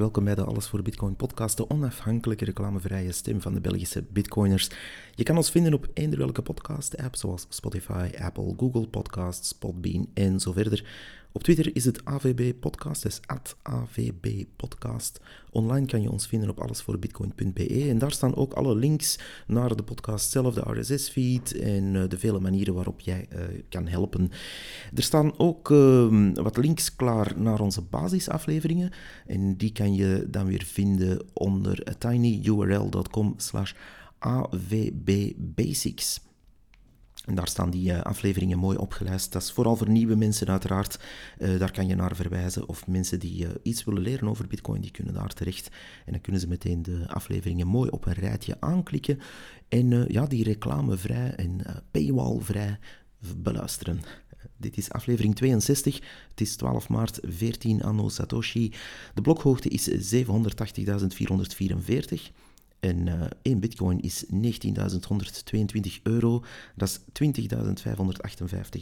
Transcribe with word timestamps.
welkom 0.00 0.24
bij 0.24 0.34
de 0.34 0.44
Alles 0.44 0.66
voor 0.66 0.82
Bitcoin 0.82 1.16
podcast, 1.16 1.56
de 1.56 1.70
onafhankelijke 1.70 2.44
reclamevrije 2.44 3.12
stem 3.12 3.40
van 3.40 3.54
de 3.54 3.60
Belgische 3.60 4.04
Bitcoiners. 4.10 4.70
Je 5.14 5.22
kan 5.22 5.36
ons 5.36 5.50
vinden 5.50 5.74
op 5.74 5.86
eender 5.94 6.18
welke 6.18 6.42
podcast-app, 6.42 7.16
zoals 7.16 7.46
Spotify, 7.48 8.10
Apple, 8.18 8.54
Google 8.56 8.86
Podcasts, 8.88 9.52
Podbean 9.52 10.08
en 10.14 10.40
zo 10.40 10.52
verder. 10.52 10.84
Op 11.32 11.42
Twitter 11.42 11.76
is 11.76 11.84
het 11.84 12.04
AVB 12.04 12.52
Podcast, 12.60 13.02
dus 13.02 13.20
AVB 13.62 14.44
Podcast. 14.56 15.20
Online 15.50 15.86
kan 15.86 16.02
je 16.02 16.10
ons 16.10 16.26
vinden 16.26 16.50
op 16.50 16.60
allesvoorbitcoin.be 16.60 17.86
en 17.88 17.98
daar 17.98 18.12
staan 18.12 18.36
ook 18.36 18.52
alle 18.52 18.74
links 18.74 19.18
naar 19.46 19.76
de 19.76 19.82
podcast 19.82 20.30
zelf, 20.30 20.54
de 20.54 20.80
RSS-feed 20.80 21.52
en 21.52 21.96
eh, 21.96 22.08
de 22.08 22.18
vele 22.18 22.40
manieren 22.40 22.74
waarop 22.74 23.00
jij 23.00 23.28
uh, 23.32 23.40
kan 23.68 23.86
helpen. 23.86 24.30
Er 24.94 25.02
staan 25.02 25.38
ook 25.38 25.70
uh, 25.70 26.32
wat 26.34 26.56
links 26.56 26.96
klaar 26.96 27.32
naar 27.36 27.60
onze 27.60 27.82
basisafleveringen 27.82 28.90
en 29.26 29.56
die 29.56 29.72
kan 29.72 29.94
je 29.94 30.26
dan 30.28 30.46
weer 30.46 30.64
vinden 30.64 31.26
onder 31.32 31.98
tinyurl.com 31.98 33.34
slash 33.36 33.72
avbbasics. 34.18 34.70
En 37.26 37.34
daar 37.34 37.48
staan 37.48 37.70
die 37.70 37.92
uh, 37.92 38.00
afleveringen 38.00 38.58
mooi 38.58 38.76
opgelijst. 38.76 39.32
Dat 39.32 39.42
is 39.42 39.52
vooral 39.52 39.76
voor 39.76 39.88
nieuwe 39.88 40.14
mensen 40.16 40.46
uiteraard. 40.46 41.00
Uh, 41.38 41.58
daar 41.58 41.72
kan 41.72 41.86
je 41.86 41.94
naar 41.94 42.16
verwijzen. 42.16 42.68
Of 42.68 42.86
mensen 42.86 43.20
die 43.20 43.44
uh, 43.44 43.50
iets 43.62 43.84
willen 43.84 44.02
leren 44.02 44.28
over 44.28 44.46
Bitcoin, 44.46 44.80
die 44.80 44.90
kunnen 44.90 45.14
daar 45.14 45.32
terecht. 45.32 45.68
En 46.06 46.12
dan 46.12 46.20
kunnen 46.20 46.40
ze 46.40 46.48
meteen 46.48 46.82
de 46.82 47.04
afleveringen 47.08 47.66
mooi 47.66 47.90
op 47.90 48.06
een 48.06 48.12
rijtje 48.12 48.56
aanklikken. 48.60 49.18
En 49.68 50.04
ja, 50.08 50.26
die 50.26 50.44
reclamevrij 50.44 51.34
en 51.34 51.60
paywallvrij 51.90 52.78
beluisteren. 53.36 54.00
Dit 54.56 54.76
is 54.76 54.90
aflevering 54.90 55.36
62. 55.36 56.00
Het 56.28 56.40
is 56.40 56.56
12 56.56 56.88
maart 56.88 57.18
14 57.22 57.82
anno 57.82 58.08
Satoshi. 58.08 58.72
De 59.14 59.22
blokhoogte 59.22 59.68
is 59.68 60.14
780.444. 60.14 60.30
En 62.80 63.06
uh, 63.06 63.14
één 63.42 63.60
bitcoin 63.60 64.00
is 64.00 64.24
19.122 64.24 66.02
euro. 66.02 66.44
Dat 66.76 66.88
is 66.88 67.00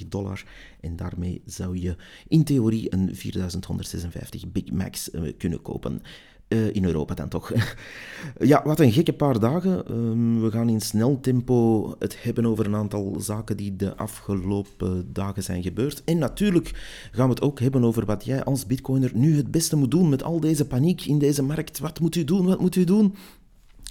20.558 0.01 0.09
dollar. 0.09 0.45
En 0.81 0.97
daarmee 0.97 1.43
zou 1.45 1.79
je 1.79 1.97
in 2.29 2.45
theorie 2.45 2.95
een 2.95 3.15
4.156 3.15 4.53
Big 4.53 4.71
Macs 4.71 5.13
uh, 5.13 5.33
kunnen 5.39 5.63
kopen. 5.63 6.03
Uh, 6.49 6.75
in 6.75 6.85
Europa 6.85 7.15
dan 7.15 7.29
toch. 7.29 7.53
ja, 8.41 8.63
wat 8.65 8.81
een 8.81 8.93
gekke 8.93 9.13
paar 9.13 9.41
dagen. 9.41 9.93
Um, 9.93 10.41
we 10.43 10.51
gaan 10.51 10.69
in 10.69 10.81
snel 10.81 11.21
tempo 11.21 11.89
het 11.99 12.23
hebben 12.23 12.47
over 12.47 12.67
een 12.67 12.75
aantal 12.75 13.17
zaken 13.21 13.57
die 13.57 13.77
de 13.77 13.97
afgelopen 13.97 15.13
dagen 15.13 15.43
zijn 15.43 15.63
gebeurd. 15.63 16.05
En 16.05 16.19
natuurlijk 16.19 16.71
gaan 17.13 17.29
we 17.29 17.35
het 17.35 17.43
ook 17.43 17.61
hebben 17.61 17.85
over 17.85 18.05
wat 18.05 18.25
jij 18.25 18.45
als 18.45 18.67
bitcoiner 18.67 19.11
nu 19.15 19.37
het 19.37 19.51
beste 19.51 19.77
moet 19.77 19.91
doen 19.91 20.09
met 20.09 20.23
al 20.23 20.41
deze 20.41 20.67
paniek 20.67 21.05
in 21.05 21.19
deze 21.19 21.43
markt. 21.43 21.79
Wat 21.79 22.01
moet 22.01 22.17
u 22.17 22.25
doen? 22.25 22.47
Wat 22.47 22.61
moet 22.61 22.77
u 22.77 22.85
doen? 22.85 23.15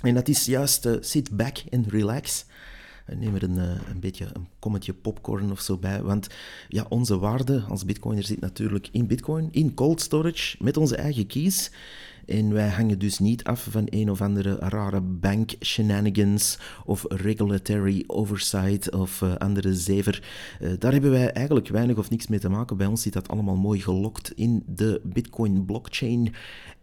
En 0.02 0.14
dat 0.14 0.28
is 0.28 0.46
juist 0.46 0.86
uh, 0.86 0.96
sit 1.00 1.38
back 1.38 1.64
and 1.70 1.88
relax. 1.88 2.46
Neem 3.16 3.36
er 3.36 3.44
een, 3.44 3.58
uh, 3.58 3.64
een 3.64 4.00
beetje 4.00 4.26
een 4.34 4.48
kommetje 4.60 4.94
popcorn 4.94 5.52
of 5.52 5.62
zo 5.62 5.78
bij. 5.78 6.02
Want 6.02 6.28
ja, 6.68 6.86
onze 6.90 7.18
waarde 7.18 7.64
als 7.70 7.86
bitcoiner 7.86 8.24
zit 8.24 8.40
natuurlijk 8.40 8.90
in 8.92 9.08
bitcoin, 9.08 9.48
in 9.52 9.74
cold 9.74 10.02
storage, 10.02 10.58
met 10.60 10.78
onze 10.78 10.96
eigen 10.96 11.28
keys. 11.28 11.72
En 12.26 12.54
wij 12.54 12.68
hangen 12.68 13.00
dus 13.00 13.20
niet 13.20 13.44
af 13.44 13.68
van 13.70 13.88
een 13.90 14.12
of 14.12 14.22
andere 14.22 14.56
rare 14.56 15.02
bank 15.02 15.52
shenanigans 15.62 16.58
of 16.86 17.06
regulatory 17.08 18.04
oversight 18.08 18.92
of 18.92 19.24
andere 19.24 19.74
zever. 19.74 20.24
Daar 20.80 20.92
hebben 20.92 21.12
wij 21.12 21.32
eigenlijk 21.32 21.68
weinig 21.68 21.98
of 21.98 22.10
niks 22.10 22.28
mee 22.28 22.40
te 22.40 22.50
maken. 22.50 22.78
Bij 22.78 22.88
ons 22.88 23.02
zit 23.02 23.14
dat 23.14 23.28
allemaal 23.28 23.56
mooi 23.56 23.82
gelokt 23.82 24.32
in 24.36 24.64
de 24.66 25.02
Bitcoin 25.04 25.66
blockchain. 25.66 26.34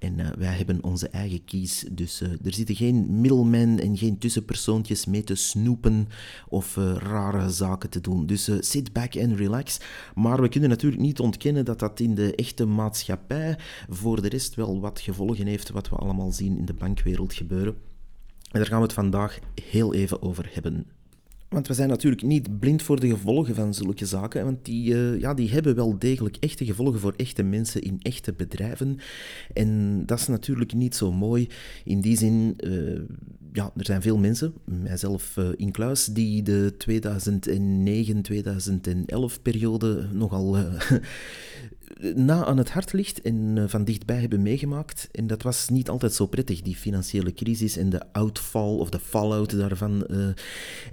En 0.05 0.19
uh, 0.19 0.27
wij 0.39 0.53
hebben 0.53 0.83
onze 0.83 1.09
eigen 1.09 1.45
keys. 1.45 1.85
Dus 1.91 2.21
er 2.21 2.55
zitten 2.55 2.77
geen 2.77 3.21
middlemen 3.21 3.81
en 3.81 3.97
geen 3.97 4.19
tussenpersoontjes 4.19 5.07
mee 5.07 5.25
te 5.25 5.35
snoepen 5.35 6.09
of 6.49 6.77
rare 6.99 7.51
zaken 7.51 7.91
te 7.91 8.01
doen. 8.01 8.27
Dus 8.27 8.51
sit 8.61 8.93
back 8.93 9.17
and 9.17 9.37
relax. 9.37 9.81
Maar 10.15 10.41
we 10.41 10.49
kunnen 10.49 10.69
natuurlijk 10.69 11.03
niet 11.03 11.21
ontkennen 11.21 11.65
dat 11.65 11.79
dat 11.79 12.01
in 12.01 12.15
de 12.15 12.35
echte 12.35 12.67
maatschappij 12.67 13.59
voor 13.89 14.23
de 14.23 14.29
rest 14.29 14.55
wel 14.55 14.81
wat 14.81 15.01
gevolgen 15.01 15.47
heeft 15.47 15.71
wat 15.71 15.89
we 15.89 15.97
allemaal 15.97 16.33
zien 16.33 16.59
in 16.59 16.65
de 16.65 16.75
bankwereld 16.75 17.35
gebeuren. 17.35 17.75
En 18.51 18.61
daar 18.61 18.67
gaan 18.67 18.79
we 18.79 18.85
het 18.85 18.93
vandaag 18.93 19.39
heel 19.63 19.95
even 19.95 20.23
over 20.23 20.51
hebben. 20.53 20.87
Want 21.49 21.69
we 21.69 21.75
zijn 21.75 21.89
natuurlijk 21.89 22.23
niet 22.23 22.59
blind 22.59 22.83
voor 22.83 23.01
de 23.01 23.09
gevolgen 23.09 23.55
van 23.55 23.75
zulke 23.75 24.07
zaken, 24.07 24.45
want 24.45 24.65
die, 24.65 24.95
uh, 24.95 25.21
ja, 25.21 25.35
die 25.35 25.51
hebben 25.51 25.75
wel 25.75 25.99
degelijk 25.99 26.37
echte 26.41 26.65
gevolgen 26.65 27.01
voor 27.01 27.15
echte 27.17 27.43
mensen 27.43 27.83
in 27.83 27.99
echte 28.03 28.33
bedrijven. 28.33 28.97
En 29.53 30.03
dat 30.07 30.19
is 30.19 30.27
natuurlijk 30.27 30.73
niet 30.73 30.95
zo 30.95 31.13
mooi. 31.13 31.49
In 31.85 32.01
die 32.01 32.17
zin, 32.17 32.55
uh, 32.65 33.01
ja, 33.53 33.73
er 33.77 33.85
zijn 33.85 34.03
veel 34.03 34.19
mensen, 34.19 34.55
mijzelf 34.65 35.37
uh, 35.37 35.49
in 35.57 35.71
kluis, 35.71 36.05
die 36.05 36.43
de 36.43 36.75
2009-2011 39.37 39.43
periode 39.43 40.09
nogal 40.13 40.57
na 42.15 42.45
aan 42.45 42.57
het 42.59 42.71
hart 42.71 42.93
ligt 42.93 43.23
en 43.23 43.57
uh, 43.57 43.65
van 43.67 43.85
dichtbij 43.85 44.21
hebben 44.21 44.43
meegemaakt. 44.43 45.09
En 45.13 45.27
dat 45.27 45.43
was 45.43 45.69
niet 45.69 45.89
altijd 45.89 46.13
zo 46.15 46.27
prettig, 46.27 46.63
die 46.63 46.77
financiële 46.77 47.33
crisis 47.33 47.77
en 47.77 47.91
de 47.91 48.13
outfall 48.13 48.77
of 48.79 48.91
de 48.91 48.99
fallout 48.99 49.59
daarvan. 49.59 50.07
Uh, 50.11 50.29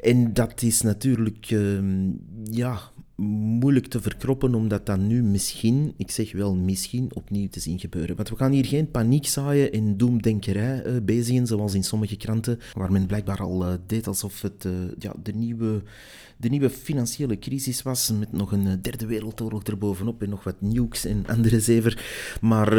en 0.01 0.33
dat 0.33 0.61
is 0.61 0.81
natuurlijk, 0.81 1.51
uh, 1.51 1.79
ja, 2.43 2.79
moeilijk 3.21 3.87
te 3.87 4.01
verkroppen, 4.01 4.55
omdat 4.55 4.85
dat 4.85 4.99
nu 4.99 5.23
misschien, 5.23 5.93
ik 5.97 6.11
zeg 6.11 6.31
wel 6.31 6.55
misschien, 6.55 7.09
opnieuw 7.13 7.47
te 7.49 7.59
zien 7.59 7.79
gebeuren. 7.79 8.15
Want 8.15 8.29
we 8.29 8.35
gaan 8.35 8.51
hier 8.51 8.65
geen 8.65 8.91
paniek 8.91 9.27
zaaien 9.27 9.71
en 9.71 9.97
doemdenkerij 9.97 10.85
uh, 10.85 10.93
bezigen, 11.03 11.47
zoals 11.47 11.73
in 11.73 11.83
sommige 11.83 12.17
kranten, 12.17 12.59
waar 12.73 12.91
men 12.91 13.05
blijkbaar 13.05 13.39
al 13.41 13.65
uh, 13.65 13.73
deed 13.85 14.07
alsof 14.07 14.41
het 14.41 14.65
uh, 14.65 14.71
ja, 14.99 15.13
de, 15.23 15.33
nieuwe, 15.33 15.81
de 16.37 16.49
nieuwe 16.49 16.69
financiële 16.69 17.39
crisis 17.39 17.81
was, 17.81 18.11
met 18.19 18.31
nog 18.31 18.51
een 18.51 18.81
derde 18.81 19.05
wereldoorlog 19.05 19.63
erbovenop 19.63 20.21
en 20.21 20.29
nog 20.29 20.43
wat 20.43 20.61
nukes 20.61 21.05
en 21.05 21.23
andere 21.27 21.59
zever. 21.59 22.03
Maar 22.41 22.77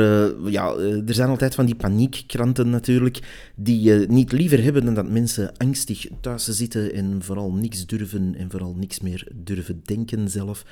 ja, 0.51 0.75
er 1.07 1.15
zijn 1.15 1.29
altijd 1.29 1.55
van 1.55 1.67
die 1.67 1.75
paniekkranten 1.75 2.71
natuurlijk, 2.71 3.51
die 3.57 3.93
niet 3.93 4.33
liever 4.33 4.63
hebben 4.63 4.85
dan 4.85 4.95
dat 4.95 5.11
mensen 5.11 5.57
angstig 5.57 6.07
thuis 6.21 6.45
zitten 6.45 6.95
en 6.95 7.23
vooral 7.23 7.53
niks 7.53 7.87
durven 7.87 8.35
en 8.35 8.51
vooral 8.51 8.75
niks 8.75 9.01
meer 9.01 9.29
durven 9.35 9.81
denken 9.85 10.31
zelf. 10.33 10.65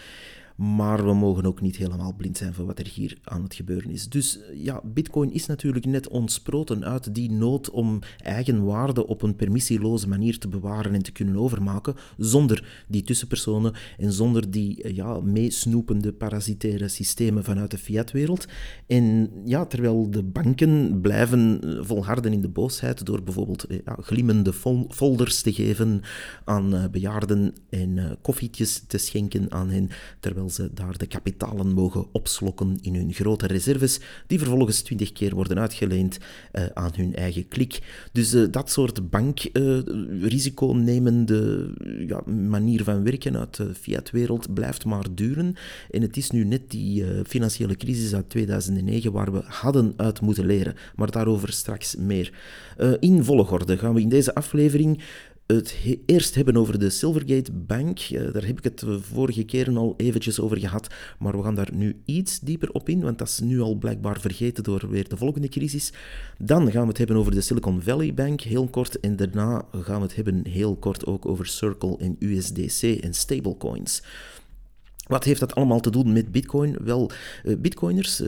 Maar 0.61 1.05
we 1.05 1.15
mogen 1.15 1.47
ook 1.47 1.61
niet 1.61 1.77
helemaal 1.77 2.15
blind 2.15 2.37
zijn 2.37 2.55
voor 2.55 2.67
wat 2.67 2.79
er 2.79 2.87
hier 2.87 3.19
aan 3.25 3.43
het 3.43 3.55
gebeuren 3.55 3.91
is. 3.91 4.09
Dus 4.09 4.39
ja, 4.55 4.81
Bitcoin 4.85 5.33
is 5.33 5.47
natuurlijk 5.47 5.85
net 5.85 6.09
ontsproten 6.09 6.85
uit 6.85 7.15
die 7.15 7.31
nood 7.31 7.71
om 7.71 7.99
eigen 8.23 8.65
waarde 8.65 9.07
op 9.07 9.23
een 9.23 9.37
permissieloze 9.37 10.09
manier 10.09 10.39
te 10.39 10.49
bewaren 10.49 10.95
en 10.95 11.03
te 11.03 11.13
kunnen 11.13 11.37
overmaken, 11.37 11.95
zonder 12.17 12.85
die 12.89 13.03
tussenpersonen 13.03 13.73
en 13.99 14.13
zonder 14.13 14.51
die 14.51 14.95
ja, 14.95 15.21
meesnoepende 15.21 16.13
parasitaire 16.13 16.89
systemen 16.89 17.45
vanuit 17.45 17.71
de 17.71 17.79
fiatwereld. 17.79 18.47
En 18.87 19.31
ja, 19.45 19.67
terwijl 19.67 20.11
de 20.11 20.23
banken 20.23 21.01
blijven 21.01 21.61
volharden 21.81 22.33
in 22.33 22.41
de 22.41 22.49
boosheid 22.49 23.07
door 23.07 23.23
bijvoorbeeld 23.23 23.67
ja, 23.85 23.97
glimmende 24.01 24.53
folders 24.89 25.43
te 25.43 25.53
geven 25.53 26.01
aan 26.45 26.89
bejaarden 26.91 27.55
en 27.69 28.19
koffietjes 28.23 28.85
te 28.87 28.99
schenken 28.99 29.53
aan 29.53 29.71
hen, 29.71 29.89
terwijl 30.21 30.49
ze 30.51 30.71
daar 30.75 30.99
de 30.99 31.07
kapitalen 31.07 31.73
mogen 31.73 32.07
opslokken 32.13 32.79
in 32.81 32.95
hun 32.95 33.13
grote 33.13 33.47
reserves, 33.47 34.01
die 34.27 34.39
vervolgens 34.39 34.83
twintig 34.83 35.13
keer 35.13 35.35
worden 35.35 35.59
uitgeleend 35.59 36.19
uh, 36.53 36.65
aan 36.75 36.91
hun 36.95 37.15
eigen 37.15 37.49
klik. 37.49 37.79
Dus 38.13 38.35
uh, 38.35 38.47
dat 38.51 38.71
soort 38.71 39.11
bankrisiconemende 39.11 41.71
ja, 42.07 42.21
manier 42.31 42.85
van 42.85 43.03
werken 43.03 43.37
uit 43.37 43.57
de 43.57 43.75
fiat-wereld 43.75 44.55
blijft 44.55 44.85
maar 44.85 45.07
duren. 45.15 45.55
En 45.91 46.03
het 46.03 46.17
is 46.17 46.31
nu 46.31 46.45
net 46.45 46.71
die 46.71 47.05
financiële 47.25 47.77
crisis 47.77 48.15
uit 48.15 48.31
2009 48.31 49.13
waar 49.13 49.33
we 49.33 49.43
hadden 49.45 49.93
uit 49.97 50.21
moeten 50.21 50.47
leren. 50.47 50.75
Maar 50.95 51.11
daarover 51.11 51.53
straks 51.53 51.97
meer. 51.97 52.33
in 53.01 53.25
volgorde 53.25 53.79
gaan 53.79 53.95
we 53.95 54.01
in 54.01 54.09
deze 54.09 54.35
aflevering 54.35 55.03
het 55.55 55.77
eerst 56.07 56.35
hebben 56.35 56.57
over 56.57 56.79
de 56.79 56.91
Silvergate 56.91 57.53
Bank. 57.53 57.99
daar 58.09 58.47
heb 58.47 58.59
ik 58.59 58.65
het 58.65 58.85
vorige 59.01 59.45
keer 59.45 59.77
al 59.77 59.95
eventjes 59.97 60.41
over 60.41 60.59
gehad, 60.59 60.95
maar 61.19 61.37
we 61.37 61.43
gaan 61.43 61.55
daar 61.55 61.69
nu 61.73 62.03
iets 62.05 62.41
dieper 62.41 62.71
op 62.71 62.89
in, 62.89 63.01
want 63.01 63.19
dat 63.19 63.29
is 63.29 63.41
nu 63.41 63.61
al 63.61 63.75
blijkbaar 63.75 64.21
vergeten 64.21 64.65
door 64.65 64.89
weer 64.89 65.09
de 65.09 65.17
volgende 65.17 65.49
crisis. 65.49 65.93
Dan 66.39 66.71
gaan 66.71 66.83
we 66.83 66.89
het 66.89 66.99
hebben 66.99 67.17
over 67.17 67.35
de 67.35 67.41
Silicon 67.41 67.83
Valley 67.83 68.15
Bank, 68.15 68.41
heel 68.41 68.69
kort, 68.69 69.01
en 69.01 69.17
daarna 69.17 69.65
gaan 69.73 70.01
we 70.01 70.07
het 70.07 70.17
hebben 70.17 70.47
heel 70.47 70.77
kort 70.77 71.07
ook 71.07 71.27
over 71.27 71.47
Circle 71.47 71.97
en 71.99 72.17
USDC 72.19 72.83
en 72.83 73.15
stablecoins. 73.15 74.03
Wat 75.07 75.25
heeft 75.25 75.41
dat 75.41 75.55
allemaal 75.55 75.81
te 75.81 75.91
doen 75.91 76.13
met 76.13 76.33
Bitcoin? 76.33 76.77
Wel, 76.81 77.11
uh, 77.45 77.57
Bitcoiners, 77.57 78.23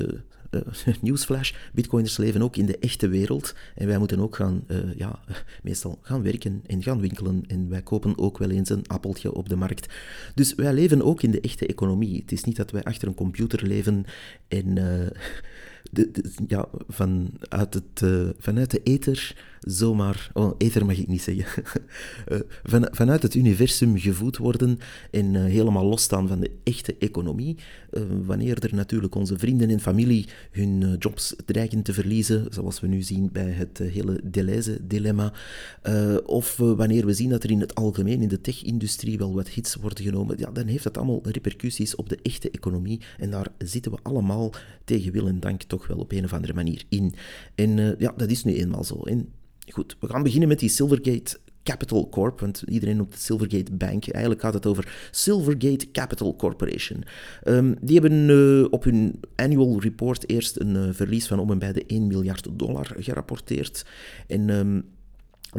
uh, 0.54 0.60
uh, 0.87 0.94
nieuwsflash, 1.00 1.52
bitcoiners 1.72 2.16
leven 2.16 2.43
ook 2.43 2.56
in 2.56 2.66
de 2.66 2.78
echte 2.78 3.08
wereld. 3.08 3.54
En 3.75 3.87
wij 3.87 3.99
moeten 3.99 4.20
ook 4.20 4.37
gaan, 4.37 4.64
uh, 4.69 4.94
ja, 4.96 5.20
meestal 5.62 5.99
gaan 6.02 6.22
werken 6.22 6.62
en 6.66 6.82
gaan 6.82 7.00
winkelen. 7.00 7.44
En 7.46 7.69
wij 7.69 7.82
kopen 7.82 8.19
ook 8.19 8.38
wel 8.38 8.50
eens 8.50 8.69
een 8.69 8.87
appeltje 8.87 9.32
op 9.32 9.49
de 9.49 9.56
markt. 9.56 9.94
Dus 10.34 10.54
wij 10.54 10.72
leven 10.72 11.02
ook 11.02 11.22
in 11.22 11.31
de 11.31 11.40
echte 11.40 11.66
economie. 11.66 12.20
Het 12.20 12.32
is 12.32 12.44
niet 12.44 12.56
dat 12.56 12.70
wij 12.70 12.84
achter 12.84 13.08
een 13.08 13.14
computer 13.14 13.66
leven 13.66 14.04
en... 14.49 14.76
Uh, 14.82 15.06
de, 15.90 16.32
ja, 16.46 16.69
het, 17.49 18.02
vanuit 18.38 18.70
de 18.70 18.82
ether 18.82 19.37
zomaar... 19.67 20.31
Oh, 20.32 20.55
ether 20.59 20.87
mag 20.87 20.99
ik 20.99 21.09
niet 21.09 21.23
zeggen. 21.23 21.64
uh, 22.29 22.38
van, 22.62 22.88
vanuit 22.91 23.23
het 23.23 23.35
universum 23.35 23.99
gevoed 23.99 24.37
worden 24.37 24.79
en 25.11 25.35
uh, 25.35 25.44
helemaal 25.44 25.85
losstaan 25.85 26.29
van 26.29 26.41
de 26.41 26.50
echte 26.64 26.97
economie. 26.99 27.56
wanneer 28.25 28.64
er 28.64 28.75
natuurlijk 28.75 29.14
onze 29.14 29.38
vrienden 29.38 29.70
en 29.70 29.81
familie 29.81 30.29
hun 30.50 30.97
jobs 30.99 31.35
dreigen 31.47 31.82
te 31.82 31.93
verliezen, 31.93 32.47
zoals 32.50 32.81
we 32.81 32.87
nu 32.87 33.03
zien 33.03 33.29
bij 33.32 33.50
het 33.50 33.79
hele 33.79 34.20
Deleuze-dilemma. 34.25 35.32
of 36.26 36.56
wanneer 36.56 37.06
we 37.06 37.12
zien 37.12 37.31
dat 37.31 37.44
er 37.44 37.50
in 37.50 37.61
het 37.61 37.75
algemeen 37.75 38.23
in 38.23 38.29
de 38.29 38.41
tech-industrie 38.41 39.19
wel 39.19 39.35
wat 39.35 39.49
hits 39.49 39.75
worden 39.75 40.05
genomen, 40.05 40.38
ja, 40.38 40.50
dan 40.50 40.67
heeft 40.67 40.85
dat 40.85 40.97
allemaal 40.97 41.20
repercussies 41.23 41.94
op 41.94 42.09
de 42.09 42.19
echte 42.23 42.50
economie. 42.50 43.00
En 43.19 43.31
daar 43.31 43.49
zitten 43.59 43.93
we 43.93 43.99
allemaal 44.03 44.53
tegen 44.85 45.12
wil 45.12 45.29
en 45.29 45.41
dank 45.41 45.62
toch 45.62 45.87
wel 45.87 45.99
op 45.99 46.12
een 46.12 46.25
of 46.25 46.32
andere 46.32 46.55
manier 46.55 46.85
in. 46.88 47.14
En 47.55 47.97
ja, 47.99 48.12
dat 48.17 48.31
is 48.31 48.44
nu 48.44 48.55
eenmaal 48.55 48.85
zo. 48.85 49.03
En 49.03 49.29
goed, 49.72 49.96
we 50.00 50.08
gaan 50.08 50.22
beginnen 50.22 50.48
met 50.48 50.58
die 50.58 50.69
Silvergate 50.69 51.38
Capital 51.62 52.08
Corp, 52.08 52.40
want 52.40 52.62
iedereen 52.69 52.96
noemt 52.96 53.12
het 53.12 53.22
Silvergate 53.22 53.72
Bank. 53.72 54.08
Eigenlijk 54.08 54.42
gaat 54.42 54.54
het 54.54 54.66
over 54.66 55.08
Silvergate 55.10 55.90
Capital 55.90 56.36
Corporation. 56.36 57.04
Um, 57.44 57.76
die 57.80 58.00
hebben 58.00 58.28
uh, 58.28 58.66
op 58.70 58.84
hun 58.84 59.20
annual 59.36 59.80
report 59.80 60.28
eerst 60.28 60.60
een 60.60 60.74
uh, 60.74 60.88
verlies 60.90 61.26
van 61.26 61.38
om 61.38 61.50
en 61.50 61.58
bij 61.58 61.72
de 61.72 61.84
1 61.86 62.06
miljard 62.06 62.48
dollar 62.52 62.94
gerapporteerd. 62.98 63.86
En 64.26 64.48
um, 64.48 64.84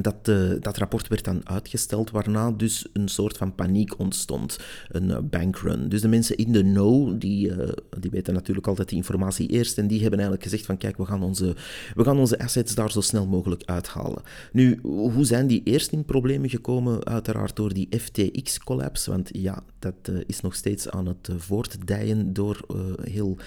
dat, 0.02 0.28
uh, 0.28 0.52
dat 0.60 0.78
rapport 0.78 1.08
werd 1.08 1.24
dan 1.24 1.50
uitgesteld, 1.50 2.12
waarna 2.12 2.52
dus 2.52 2.88
een 2.94 3.08
soort 3.08 3.38
van 3.38 3.56
paniek 3.56 4.00
ontstond, 4.00 4.60
een 4.90 5.10
uh, 5.10 5.18
bankrun. 5.24 5.90
Dus 5.90 6.02
de 6.02 6.08
mensen 6.08 6.38
in 6.38 6.52
de 6.52 6.62
know, 6.62 7.20
die, 7.20 7.50
uh, 7.50 7.70
die 8.00 8.12
weten 8.12 8.34
natuurlijk 8.34 8.68
altijd 8.68 8.90
die 8.90 8.98
informatie 8.98 9.50
eerst 9.50 9.78
en 9.78 9.88
die 9.88 10.02
hebben 10.02 10.20
eigenlijk 10.20 10.50
gezegd 10.50 10.66
van 10.66 10.78
kijk, 10.78 10.98
we 10.98 11.06
gaan, 11.06 11.24
onze, 11.24 11.56
we 11.96 12.04
gaan 12.04 12.18
onze 12.18 12.40
assets 12.40 12.76
daar 12.76 12.92
zo 12.92 13.02
snel 13.02 13.28
mogelijk 13.28 13.64
uithalen. 13.66 14.22
Nu, 14.52 14.80
hoe 14.82 15.26
zijn 15.26 15.48
die 15.48 15.62
eerst 15.64 15.92
in 15.92 16.06
problemen 16.06 16.50
gekomen? 16.50 17.06
Uiteraard 17.06 17.56
door 17.56 17.74
die 17.74 17.88
FTX-collapse, 18.00 19.10
want 19.10 19.30
ja, 19.32 19.64
dat 19.80 20.12
is 20.26 20.42
nog 20.42 20.56
steeds 20.56 20.90
aan 20.90 21.06
het 21.06 21.30
voortdijen 21.38 22.34
door 22.34 22.66
heel 23.02 23.38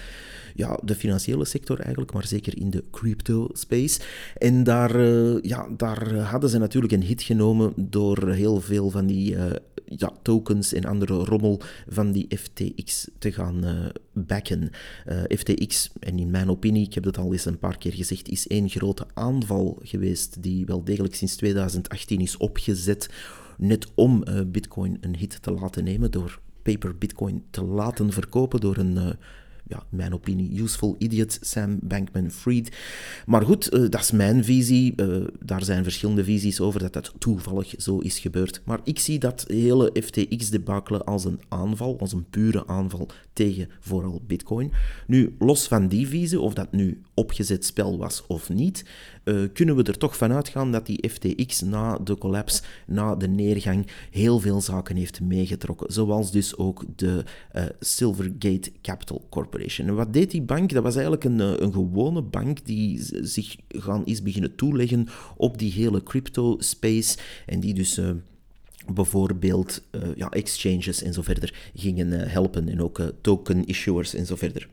ja, 0.55 0.79
de 0.83 0.95
financiële 0.95 1.45
sector 1.45 1.79
eigenlijk, 1.79 2.13
maar 2.13 2.27
zeker 2.27 2.57
in 2.57 2.69
de 2.69 2.83
crypto-space. 2.91 3.99
En 4.37 4.63
daar, 4.63 5.01
ja, 5.41 5.67
daar 5.77 6.36
hadden 6.37 6.55
ze 6.55 6.65
natuurlijk 6.65 6.93
een 6.93 7.03
hit 7.03 7.21
genomen 7.21 7.73
door 7.75 8.29
heel 8.29 8.61
veel 8.61 8.89
van 8.89 9.05
die 9.05 9.35
uh, 9.35 9.45
ja, 9.85 10.11
tokens 10.21 10.73
en 10.73 10.85
andere 10.85 11.13
rommel 11.13 11.61
van 11.87 12.11
die 12.11 12.37
FTX 12.37 13.07
te 13.19 13.31
gaan 13.31 13.65
uh, 13.65 13.85
backen. 14.13 14.69
Uh, 15.07 15.21
FTX, 15.37 15.91
en 15.99 16.19
in 16.19 16.31
mijn 16.31 16.49
opinie, 16.49 16.85
ik 16.85 16.93
heb 16.93 17.03
dat 17.03 17.17
al 17.17 17.31
eens 17.31 17.45
een 17.45 17.59
paar 17.59 17.77
keer 17.77 17.93
gezegd, 17.93 18.29
is 18.29 18.47
één 18.47 18.69
grote 18.69 19.05
aanval 19.13 19.79
geweest 19.83 20.43
die 20.43 20.65
wel 20.65 20.83
degelijk 20.83 21.15
sinds 21.15 21.35
2018 21.35 22.19
is 22.19 22.37
opgezet, 22.37 23.09
net 23.57 23.87
om 23.95 24.23
Bitcoin 24.47 24.97
een 25.01 25.15
hit 25.15 25.41
te 25.41 25.51
laten 25.51 25.83
nemen 25.83 26.11
door 26.11 26.39
paper 26.63 26.97
Bitcoin 26.97 27.43
te 27.49 27.63
laten 27.63 28.11
verkopen 28.11 28.59
door 28.59 28.77
een 28.77 29.15
ja, 29.67 29.83
mijn 29.89 30.13
opinie, 30.13 30.61
useful 30.61 30.95
idiot, 30.97 31.37
Sam 31.41 31.79
Bankman-Fried. 31.81 32.75
Maar 33.25 33.41
goed, 33.41 33.73
uh, 33.73 33.89
dat 33.89 34.01
is 34.01 34.11
mijn 34.11 34.43
visie. 34.43 34.93
Uh, 34.95 35.27
daar 35.39 35.63
zijn 35.63 35.83
verschillende 35.83 36.23
visies 36.23 36.59
over 36.59 36.79
dat 36.79 36.93
dat 36.93 37.13
toevallig 37.17 37.73
zo 37.77 37.99
is 37.99 38.19
gebeurd. 38.19 38.61
Maar 38.65 38.79
ik 38.83 38.99
zie 38.99 39.19
dat 39.19 39.45
hele 39.47 39.91
FTX-debakkelen 40.03 41.05
als 41.05 41.25
een 41.25 41.39
aanval, 41.47 41.99
als 41.99 42.13
een 42.13 42.29
pure 42.29 42.67
aanval 42.67 43.09
tegen 43.33 43.69
vooral 43.79 44.21
Bitcoin. 44.27 44.71
Nu, 45.07 45.35
los 45.39 45.67
van 45.67 45.87
die 45.87 46.07
visie, 46.07 46.39
of 46.39 46.53
dat 46.53 46.71
nu 46.71 47.01
opgezet 47.13 47.65
spel 47.65 47.97
was 47.97 48.25
of 48.27 48.49
niet, 48.49 48.85
uh, 49.27 49.47
kunnen 49.53 49.75
we 49.75 49.83
er 49.83 49.97
toch 49.97 50.17
van 50.17 50.31
uitgaan 50.31 50.71
dat 50.71 50.85
die 50.85 51.09
FTX 51.09 51.61
na 51.61 51.97
de 51.97 52.17
collapse, 52.17 52.61
na 52.85 53.15
de 53.15 53.27
neergang, 53.27 53.87
heel 54.11 54.39
veel 54.39 54.61
zaken 54.61 54.95
heeft 54.95 55.21
meegetrokken. 55.21 55.93
Zoals 55.93 56.31
dus 56.31 56.57
ook 56.57 56.83
de 56.95 57.23
uh, 57.55 57.63
Silvergate 57.79 58.71
Capital 58.81 59.25
Corporation. 59.29 59.87
En 59.87 59.95
wat 59.95 60.13
deed 60.13 60.31
die 60.31 60.41
bank? 60.41 60.73
Dat 60.73 60.83
was 60.83 60.93
eigenlijk 60.93 61.23
een, 61.23 61.39
uh, 61.39 61.53
een 61.55 61.73
gewone 61.73 62.21
bank 62.21 62.65
die 62.65 63.01
zich 63.21 63.55
gaan 63.67 64.05
is 64.05 64.21
beginnen 64.21 64.55
toeleggen 64.55 65.07
op 65.35 65.57
die 65.57 65.71
hele 65.71 66.03
crypto 66.03 66.55
space 66.59 67.17
en 67.45 67.59
die 67.59 67.73
dus 67.73 68.01
bijvoorbeeld 68.93 69.83
ja, 70.15 70.29
exchanges 70.29 71.03
en 71.03 71.13
zo 71.13 71.21
verder 71.21 71.69
gingen 71.75 72.29
helpen 72.29 72.69
en 72.69 72.81
ook 72.81 73.01
token 73.21 73.65
issuers 73.65 74.13
en 74.13 74.25
zo 74.25 74.35
verder. 74.35 74.67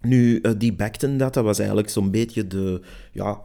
Nu, 0.00 0.40
die 0.58 0.72
backten 0.72 1.16
dat, 1.16 1.34
dat 1.34 1.44
was 1.44 1.58
eigenlijk 1.58 1.88
zo'n 1.88 2.10
beetje 2.10 2.46
de, 2.46 2.80
ja, 3.12 3.40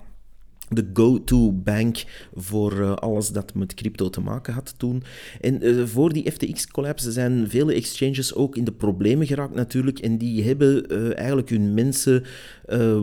de 0.70 0.90
go-to 0.94 1.52
bank 1.52 2.04
voor 2.36 3.00
alles 3.00 3.30
dat 3.30 3.54
met 3.54 3.74
crypto 3.74 4.10
te 4.10 4.22
maken 4.22 4.54
had 4.54 4.74
toen. 4.78 5.04
En 5.42 5.88
voor 5.88 6.14
die 6.14 6.32
FTX-collapse 6.32 7.12
zijn 7.12 7.50
vele 7.50 7.74
exchanges 7.74 8.34
ook 8.34 8.56
in 8.56 8.64
de 8.64 8.72
problemen 8.72 9.28
geraakt 9.28 9.56
natuurlijk. 9.56 10.00
En 10.00 10.18
die 10.18 10.44
hebben 10.44 10.90
eigenlijk 11.16 11.50
hun 11.50 11.74
mensen 11.74 12.24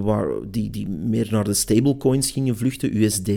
waar, 0.02 0.28
die, 0.50 0.70
die 0.70 0.88
meer 0.88 1.28
naar 1.30 1.44
de 1.44 1.54
stablecoins 1.54 2.30
gingen 2.30 2.56
vluchten, 2.56 2.96
USD 2.96 3.30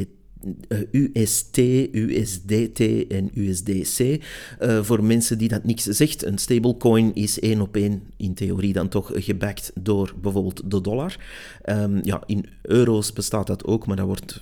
UST, 0.91 1.57
USDT 1.91 2.79
en 3.07 3.31
USDC. 3.33 4.23
Eh, 4.59 4.83
voor 4.83 5.03
mensen 5.03 5.37
die 5.37 5.47
dat 5.47 5.63
niks 5.63 5.83
zegt, 5.83 6.25
een 6.25 6.37
stablecoin 6.37 7.15
is 7.15 7.39
één 7.39 7.61
op 7.61 7.75
één 7.75 8.01
in 8.17 8.33
theorie 8.33 8.73
dan 8.73 8.87
toch 8.87 9.11
gebackt 9.13 9.71
door 9.79 10.13
bijvoorbeeld 10.21 10.71
de 10.71 10.81
dollar. 10.81 11.15
Um, 11.65 11.99
ja, 12.03 12.23
in 12.25 12.45
euro's 12.61 13.13
bestaat 13.13 13.47
dat 13.47 13.65
ook, 13.65 13.87
maar 13.87 13.95
dat 13.95 14.05
wordt 14.05 14.41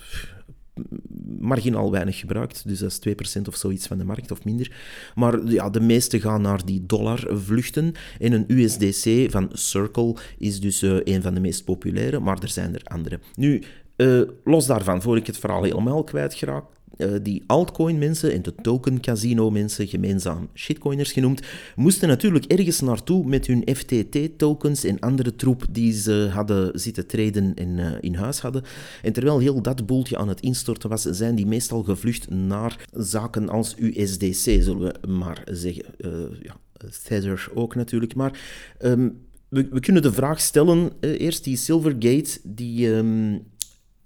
marginaal 1.40 1.92
weinig 1.92 2.20
gebruikt. 2.20 2.68
Dus 2.68 2.80
dat 2.80 2.92
is 2.92 3.40
2% 3.40 3.48
of 3.48 3.56
zoiets 3.56 3.88
van 3.88 3.98
de 3.98 4.04
markt 4.04 4.32
of 4.32 4.46
minder. 4.46 4.72
Maar 5.16 5.48
ja, 5.48 5.70
de 5.70 5.80
meeste 5.80 6.20
gaan 6.20 6.42
naar 6.42 6.66
die 6.66 6.86
dollar 6.86 7.28
vluchten. 7.30 7.94
En 8.20 8.32
een 8.32 8.46
USDC 8.48 9.32
van 9.32 9.50
Circle 9.52 10.16
is 10.38 10.60
dus 10.60 10.84
uh, 10.84 11.00
een 11.04 11.22
van 11.22 11.34
de 11.34 11.40
meest 11.40 11.64
populaire, 11.64 12.20
maar 12.20 12.42
er 12.42 12.50
zijn 12.50 12.74
er 12.74 12.82
andere. 12.84 13.20
Nu, 13.36 13.64
uh, 13.98 14.22
los 14.44 14.66
daarvan, 14.66 15.02
voor 15.02 15.18
ik 15.18 15.28
het 15.28 15.38
verhaal 15.38 15.64
helemaal 15.64 16.04
kwijtraak, 16.04 16.64
uh, 16.98 17.14
die 17.22 17.44
altcoin-mensen 17.48 18.34
en 18.34 18.42
de 18.42 18.56
token-casino-mensen, 18.62 19.88
gemeenzaam 19.88 20.50
shitcoiners 20.54 21.12
genoemd, 21.12 21.42
moesten 21.76 22.08
natuurlijk 22.08 22.46
ergens 22.46 22.82
naartoe 22.82 23.26
met 23.26 23.48
hun 23.48 23.68
FTT-tokens 23.76 24.84
en 24.84 25.00
andere 25.00 25.36
troep 25.36 25.66
die 25.70 25.94
ze 25.94 26.30
hadden 26.32 26.80
zitten 26.80 27.08
treden 27.08 27.54
en 27.56 27.78
uh, 27.78 27.92
in 28.00 28.16
huis 28.16 28.40
hadden. 28.40 28.64
En 29.02 29.14
terwijl 29.14 29.40
heel 29.40 29.62
dat 29.62 29.86
boeltje 29.86 30.18
aan 30.18 30.28
het 30.28 30.42
instorten 30.42 30.90
was, 30.90 31.02
zijn 31.02 31.36
die 31.36 31.46
meestal 31.46 31.84
gevlucht 31.84 32.30
naar 32.30 32.86
zaken 32.92 33.50
als 33.50 33.76
USDC, 33.78 34.64
zullen 34.64 34.80
we 34.80 35.08
maar 35.08 35.42
zeggen. 35.52 35.86
Uh, 35.98 36.12
ja, 36.42 36.58
Tether 37.04 37.50
ook 37.54 37.76
natuurlijk. 37.76 38.16
Maar 38.16 38.40
um, 38.82 39.18
we, 39.50 39.80
kunnen 39.80 40.02
de 40.02 40.14
vraag 40.14 40.40
stellen, 40.40 40.92
eerst 41.00 41.44
die 41.44 41.58
Silvergate, 41.58 42.40
die... 42.44 42.88
Um, 42.88 43.52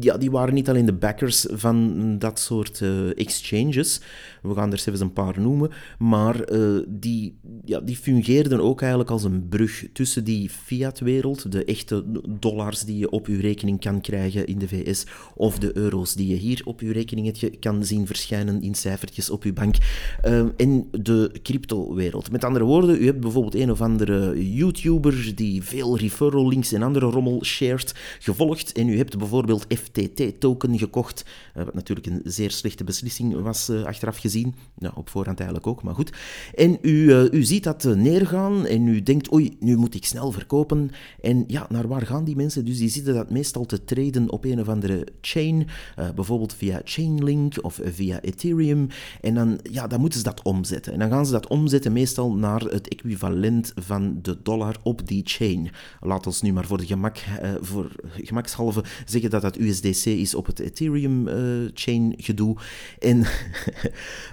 ja, 0.00 0.16
die 0.16 0.30
waren 0.30 0.54
niet 0.54 0.68
alleen 0.68 0.86
de 0.86 0.92
backers 0.92 1.46
van 1.50 2.18
dat 2.18 2.38
soort 2.38 2.80
uh, 2.80 3.18
exchanges, 3.18 4.00
we 4.42 4.54
gaan 4.54 4.72
er 4.72 4.78
zelfs 4.78 5.00
een 5.00 5.12
paar 5.12 5.40
noemen, 5.40 5.70
maar 5.98 6.52
uh, 6.52 6.82
die, 6.88 7.38
ja, 7.64 7.80
die 7.80 7.96
fungeerden 7.96 8.60
ook 8.60 8.80
eigenlijk 8.80 9.10
als 9.10 9.24
een 9.24 9.48
brug 9.48 9.86
tussen 9.92 10.24
die 10.24 10.50
fiat-wereld, 10.50 11.52
de 11.52 11.64
echte 11.64 12.04
dollars 12.38 12.80
die 12.80 12.98
je 12.98 13.10
op 13.10 13.26
je 13.26 13.40
rekening 13.40 13.80
kan 13.80 14.00
krijgen 14.00 14.46
in 14.46 14.58
de 14.58 14.68
VS, 14.68 15.06
of 15.34 15.58
de 15.58 15.76
euro's 15.76 16.14
die 16.14 16.28
je 16.28 16.34
hier 16.34 16.62
op 16.64 16.80
je 16.80 16.92
rekening 16.92 17.58
kan 17.60 17.84
zien 17.84 18.06
verschijnen 18.06 18.62
in 18.62 18.74
cijfertjes 18.74 19.30
op 19.30 19.44
je 19.44 19.52
bank, 19.52 19.76
uh, 20.24 20.44
en 20.56 20.88
de 20.90 21.30
crypto-wereld. 21.42 22.30
Met 22.30 22.44
andere 22.44 22.64
woorden, 22.64 23.02
u 23.02 23.04
hebt 23.04 23.20
bijvoorbeeld 23.20 23.54
een 23.54 23.70
of 23.70 23.80
andere 23.80 24.52
YouTuber 24.54 25.32
die 25.34 25.62
veel 25.62 25.98
referral 25.98 26.48
links 26.48 26.72
en 26.72 26.82
andere 26.82 27.06
rommel 27.06 27.44
shared, 27.44 27.94
gevolgd, 28.18 28.72
en 28.72 28.88
u 28.88 28.96
hebt 28.96 29.18
bijvoorbeeld 29.18 29.64
FTT-token 29.88 30.78
gekocht, 30.78 31.24
uh, 31.56 31.64
wat 31.64 31.74
natuurlijk 31.74 32.06
een 32.06 32.20
zeer 32.24 32.50
slechte 32.50 32.84
beslissing 32.84 33.40
was 33.40 33.70
achteraf 33.70 34.16
gezien 34.18 34.54
op 34.94 35.10
voorhand 35.10 35.38
eigenlijk 35.38 35.68
ook, 35.68 35.82
maar 35.82 35.94
goed. 35.94 36.12
En 36.54 36.78
u, 36.82 36.90
uh, 36.90 37.32
u 37.32 37.44
ziet 37.44 37.64
dat 37.64 37.84
eh, 37.84 37.92
neergaan 37.92 38.66
en 38.66 38.86
u 38.86 39.02
denkt, 39.02 39.32
oei, 39.32 39.56
nu 39.60 39.76
moet 39.76 39.94
ik 39.94 40.04
snel 40.04 40.32
verkopen. 40.32 40.90
En 41.20 41.44
ja, 41.46 41.66
naar 41.68 41.88
waar 41.88 42.06
gaan 42.06 42.24
die 42.24 42.36
mensen? 42.36 42.64
Dus 42.64 42.78
die 42.78 42.88
zitten 42.88 43.14
dat 43.14 43.30
meestal 43.30 43.66
te 43.66 43.84
traden 43.84 44.30
op 44.30 44.44
een 44.44 44.60
of 44.60 44.68
andere 44.68 45.06
chain, 45.20 45.66
bijvoorbeeld 46.14 46.54
via 46.54 46.80
Chainlink 46.84 47.64
of 47.64 47.80
via 47.82 48.20
Ethereum. 48.20 48.86
En 49.20 49.34
dan, 49.34 49.58
ja, 49.70 49.86
dan 49.86 50.00
moeten 50.00 50.18
ze 50.18 50.24
dat 50.24 50.42
omzetten. 50.42 50.92
En 50.92 50.98
dan 50.98 51.10
gaan 51.10 51.26
ze 51.26 51.32
dat 51.32 51.46
omzetten 51.46 51.92
meestal 51.92 52.32
naar 52.32 52.60
het 52.60 52.88
equivalent 52.88 53.72
van 53.74 54.18
de 54.22 54.38
dollar 54.42 54.76
op 54.82 55.08
die 55.08 55.22
chain. 55.24 55.70
Laat 56.00 56.26
ons 56.26 56.42
nu 56.42 56.52
maar 56.52 56.66
voor, 56.66 56.78
de 56.78 56.86
gemak, 56.86 57.18
voor 57.60 57.92
gemakshalve 58.16 58.84
zeggen 59.04 59.30
dat 59.30 59.42
dat 59.42 59.56
USD 59.56 59.77
USDC 59.84 60.06
is 60.06 60.34
op 60.34 60.46
het 60.46 60.58
Ethereum-chain 60.58 62.14
gedoe. 62.16 62.56
En, 62.98 63.26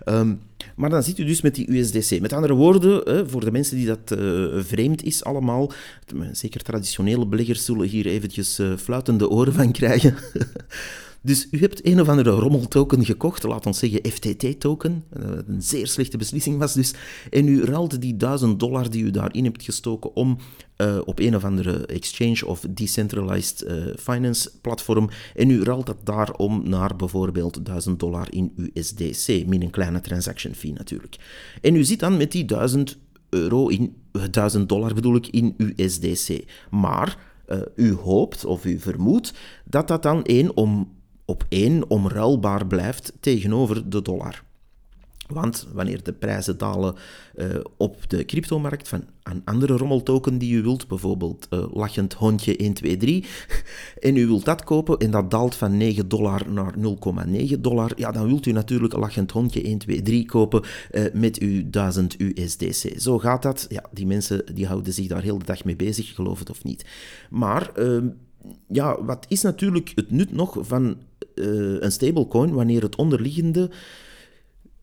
um, 0.05 0.39
maar 0.75 0.89
dan 0.89 1.03
zit 1.03 1.17
u 1.17 1.25
dus 1.25 1.41
met 1.41 1.55
die 1.55 1.71
USDC. 1.71 2.19
Met 2.19 2.33
andere 2.33 2.53
woorden, 2.53 3.29
voor 3.29 3.45
de 3.45 3.51
mensen 3.51 3.77
die 3.77 3.85
dat 3.85 4.15
vreemd 4.65 5.03
is 5.03 5.23
allemaal, 5.23 5.71
zeker 6.31 6.61
traditionele 6.61 7.27
beleggers 7.27 7.65
zullen 7.65 7.87
hier 7.87 8.05
eventjes 8.05 8.59
fluitende 8.77 9.29
oren 9.29 9.53
van 9.53 9.71
krijgen. 9.71 10.15
Dus 11.25 11.47
u 11.51 11.59
hebt 11.59 11.85
een 11.85 12.01
of 12.01 12.09
andere 12.09 12.29
rommeltoken 12.29 13.05
gekocht, 13.05 13.43
laat 13.43 13.65
ons 13.65 13.79
zeggen 13.79 14.11
FTT-token, 14.11 15.03
eh, 15.09 15.23
een 15.47 15.61
zeer 15.61 15.87
slechte 15.87 16.17
beslissing 16.17 16.57
was 16.57 16.73
dus, 16.73 16.93
en 17.29 17.47
u 17.47 17.63
ruilt 17.63 18.01
die 18.01 18.17
1000 18.17 18.59
dollar 18.59 18.89
die 18.89 19.03
u 19.03 19.11
daarin 19.11 19.43
hebt 19.43 19.63
gestoken 19.63 20.15
om 20.15 20.37
uh, 20.77 20.97
op 21.05 21.19
een 21.19 21.35
of 21.35 21.43
andere 21.43 21.85
exchange 21.85 22.45
of 22.45 22.65
decentralized 22.69 23.63
uh, 23.67 23.93
finance 23.97 24.51
platform, 24.61 25.09
en 25.35 25.49
u 25.49 25.63
ruilt 25.63 25.85
dat 25.85 25.97
daarom 26.03 26.69
naar 26.69 26.95
bijvoorbeeld 26.95 27.65
1000 27.65 27.99
dollar 27.99 28.33
in 28.33 28.53
USDC, 28.55 29.45
min 29.47 29.61
een 29.61 29.69
kleine 29.69 30.01
transaction 30.01 30.53
fee 30.53 30.73
natuurlijk. 30.73 31.15
En 31.61 31.75
u 31.75 31.83
zit 31.83 31.99
dan 31.99 32.17
met 32.17 32.31
die 32.31 32.45
1000 32.45 32.97
euro 33.29 33.67
in, 33.67 33.95
1000 34.31 34.69
dollar 34.69 34.93
bedoel 34.93 35.15
ik, 35.15 35.27
in 35.27 35.55
USDC. 35.57 36.43
Maar 36.69 37.33
u 37.75 37.93
hoopt 37.93 38.45
of 38.45 38.65
u 38.65 38.79
vermoedt 38.79 39.33
dat 39.65 39.87
dat 39.87 40.03
dan 40.03 40.23
één 40.23 40.57
om 40.57 40.93
op 41.25 41.45
één 41.49 41.89
omruilbaar 41.89 42.67
blijft 42.67 43.13
tegenover 43.19 43.89
de 43.89 44.01
dollar. 44.01 44.43
Want 45.27 45.67
wanneer 45.73 46.03
de 46.03 46.13
prijzen 46.13 46.57
dalen 46.57 46.95
uh, 47.35 47.45
op 47.77 48.09
de 48.09 48.25
cryptomarkt 48.25 48.87
van 48.87 49.03
een 49.23 49.41
andere 49.45 49.77
rommeltoken 49.77 50.37
die 50.37 50.53
u 50.53 50.61
wilt, 50.61 50.87
bijvoorbeeld 50.87 51.47
uh, 51.49 51.65
lachend 51.73 52.13
hondje 52.13 52.55
123, 52.57 53.47
en 53.99 54.15
u 54.15 54.27
wilt 54.27 54.45
dat 54.45 54.63
kopen 54.63 54.97
en 54.97 55.11
dat 55.11 55.31
daalt 55.31 55.55
van 55.55 55.77
9 55.77 56.07
dollar 56.07 56.51
naar 56.51 56.73
0,9 57.27 57.59
dollar, 57.59 57.91
ja, 57.95 58.11
dan 58.11 58.27
wilt 58.27 58.45
u 58.45 58.51
natuurlijk 58.51 58.93
lachend 58.93 59.31
hondje 59.31 59.61
123 59.61 60.25
kopen 60.25 60.63
uh, 60.91 61.03
met 61.13 61.39
uw 61.39 61.69
1000 61.69 62.15
USDC. 62.19 63.01
Zo 63.01 63.19
gaat 63.19 63.41
dat. 63.41 63.65
Ja, 63.69 63.83
die 63.91 64.05
mensen 64.05 64.55
die 64.55 64.67
houden 64.67 64.93
zich 64.93 65.07
daar 65.07 65.21
heel 65.21 65.37
de 65.37 65.45
dag 65.45 65.63
mee 65.63 65.75
bezig, 65.75 66.15
geloof 66.15 66.39
het 66.39 66.49
of 66.49 66.63
niet. 66.63 66.85
Maar 67.29 67.71
ehm, 67.73 68.07
ja, 68.67 69.03
wat 69.03 69.25
is 69.29 69.41
natuurlijk 69.41 69.91
het 69.95 70.11
nut 70.11 70.31
nog 70.31 70.57
van 70.61 70.97
een 71.35 71.91
stablecoin 71.91 72.53
wanneer 72.53 72.81
het 72.81 72.95
onderliggende 72.95 73.69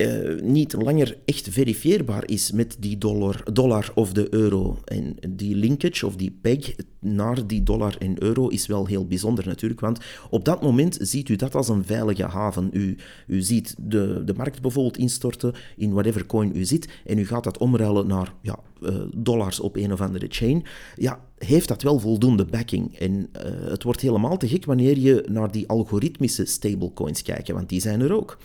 uh, 0.02 0.40
niet 0.40 0.73
langer 0.73 1.18
echt 1.25 1.49
verifieerbaar 1.49 2.28
is 2.28 2.52
met 2.52 2.76
die 2.78 2.99
dollar, 2.99 3.42
dollar 3.52 3.90
of 3.94 4.12
de 4.12 4.35
euro. 4.35 4.78
En 4.85 5.16
die 5.28 5.56
linkage 5.56 6.06
of 6.06 6.16
die 6.16 6.38
peg 6.42 6.75
naar 7.00 7.47
die 7.47 7.62
dollar 7.62 7.97
en 7.99 8.23
euro 8.23 8.49
is 8.49 8.66
wel 8.66 8.87
heel 8.87 9.06
bijzonder 9.06 9.47
natuurlijk, 9.47 9.80
want 9.80 10.00
op 10.30 10.44
dat 10.44 10.62
moment 10.62 10.97
ziet 11.00 11.28
u 11.28 11.37
dat 11.37 11.54
als 11.54 11.68
een 11.68 11.85
veilige 11.85 12.25
haven. 12.25 12.71
U, 12.73 12.97
u 13.26 13.42
ziet 13.42 13.75
de, 13.78 14.23
de 14.25 14.35
markt 14.35 14.62
bijvoorbeeld 14.62 14.99
instorten 14.99 15.54
in 15.76 15.92
whatever 15.92 16.26
coin 16.26 16.56
u 16.56 16.64
zit 16.64 16.88
en 17.04 17.18
u 17.18 17.26
gaat 17.26 17.44
dat 17.44 17.59
omruilen 17.59 18.06
naar 18.06 18.35
ja, 18.42 18.59
uh, 18.80 19.02
dollars 19.16 19.61
op 19.61 19.76
een 19.76 19.92
of 19.92 20.00
andere 20.00 20.26
chain. 20.28 20.64
Ja, 20.97 21.21
heeft 21.45 21.69
dat 21.69 21.83
wel 21.83 21.99
voldoende 21.99 22.45
backing. 22.45 22.99
En 22.99 23.13
uh, 23.13 23.71
het 23.71 23.83
wordt 23.83 24.01
helemaal 24.01 24.37
te 24.37 24.49
gek 24.49 24.65
wanneer 24.65 24.99
je 24.99 25.25
naar 25.29 25.51
die 25.51 25.69
algoritmische 25.69 26.45
stablecoins 26.45 27.23
kijkt, 27.23 27.51
want 27.51 27.69
die 27.69 27.81
zijn 27.81 28.01
er 28.01 28.13
ook. 28.13 28.39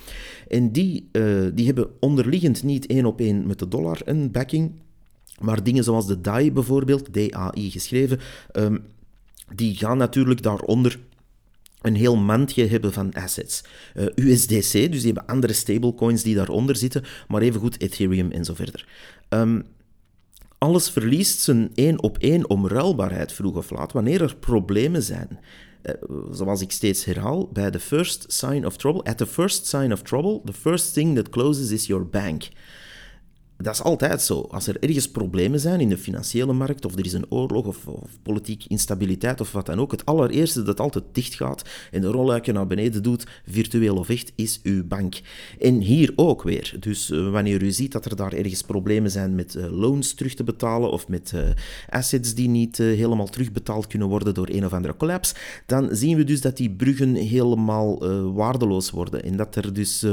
En 0.48 0.72
die, 0.72 1.08
uh, 1.12 1.46
die 1.54 1.66
hebben 1.66 1.88
onderliggend 2.00 2.62
niet 2.62 2.86
één 2.86 3.06
op 3.06 3.20
één 3.20 3.46
met 3.46 3.58
de 3.58 3.68
dollar 3.68 4.00
een 4.04 4.30
backing, 4.30 4.72
maar 5.38 5.62
dingen 5.62 5.84
zoals 5.84 6.06
de 6.06 6.20
DAI 6.20 6.52
bijvoorbeeld, 6.52 7.14
DAI 7.14 7.70
geschreven, 7.70 8.18
um, 8.52 8.84
die 9.54 9.76
gaan 9.76 9.98
natuurlijk 9.98 10.42
daaronder 10.42 10.98
een 11.82 11.94
heel 11.94 12.16
mandje 12.16 12.66
hebben 12.66 12.92
van 12.92 13.12
assets. 13.12 13.64
Uh, 13.96 14.06
USDC, 14.14 14.72
dus 14.72 15.02
die 15.02 15.12
hebben 15.12 15.26
andere 15.26 15.52
stablecoins 15.52 16.22
die 16.22 16.34
daaronder 16.34 16.76
zitten, 16.76 17.04
maar 17.28 17.42
evengoed 17.42 17.80
Ethereum 17.80 18.30
en 18.30 18.44
zo 18.44 18.54
verder. 18.54 18.86
Um, 19.28 19.64
alles 20.58 20.90
verliest 20.90 21.40
zijn 21.40 21.70
één 21.74 22.02
op 22.02 22.18
één 22.18 22.48
omruilbaarheid 22.48 23.32
vroeg 23.32 23.56
of 23.56 23.70
laat 23.70 23.92
wanneer 23.92 24.22
er 24.22 24.36
problemen 24.36 25.02
zijn. 25.02 25.40
Uh, 25.82 25.94
zoals 26.30 26.60
ik 26.60 26.72
steeds 26.72 27.04
herhaal, 27.04 27.48
bij 27.52 27.70
the 27.70 27.80
first 27.80 28.24
sign 28.32 28.64
of 28.64 28.76
trouble, 28.76 29.02
at 29.02 29.18
the 29.18 29.26
first 29.26 29.66
sign 29.66 29.92
of 29.92 30.02
trouble, 30.02 30.40
the 30.44 30.52
first 30.52 30.92
thing 30.92 31.16
that 31.16 31.28
closes 31.28 31.70
is 31.70 31.86
your 31.86 32.06
bank 32.06 32.48
dat 33.58 33.74
is 33.74 33.82
altijd 33.82 34.22
zo. 34.22 34.40
Als 34.40 34.66
er 34.66 34.76
ergens 34.80 35.10
problemen 35.10 35.60
zijn 35.60 35.80
in 35.80 35.88
de 35.88 35.98
financiële 35.98 36.52
markt, 36.52 36.84
of 36.84 36.94
er 36.94 37.04
is 37.04 37.12
een 37.12 37.30
oorlog, 37.30 37.66
of, 37.66 37.86
politieke 38.22 38.68
instabiliteit, 38.68 39.40
of 39.40 39.52
wat 39.52 39.66
dan 39.66 39.80
ook, 39.80 39.90
het 39.90 40.04
allereerste 40.04 40.62
dat 40.62 40.80
altijd 40.80 41.04
dicht 41.12 41.34
gaat 41.34 41.62
en 41.90 42.00
de 42.00 42.06
rolluiken 42.06 42.54
naar 42.54 42.66
beneden 42.66 43.02
doet, 43.02 43.26
virtueel 43.46 43.96
of 43.96 44.08
echt, 44.08 44.32
is 44.34 44.60
uw 44.62 44.86
bank. 44.86 45.20
En 45.60 45.80
hier 45.80 46.12
ook 46.16 46.42
weer. 46.42 46.76
Dus 46.80 47.10
uh, 47.10 47.30
wanneer 47.30 47.62
u 47.62 47.70
ziet 47.70 47.92
dat 47.92 48.04
er 48.04 48.16
daar 48.16 48.32
ergens 48.32 48.62
problemen 48.62 49.10
zijn 49.10 49.34
met 49.34 49.54
uh, 49.54 49.70
loans 49.70 50.14
terug 50.14 50.34
te 50.34 50.44
betalen, 50.44 50.90
of 50.90 51.08
met 51.08 51.32
uh, 51.34 51.40
assets 51.88 52.34
die 52.34 52.48
niet 52.48 52.76
helemaal 52.76 53.28
terugbetaald 53.28 53.86
kunnen 53.86 54.08
worden 54.08 54.34
door 54.34 54.48
een 54.48 54.64
of 54.64 54.72
andere 54.72 54.96
collapse, 54.96 55.34
dan 55.66 55.88
zien 55.92 56.16
we 56.16 56.24
dus 56.24 56.40
dat 56.40 56.56
die 56.56 56.70
bruggen 56.70 57.14
helemaal 57.14 57.98
waardeloos 58.34 58.90
worden. 58.90 59.22
En 59.22 59.36
dat 59.36 59.56
er 59.56 59.72
dus 59.72 60.06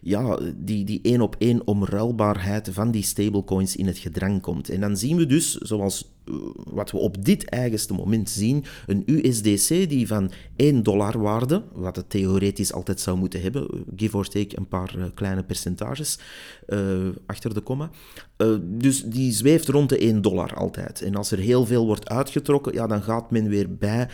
ja, 0.00 0.38
die, 0.56 0.84
die 0.84 1.00
één 1.02 1.20
op 1.20 1.36
één 1.38 1.66
omruilbaarheid 1.66 2.72
van 2.74 2.90
die 2.90 3.02
stablecoins 3.02 3.76
in 3.76 3.86
het 3.86 3.98
gedrang 3.98 4.40
komt. 4.40 4.68
En 4.68 4.80
dan 4.80 4.96
zien 4.96 5.16
we 5.16 5.26
dus, 5.26 5.54
zoals 5.54 6.12
eh, 6.24 6.34
wat 6.54 6.90
we 6.90 6.98
op 6.98 7.24
dit 7.24 7.44
eigenste 7.44 7.94
moment 7.94 8.30
zien, 8.30 8.64
een 8.86 9.02
USDC 9.06 9.68
die 9.68 10.06
van 10.06 10.30
1 10.56 10.82
dollar 10.82 11.18
waarde, 11.18 11.62
wat 11.72 11.96
het 11.96 12.10
theoretisch 12.10 12.72
altijd 12.72 13.00
zou 13.00 13.18
moeten 13.18 13.40
hebben, 13.40 13.84
give 13.96 14.16
or 14.16 14.28
take 14.28 14.58
een 14.58 14.68
paar 14.68 14.94
uh, 14.98 15.04
kleine 15.14 15.42
percentages 15.42 16.18
achter 17.26 17.54
de 17.54 17.60
komma, 17.60 17.90
dus 18.60 19.02
die 19.02 19.32
zweeft 19.32 19.68
rond 19.68 19.88
de 19.88 19.98
1 19.98 20.22
dollar 20.22 20.54
altijd. 20.54 21.02
En 21.02 21.14
als 21.14 21.30
er 21.30 21.38
heel 21.38 21.66
veel 21.66 21.86
wordt 21.86 22.08
uitgetrokken, 22.08 22.72
ja, 22.72 22.86
dan 22.86 23.02
gaat 23.02 23.30
men 23.30 23.48
weer 23.48 23.76
bij 23.76 24.08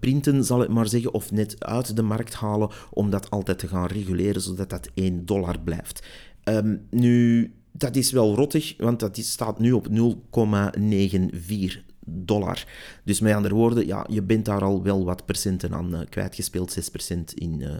printen, 0.00 0.44
zal 0.44 0.62
ik 0.62 0.68
maar 0.68 0.88
zeggen, 0.88 1.14
of 1.14 1.30
net 1.30 1.64
uit 1.64 1.96
de 1.96 2.02
markt 2.02 2.34
halen 2.34 2.70
om 2.90 3.10
dat 3.10 3.30
altijd 3.30 3.58
te 3.58 3.68
gaan 3.68 3.86
reguleren, 3.86 4.40
zodat 4.40 4.70
dat 4.70 4.90
1 4.94 5.26
dollar 5.26 5.60
blijft. 5.60 6.06
Um, 6.44 6.86
nu, 6.90 7.52
dat 7.78 7.96
is 7.96 8.10
wel 8.10 8.34
rottig, 8.34 8.74
want 8.78 9.00
dat 9.00 9.16
staat 9.16 9.58
nu 9.58 9.72
op 9.72 9.88
0,94 9.88 11.86
dollar. 12.04 12.66
Dus 13.04 13.20
met 13.20 13.34
andere 13.34 13.54
woorden, 13.54 13.86
ja, 13.86 14.06
je 14.08 14.22
bent 14.22 14.44
daar 14.44 14.62
al 14.62 14.82
wel 14.82 15.04
wat 15.04 15.26
procenten 15.26 15.74
aan 15.74 15.94
uh, 15.94 16.00
kwijtgespeeld, 16.08 16.90
6% 17.10 17.34
in, 17.34 17.60
uh, 17.60 17.68
uh, 17.68 17.78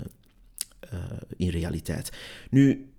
in 1.36 1.48
realiteit. 1.48 2.12
Nu, 2.50 2.90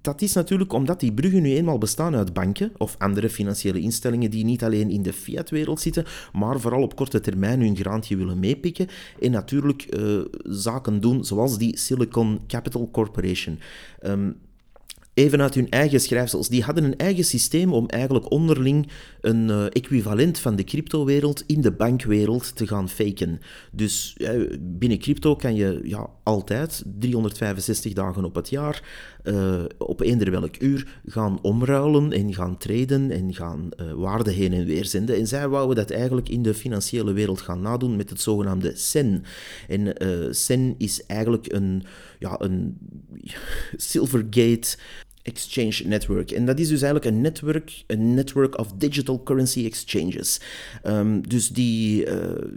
dat 0.00 0.22
is 0.22 0.32
natuurlijk 0.32 0.72
omdat 0.72 1.00
die 1.00 1.12
bruggen 1.12 1.42
nu 1.42 1.54
eenmaal 1.54 1.78
bestaan 1.78 2.14
uit 2.14 2.32
banken 2.32 2.72
of 2.76 2.94
andere 2.98 3.30
financiële 3.30 3.80
instellingen 3.80 4.30
die 4.30 4.44
niet 4.44 4.64
alleen 4.64 4.90
in 4.90 5.02
de 5.02 5.12
fiat-wereld 5.12 5.80
zitten, 5.80 6.04
maar 6.32 6.60
vooral 6.60 6.82
op 6.82 6.96
korte 6.96 7.20
termijn 7.20 7.60
hun 7.60 7.76
graantje 7.76 8.16
willen 8.16 8.38
meepikken 8.38 8.88
en 9.20 9.30
natuurlijk 9.30 9.96
zaken 10.42 11.00
doen 11.00 11.24
zoals 11.24 11.58
die 11.58 11.78
Silicon 11.78 12.40
Capital 12.46 12.90
Corporation. 12.90 13.58
Um, 14.02 14.36
even 15.14 15.40
uit 15.40 15.54
hun 15.54 15.70
eigen 15.70 16.00
schrijfsels. 16.00 16.48
Die 16.48 16.62
hadden 16.62 16.84
een 16.84 16.96
eigen 16.96 17.24
systeem 17.24 17.72
om 17.72 17.86
eigenlijk 17.86 18.30
onderling 18.30 18.88
een 19.20 19.48
uh, 19.48 19.64
equivalent 19.64 20.38
van 20.38 20.56
de 20.56 20.64
cryptowereld 20.64 21.44
in 21.46 21.60
de 21.60 21.72
bankwereld 21.72 22.56
te 22.56 22.66
gaan 22.66 22.88
faken. 22.88 23.40
Dus 23.72 24.16
binnen 24.60 24.98
crypto 24.98 25.36
kan 25.36 25.54
je 25.54 25.80
ja, 25.84 26.10
altijd 26.22 26.82
365 26.98 27.92
dagen 27.92 28.24
op 28.24 28.34
het 28.34 28.48
jaar 28.48 28.82
uh, 29.24 29.64
op 29.78 30.00
eender 30.00 30.30
welk 30.30 30.60
uur 30.60 31.00
gaan 31.06 31.38
omruilen 31.42 32.12
en 32.12 32.34
gaan 32.34 32.58
traden 32.58 33.10
en 33.10 33.34
gaan 33.34 33.68
uh, 33.76 33.92
waarde 33.92 34.30
heen 34.30 34.52
en 34.52 34.64
weer 34.64 34.84
zenden. 34.84 35.16
En 35.16 35.26
zij 35.26 35.48
wouden 35.48 35.76
dat 35.76 35.90
eigenlijk 35.90 36.28
in 36.28 36.42
de 36.42 36.54
financiële 36.54 37.12
wereld 37.12 37.40
gaan 37.40 37.60
nadoen 37.60 37.96
met 37.96 38.10
het 38.10 38.20
zogenaamde 38.20 38.76
SEN. 38.76 39.24
En 39.68 39.94
SEN 40.34 40.74
is 40.78 41.06
eigenlijk 41.06 41.52
een, 41.52 41.82
ja, 42.18 42.34
een 42.38 42.78
Silvergate 43.76 44.76
Exchange 45.30 45.88
Network. 45.88 46.30
En 46.30 46.44
dat 46.46 46.58
is 46.58 46.68
dus 46.68 46.82
eigenlijk 46.82 47.14
een 47.14 47.20
netwerk, 47.20 47.84
een 47.86 48.14
network 48.14 48.58
of 48.58 48.72
digital 48.72 49.22
currency 49.22 49.64
exchanges. 49.64 50.40
Um, 50.84 51.28
dus 51.28 51.48
die 51.48 52.06
uh, 52.06 52.14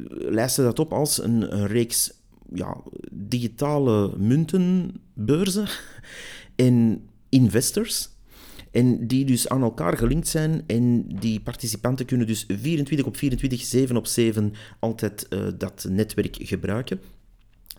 lijsten 0.10 0.64
dat 0.64 0.80
op 0.80 0.94
als 0.94 1.24
een, 1.24 1.56
een 1.56 1.68
reeks 1.68 2.14
ja, 2.54 2.78
digitale 3.12 4.18
muntenbeurzen 4.18 5.68
en 6.56 7.08
investors. 7.30 8.12
En 8.72 9.08
die 9.08 9.26
dus 9.26 9.50
aan 9.50 9.62
elkaar 9.62 9.98
gelinkt 9.98 10.28
zijn. 10.28 10.64
En 10.68 11.06
die 11.20 11.40
participanten 11.40 12.06
kunnen 12.06 12.28
dus 12.28 12.46
24 12.48 13.06
op 13.06 13.18
24, 13.18 13.62
7 13.62 13.96
op 13.96 14.08
7 14.08 14.54
altijd 14.80 15.28
uh, 15.30 15.48
dat 15.58 15.86
netwerk 15.90 16.38
gebruiken. 16.40 17.00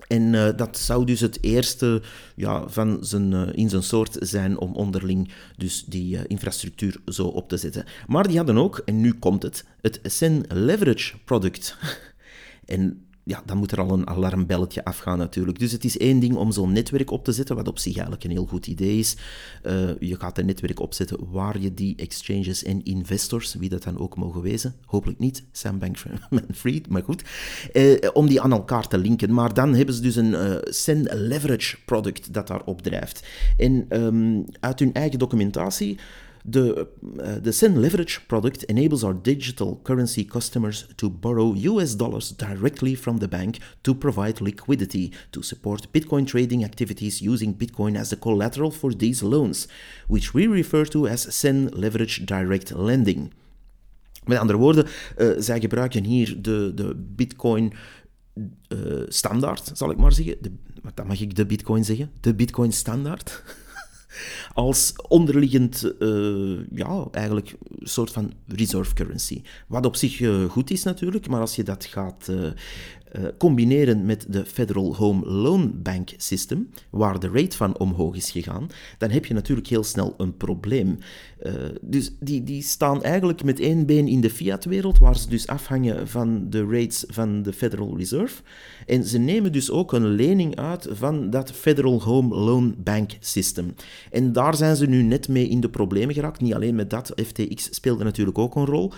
En 0.06 0.32
uh, 0.32 0.48
dat 0.56 0.78
zou 0.78 1.04
dus 1.04 1.20
het 1.20 1.38
eerste 1.40 2.02
ja, 2.34 2.68
van 2.68 2.98
zijn, 3.00 3.32
uh, 3.32 3.48
in 3.52 3.68
zijn 3.68 3.82
soort 3.82 4.16
zijn 4.20 4.58
om 4.58 4.74
onderling 4.74 5.32
dus 5.56 5.84
die 5.84 6.16
uh, 6.16 6.20
infrastructuur 6.26 7.00
zo 7.06 7.26
op 7.26 7.48
te 7.48 7.56
zetten. 7.56 7.84
Maar 8.06 8.26
die 8.26 8.36
hadden 8.36 8.58
ook, 8.58 8.82
en 8.84 9.00
nu 9.00 9.12
komt 9.12 9.42
het, 9.42 9.64
het 9.80 10.00
Sen 10.02 10.44
Leverage 10.48 11.18
product. 11.24 11.76
en 12.64 13.06
ja, 13.24 13.42
dan 13.46 13.56
moet 13.56 13.72
er 13.72 13.80
al 13.80 13.90
een 13.90 14.08
alarmbelletje 14.08 14.84
afgaan 14.84 15.18
natuurlijk. 15.18 15.58
Dus 15.58 15.72
het 15.72 15.84
is 15.84 15.98
één 15.98 16.20
ding 16.20 16.36
om 16.36 16.52
zo'n 16.52 16.72
netwerk 16.72 17.10
op 17.10 17.24
te 17.24 17.32
zetten, 17.32 17.56
wat 17.56 17.68
op 17.68 17.78
zich 17.78 17.92
eigenlijk 17.92 18.24
een 18.24 18.30
heel 18.30 18.46
goed 18.46 18.66
idee 18.66 18.98
is. 18.98 19.16
Uh, 19.62 19.90
je 20.00 20.16
gaat 20.16 20.38
een 20.38 20.46
netwerk 20.46 20.80
opzetten 20.80 21.18
waar 21.30 21.60
je 21.60 21.74
die 21.74 21.96
exchanges 21.96 22.62
en 22.62 22.84
investors, 22.84 23.54
wie 23.54 23.68
dat 23.68 23.82
dan 23.82 23.98
ook 23.98 24.16
mogen 24.16 24.40
wezen, 24.40 24.74
hopelijk 24.84 25.18
niet 25.18 25.44
Sam 25.52 25.78
Bankman-Fried, 25.78 26.88
maar 26.88 27.02
goed, 27.02 27.24
uh, 27.72 27.98
om 28.12 28.26
die 28.26 28.40
aan 28.40 28.52
elkaar 28.52 28.88
te 28.88 28.98
linken. 28.98 29.32
Maar 29.34 29.54
dan 29.54 29.74
hebben 29.74 29.94
ze 29.94 30.02
dus 30.02 30.16
een 30.16 30.32
uh, 30.32 30.56
Send 30.62 31.12
Leverage 31.12 31.76
product 31.84 32.32
dat 32.32 32.46
daarop 32.46 32.82
drijft. 32.82 33.26
En 33.56 33.86
um, 34.02 34.44
uit 34.60 34.78
hun 34.78 34.92
eigen 34.92 35.18
documentatie 35.18 35.98
The, 36.46 36.86
uh, 37.22 37.38
the 37.40 37.54
Sen 37.54 37.80
Leverage 37.80 38.28
product 38.28 38.64
enables 38.64 39.02
our 39.02 39.14
digital 39.14 39.80
currency 39.82 40.24
customers 40.24 40.84
to 40.98 41.08
borrow 41.08 41.54
US 41.54 41.94
dollars 41.94 42.32
directly 42.32 42.94
from 42.94 43.16
the 43.18 43.28
bank 43.28 43.60
to 43.82 43.94
provide 43.94 44.42
liquidity 44.42 45.10
to 45.30 45.42
support 45.42 45.90
Bitcoin 45.92 46.26
trading 46.26 46.62
activities 46.62 47.22
using 47.22 47.54
Bitcoin 47.54 47.96
as 47.96 48.10
the 48.10 48.16
collateral 48.16 48.70
for 48.70 48.92
these 48.92 49.22
loans, 49.22 49.68
which 50.06 50.34
we 50.34 50.46
refer 50.46 50.84
to 50.84 51.06
as 51.06 51.34
Sen 51.34 51.70
Leverage 51.72 52.26
Direct 52.26 52.74
Lending. 52.74 53.32
Met 54.26 54.38
andere 54.38 54.58
woorden, 54.58 54.86
uh, 55.18 55.30
zij 55.38 55.60
gebruiken 55.60 56.04
hier 56.04 56.42
de, 56.42 56.72
de 56.74 56.94
Bitcoin 56.96 57.72
uh, 58.68 59.02
standaard, 59.08 59.70
zal 59.74 59.90
ik 59.90 59.96
maar 59.96 60.12
zeggen. 60.12 60.36
De, 60.40 60.52
wat 60.82 61.06
mag 61.06 61.20
ik 61.20 61.34
de 61.34 61.46
Bitcoin 61.46 61.84
zeggen? 61.84 62.10
De 62.20 62.34
Bitcoin 62.34 62.72
standaard. 62.72 63.42
als 64.52 64.92
onderliggend, 65.08 65.92
uh, 65.98 66.58
ja, 66.74 67.06
eigenlijk 67.10 67.54
een 67.78 67.86
soort 67.86 68.10
van 68.10 68.32
reserve 68.46 68.94
currency. 68.94 69.42
Wat 69.68 69.86
op 69.86 69.96
zich 69.96 70.20
uh, 70.20 70.44
goed 70.44 70.70
is 70.70 70.82
natuurlijk, 70.82 71.28
maar 71.28 71.40
als 71.40 71.56
je 71.56 71.62
dat 71.62 71.84
gaat 71.84 72.28
uh, 72.30 72.48
combineren 73.38 74.06
met 74.06 74.26
de 74.28 74.44
Federal 74.46 74.96
Home 74.96 75.26
Loan 75.26 75.82
Bank 75.82 76.10
System, 76.16 76.70
waar 76.90 77.20
de 77.20 77.30
rate 77.32 77.56
van 77.56 77.78
omhoog 77.78 78.16
is 78.16 78.30
gegaan, 78.30 78.66
dan 78.98 79.10
heb 79.10 79.26
je 79.26 79.34
natuurlijk 79.34 79.66
heel 79.66 79.84
snel 79.84 80.14
een 80.16 80.36
probleem. 80.36 80.98
dus 81.80 82.12
die, 82.20 82.42
die 82.42 82.62
staan 82.62 83.02
eigenlijk 83.02 83.44
met 83.44 83.60
één 83.60 83.86
been 83.86 84.08
in 84.08 84.20
de 84.20 84.30
fiat-wereld, 84.30 84.98
waar 84.98 85.16
ze 85.16 85.28
dus 85.28 85.46
afhangen 85.46 86.08
van 86.08 86.50
de 86.50 86.66
rates 86.66 87.04
van 87.06 87.42
de 87.42 87.52
Federal 87.52 87.96
Reserve. 87.96 88.42
En 88.86 89.04
ze 89.04 89.18
nemen 89.18 89.52
dus 89.52 89.70
ook 89.70 89.92
een 89.92 90.06
lening 90.06 90.56
uit 90.56 90.88
van 90.90 91.30
dat 91.30 91.52
Federal 91.52 92.02
Home 92.02 92.34
Loan 92.34 92.74
Bank 92.78 93.10
System. 93.20 93.74
En 94.10 94.32
daar 94.32 94.56
zijn 94.56 94.76
ze 94.76 94.86
nu 94.86 95.02
net 95.02 95.28
mee 95.28 95.48
in 95.48 95.60
de 95.60 95.70
problemen 95.70 96.14
geraakt. 96.14 96.40
Niet 96.40 96.54
alleen 96.54 96.74
met 96.74 96.90
dat, 96.90 97.12
FTX 97.26 97.74
speelde 97.74 98.04
natuurlijk 98.04 98.38
ook 98.38 98.54
een 98.54 98.66
rol. 98.66 98.92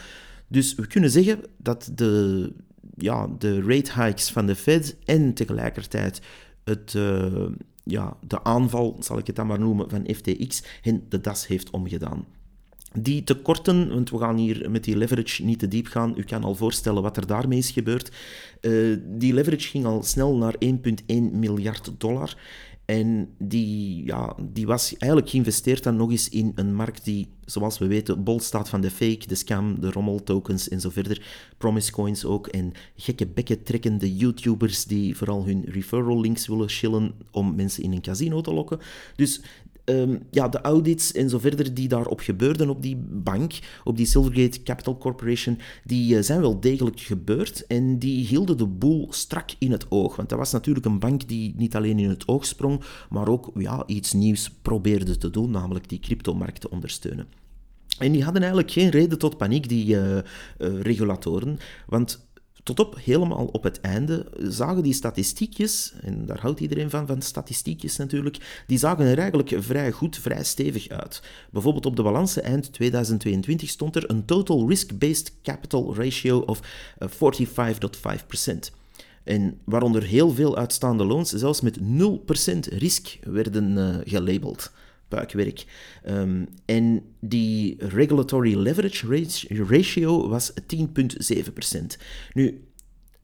Dus 0.48 0.74
we 0.74 0.86
kunnen 0.86 1.10
zeggen 1.10 1.40
dat 1.56 1.90
de, 1.94 2.52
ja, 2.96 3.28
de 3.38 3.62
rate 3.62 4.02
hikes 4.02 4.30
van 4.30 4.46
de 4.46 4.54
Fed 4.56 4.96
en 5.04 5.34
tegelijkertijd 5.34 6.20
het, 6.64 6.94
uh, 6.96 7.46
ja, 7.84 8.16
de 8.26 8.44
aanval, 8.44 8.96
zal 9.00 9.18
ik 9.18 9.26
het 9.26 9.36
dan 9.36 9.46
maar 9.46 9.58
noemen, 9.58 9.90
van 9.90 10.08
FTX 10.14 10.62
hen 10.80 11.02
de 11.08 11.20
das 11.20 11.46
heeft 11.46 11.70
omgedaan. 11.70 12.24
Die 12.98 13.24
tekorten, 13.24 13.88
want 13.88 14.10
we 14.10 14.18
gaan 14.18 14.36
hier 14.36 14.70
met 14.70 14.84
die 14.84 14.96
leverage 14.96 15.44
niet 15.44 15.58
te 15.58 15.68
diep 15.68 15.86
gaan, 15.86 16.14
u 16.16 16.22
kan 16.22 16.44
al 16.44 16.54
voorstellen 16.54 17.02
wat 17.02 17.16
er 17.16 17.26
daarmee 17.26 17.58
is 17.58 17.70
gebeurd. 17.70 18.12
Uh, 18.60 18.96
die 19.04 19.34
leverage 19.34 19.68
ging 19.68 19.84
al 19.84 20.02
snel 20.02 20.36
naar 20.36 20.54
1,1 20.64 20.72
miljard 21.32 21.90
dollar. 21.98 22.36
En 22.86 23.34
die, 23.38 24.04
ja, 24.04 24.36
die 24.40 24.66
was 24.66 24.96
eigenlijk 24.96 25.30
geïnvesteerd 25.30 25.82
dan 25.82 25.96
nog 25.96 26.10
eens 26.10 26.28
in 26.28 26.52
een 26.54 26.74
markt 26.74 27.04
die, 27.04 27.28
zoals 27.44 27.78
we 27.78 27.86
weten, 27.86 28.24
bol 28.24 28.40
staat 28.40 28.68
van 28.68 28.80
de 28.80 28.90
fake, 28.90 29.26
de 29.26 29.34
scam, 29.34 29.80
de 29.80 29.90
rommeltokens 29.90 30.68
en 30.68 30.80
zo 30.80 30.90
verder. 30.90 31.26
Promise 31.58 31.92
coins 31.92 32.24
ook. 32.24 32.46
En 32.46 32.72
gekke 32.96 33.26
bekken 33.26 33.62
trekkende 33.62 34.16
YouTubers 34.16 34.84
die 34.84 35.16
vooral 35.16 35.44
hun 35.44 35.64
referral 35.64 36.20
links 36.20 36.46
willen 36.46 36.68
chillen 36.68 37.14
om 37.30 37.54
mensen 37.54 37.82
in 37.82 37.92
een 37.92 38.00
casino 38.00 38.40
te 38.40 38.52
lokken. 38.52 38.78
Dus 39.16 39.40
um, 39.86 40.22
ja, 40.30 40.48
de 40.48 40.60
audits 40.60 41.12
en 41.12 41.28
zo 41.28 41.38
verder 41.38 41.74
die 41.74 41.88
daarop 41.88 42.20
gebeurden 42.20 42.68
op 42.70 42.82
die 42.82 42.96
bank, 43.10 43.52
op 43.84 43.96
die 43.96 44.06
Silvergate 44.06 44.62
Capital 44.62 44.98
Corporation, 44.98 45.58
die 45.84 46.14
uh, 46.14 46.22
zijn 46.22 46.40
wel 46.40 46.60
degelijk 46.60 47.00
gebeurd 47.00 47.66
en 47.66 47.98
die 47.98 48.26
hielden 48.26 48.58
de 48.58 48.66
boel 48.66 49.06
strak 49.10 49.50
in 49.58 49.70
het 49.70 49.86
oog. 49.88 50.16
Want 50.16 50.28
dat 50.28 50.38
was 50.38 50.52
natuurlijk 50.52 50.86
een 50.86 50.98
bank 50.98 51.28
die 51.28 51.54
niet 51.56 51.76
alleen 51.76 51.98
in 51.98 52.08
het 52.08 52.28
oog 52.28 52.46
sprong, 52.46 52.80
maar 53.10 53.28
ook 53.28 53.50
ja, 53.54 53.82
iets 53.86 54.12
nieuws 54.12 54.50
probeerde 54.62 55.16
te 55.16 55.30
doen, 55.30 55.50
namelijk 55.50 55.88
die 55.88 56.00
cryptomarkt 56.00 56.60
te 56.60 56.70
ondersteunen. 56.70 57.26
En 57.98 58.12
die 58.12 58.22
hadden 58.22 58.42
eigenlijk 58.42 58.72
geen 58.72 58.90
reden 58.90 59.18
tot 59.18 59.36
paniek, 59.36 59.68
die 59.68 59.94
uh, 59.94 60.16
uh, 60.16 60.22
regulatoren, 60.58 61.58
want 61.86 62.25
tot 62.66 62.80
op 62.80 62.98
helemaal 63.04 63.48
op 63.52 63.62
het 63.62 63.80
einde 63.80 64.26
zagen 64.38 64.82
die 64.82 64.92
statistiekjes, 64.92 65.92
en 66.00 66.26
daar 66.26 66.40
houdt 66.40 66.60
iedereen 66.60 66.90
van, 66.90 67.06
van 67.06 67.22
statistiekjes 67.22 67.96
natuurlijk, 67.96 68.64
die 68.66 68.78
zagen 68.78 69.04
er 69.04 69.18
eigenlijk 69.18 69.54
vrij 69.58 69.92
goed, 69.92 70.18
vrij 70.18 70.44
stevig 70.44 70.88
uit. 70.88 71.22
Bijvoorbeeld 71.50 71.86
op 71.86 71.96
de 71.96 72.02
balansen 72.02 72.42
eind 72.42 72.72
2022 72.72 73.68
stond 73.68 73.96
er 73.96 74.10
een 74.10 74.24
total 74.24 74.68
risk-based 74.68 75.32
capital 75.42 75.94
ratio 75.94 76.38
of 76.38 76.60
45,5%. 76.98 78.72
Eh, 79.24 79.34
en 79.34 79.60
waaronder 79.64 80.02
heel 80.02 80.30
veel 80.30 80.56
uitstaande 80.56 81.04
loans 81.04 81.30
zelfs 81.30 81.60
met 81.60 81.78
0% 81.80 81.82
risk 82.68 83.18
werden 83.22 83.76
uh, 83.76 83.96
gelabeld 84.04 84.70
puikwerk. 85.08 85.64
Um, 86.08 86.48
en 86.64 87.02
die 87.20 87.76
regulatory 87.78 88.54
leverage 88.54 89.06
ratio 89.64 90.28
was 90.28 90.52
10,7%. 90.52 90.56
Nu, 92.32 92.64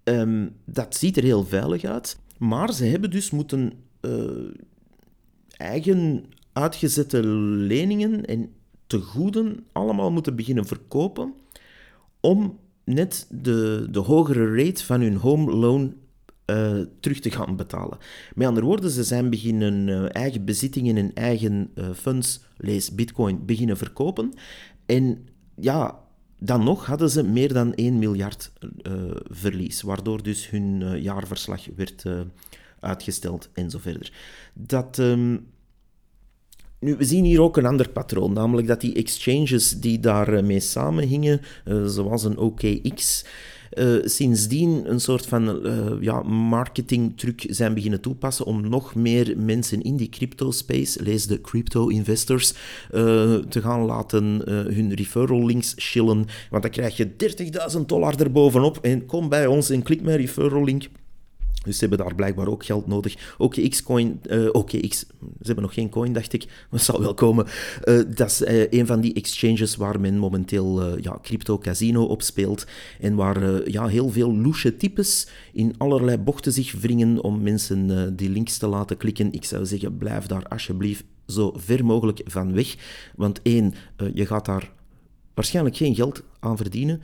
um, 0.04 0.50
dat 0.64 0.96
ziet 0.96 1.16
er 1.16 1.22
heel 1.22 1.44
veilig 1.44 1.84
uit, 1.84 2.18
maar 2.38 2.72
ze 2.72 2.84
hebben 2.84 3.10
dus 3.10 3.30
moeten 3.30 3.72
uh, 4.00 4.50
eigen 5.56 6.24
uitgezette 6.52 7.26
leningen 7.26 8.24
en 8.24 8.52
tegoeden 8.86 9.64
allemaal 9.72 10.12
moeten 10.12 10.36
beginnen 10.36 10.66
verkopen 10.66 11.34
om 12.20 12.58
net 12.84 13.26
de, 13.30 13.86
de 13.90 13.98
hogere 13.98 14.64
rate 14.64 14.84
van 14.84 15.00
hun 15.00 15.16
home 15.16 15.52
loan 15.52 15.94
uh, 16.46 16.80
terug 17.00 17.20
te 17.20 17.30
gaan 17.30 17.56
betalen. 17.56 17.98
Met 18.34 18.46
andere 18.46 18.66
woorden, 18.66 18.90
ze 18.90 19.04
zijn 19.04 19.30
beginnen 19.30 19.88
uh, 19.88 20.14
eigen 20.14 20.44
bezittingen 20.44 20.96
en 20.96 21.14
eigen 21.14 21.70
uh, 21.74 21.90
funds, 21.94 22.40
lees 22.56 22.94
bitcoin, 22.94 23.46
beginnen 23.46 23.76
verkopen. 23.76 24.32
En 24.86 25.26
ja, 25.56 25.98
dan 26.38 26.64
nog 26.64 26.86
hadden 26.86 27.10
ze 27.10 27.22
meer 27.22 27.52
dan 27.52 27.74
1 27.74 27.98
miljard 27.98 28.52
verlies, 29.30 29.82
waardoor 29.82 30.22
dus 30.22 30.50
hun 30.50 31.00
jaarverslag 31.00 31.66
werd 31.76 32.04
uitgesteld 32.80 33.50
en 33.52 33.70
zo 33.70 33.78
verder. 33.78 34.12
Dat... 34.54 34.98
Um, 34.98 35.50
nu, 36.78 36.96
we 36.96 37.04
zien 37.04 37.24
hier 37.24 37.40
ook 37.40 37.56
een 37.56 37.66
ander 37.66 37.88
patroon, 37.88 38.32
namelijk 38.32 38.66
dat 38.66 38.80
die 38.80 38.94
exchanges 38.94 39.80
die 39.80 40.00
daarmee 40.00 40.60
samenhingen, 40.60 41.40
zoals 41.84 42.24
een 42.24 42.38
OKX, 42.38 43.24
uh, 43.74 43.98
sindsdien 44.04 44.90
een 44.90 45.00
soort 45.00 45.26
van 45.26 45.66
uh, 45.66 45.90
ja, 46.00 46.22
marketingtruc 46.22 47.44
zijn 47.48 47.74
beginnen 47.74 48.00
toepassen 48.00 48.46
om 48.46 48.68
nog 48.68 48.94
meer 48.94 49.34
mensen 49.36 49.82
in 49.82 49.96
die 49.96 50.08
crypto-space, 50.08 51.02
lees 51.02 51.26
de 51.26 51.40
crypto-investors, 51.40 52.52
uh, 52.52 53.34
te 53.34 53.60
gaan 53.60 53.80
laten 53.80 54.24
hun 54.48 54.94
referral 54.94 55.46
links 55.46 55.72
chillen. 55.76 56.26
Want 56.50 56.62
dan 56.62 56.72
krijg 56.72 56.96
je 56.96 57.10
30.000 57.76 57.80
dollar 57.86 58.20
erbovenop 58.20 58.78
en 58.82 59.06
kom 59.06 59.28
bij 59.28 59.46
ons 59.46 59.70
en 59.70 59.82
klik 59.82 60.02
mijn 60.02 60.16
referral 60.16 60.64
link. 60.64 60.88
Dus 61.62 61.78
ze 61.78 61.80
hebben 61.80 62.06
daar 62.06 62.14
blijkbaar 62.14 62.48
ook 62.48 62.64
geld 62.64 62.86
nodig. 62.86 63.34
OKX-coin, 63.38 64.20
uh, 64.30 64.48
OKX, 64.52 64.98
ze 64.98 65.06
hebben 65.42 65.64
nog 65.64 65.74
geen 65.74 65.88
coin, 65.88 66.12
dacht 66.12 66.32
ik, 66.32 66.44
maar 66.48 66.66
het 66.70 66.82
zal 66.82 67.00
wel 67.00 67.14
komen. 67.14 67.46
Uh, 67.84 68.02
dat 68.14 68.30
is 68.30 68.42
uh, 68.42 68.66
een 68.70 68.86
van 68.86 69.00
die 69.00 69.14
exchanges 69.14 69.76
waar 69.76 70.00
men 70.00 70.18
momenteel 70.18 70.98
ja, 70.98 71.18
crypto 71.22 71.58
casino 71.58 72.04
op 72.04 72.22
speelt 72.22 72.66
en 73.00 73.14
waar 73.14 73.70
ja, 73.70 73.86
heel 73.86 74.10
veel 74.10 74.36
loesje 74.36 74.76
types 74.76 75.28
in 75.52 75.74
allerlei 75.78 76.18
bochten 76.18 76.52
zich 76.52 76.72
wringen 76.72 77.22
om 77.22 77.42
mensen 77.42 78.16
die 78.16 78.30
links 78.30 78.58
te 78.58 78.66
laten 78.66 78.96
klikken. 78.96 79.32
Ik 79.32 79.44
zou 79.44 79.66
zeggen, 79.66 79.98
blijf 79.98 80.26
daar 80.26 80.46
alsjeblieft 80.48 81.04
zo 81.26 81.52
ver 81.56 81.84
mogelijk 81.84 82.20
van 82.24 82.54
weg. 82.54 82.76
Want 83.16 83.40
één, 83.42 83.74
je 84.14 84.26
gaat 84.26 84.44
daar 84.44 84.72
waarschijnlijk 85.34 85.76
geen 85.76 85.94
geld 85.94 86.22
aan 86.40 86.56
verdienen. 86.56 87.02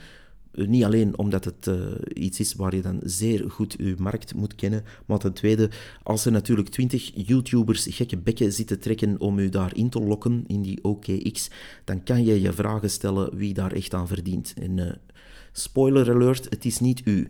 Niet 0.67 0.85
alleen 0.85 1.19
omdat 1.19 1.45
het 1.45 1.67
uh, 1.67 1.77
iets 2.13 2.41
is 2.41 2.55
waar 2.55 2.75
je 2.75 2.83
dan 2.83 3.01
zeer 3.05 3.51
goed 3.51 3.75
je 3.79 3.95
markt 3.99 4.35
moet 4.35 4.55
kennen, 4.55 4.85
maar 5.07 5.19
ten 5.19 5.33
tweede, 5.33 5.71
als 6.03 6.25
er 6.25 6.33
natuurlijk 6.33 6.69
twintig 6.69 7.11
YouTubers 7.15 7.87
gekke 7.91 8.17
bekken 8.17 8.53
zitten 8.53 8.81
trekken 8.81 9.21
om 9.21 9.39
u 9.39 9.49
daarin 9.49 9.91
te 9.91 10.01
lokken, 10.01 10.45
in 10.47 10.63
die 10.63 10.85
OKX, 10.85 11.51
dan 11.85 12.03
kan 12.03 12.25
je 12.25 12.41
je 12.41 12.53
vragen 12.53 12.91
stellen 12.91 13.37
wie 13.37 13.55
daar 13.55 13.73
echt 13.73 13.95
aan 13.95 14.09
verdient. 14.09 14.55
En 14.61 14.77
uh, 14.77 14.93
spoiler 15.53 16.11
alert, 16.11 16.45
het 16.51 16.65
is 16.65 16.81
niet 16.81 17.01
u 17.05 17.29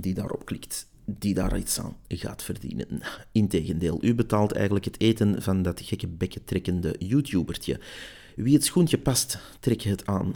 die 0.00 0.14
daarop 0.14 0.44
klikt 0.44 0.86
die 1.06 1.34
daar 1.34 1.58
iets 1.58 1.80
aan 1.80 1.96
gaat 2.08 2.42
verdienen. 2.42 3.00
Integendeel, 3.32 3.98
u 4.00 4.14
betaalt 4.14 4.52
eigenlijk 4.52 4.84
het 4.84 5.00
eten 5.00 5.42
van 5.42 5.62
dat 5.62 5.80
gekke 5.80 6.06
bekken 6.06 6.44
trekkende 6.44 6.94
YouTubertje. 6.98 7.80
Wie 8.36 8.54
het 8.54 8.64
schoentje 8.64 8.98
past, 8.98 9.38
trek 9.60 9.82
het 9.82 10.06
aan. 10.06 10.34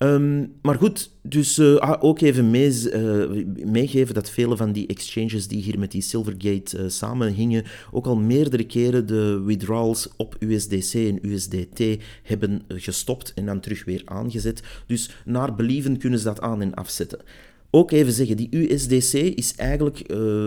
Ehm, 0.00 0.46
maar 0.62 0.74
goed, 0.74 1.10
dus 1.22 1.58
uh, 1.58 1.96
ook 1.98 2.20
even 2.20 2.50
mee, 2.50 2.70
uh, 2.70 3.44
meegeven 3.64 4.14
dat 4.14 4.30
vele 4.30 4.56
van 4.56 4.72
die 4.72 4.86
exchanges 4.86 5.48
die 5.48 5.62
hier 5.62 5.78
met 5.78 5.90
die 5.90 6.02
Silvergate 6.02 6.78
uh, 6.78 6.88
samenhingen, 6.88 7.64
ook 7.90 8.06
al 8.06 8.16
meerdere 8.16 8.64
keren 8.64 9.06
de 9.06 9.42
withdrawals 9.44 10.08
op 10.16 10.36
USDC 10.38 10.94
en 10.94 11.18
USDT 11.22 12.02
hebben 12.22 12.62
gestopt 12.68 13.34
en 13.34 13.46
dan 13.46 13.60
terug 13.60 13.84
weer 13.84 14.02
aangezet. 14.04 14.62
Dus 14.86 15.10
naar 15.24 15.54
believen 15.54 15.98
kunnen 15.98 16.18
ze 16.18 16.24
dat 16.24 16.40
aan 16.40 16.62
en 16.62 16.74
afzetten. 16.74 17.20
Ook 17.70 17.90
even 17.90 18.12
zeggen, 18.12 18.36
die 18.36 18.56
USDC 18.56 19.12
is 19.12 19.54
eigenlijk 19.54 20.12
uh, 20.12 20.46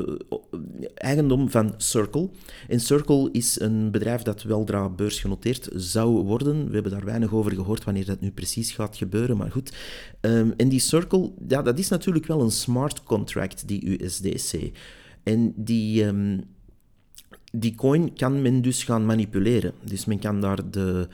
eigendom 0.96 1.50
van 1.50 1.74
Circle. 1.78 2.30
En 2.68 2.80
Circle 2.80 3.30
is 3.32 3.60
een 3.60 3.92
bedrijf 3.92 4.22
dat 4.22 4.44
weldra 4.44 4.90
beursgenoteerd 4.90 5.70
zou 5.76 6.24
worden. 6.24 6.68
We 6.68 6.74
hebben 6.74 6.92
daar 6.92 7.06
weinig 7.06 7.34
over 7.34 7.52
gehoord 7.52 7.84
wanneer 7.84 8.06
dat 8.06 8.22
nu 8.22 8.32
precies 8.32 8.72
gaat 8.72 8.98
gebeuren, 8.98 9.38
maar 9.38 9.52
goed. 9.52 9.74
Um, 10.22 10.54
en 10.58 10.70
die 10.70 10.80
Circle, 10.80 11.32
ja, 11.48 11.62
dat 11.62 11.80
is 11.80 11.90
natuurlijk 11.90 12.26
wel 12.26 12.42
een 12.42 12.52
smart 12.52 13.04
contract, 13.04 13.68
die 13.68 14.04
USDC. 14.04 14.72
En 15.24 15.54
die... 15.56 16.06
Um, 16.06 16.44
die 17.56 17.76
coin 17.76 18.14
kan 18.14 18.42
men 18.42 18.62
dus 18.62 18.84
gaan 18.84 19.06
manipuleren. 19.06 19.74
Dus 19.84 20.06
men 20.06 20.20
kan 20.20 20.42
daar 20.42 20.72
de, 20.72 21.08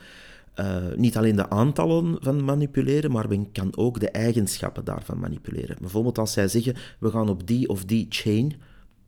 uh, 0.56 0.76
niet 0.96 1.16
alleen 1.16 1.36
de 1.36 1.50
aantallen 1.50 2.16
van 2.20 2.44
manipuleren, 2.44 3.10
maar 3.10 3.28
men 3.28 3.52
kan 3.52 3.76
ook 3.76 4.00
de 4.00 4.10
eigenschappen 4.10 4.84
daarvan 4.84 5.18
manipuleren. 5.18 5.76
Bijvoorbeeld 5.80 6.18
als 6.18 6.32
zij 6.32 6.48
zeggen, 6.48 6.74
we 6.98 7.10
gaan 7.10 7.28
op 7.28 7.46
die 7.46 7.68
of 7.68 7.84
die 7.84 8.06
chain, 8.08 8.46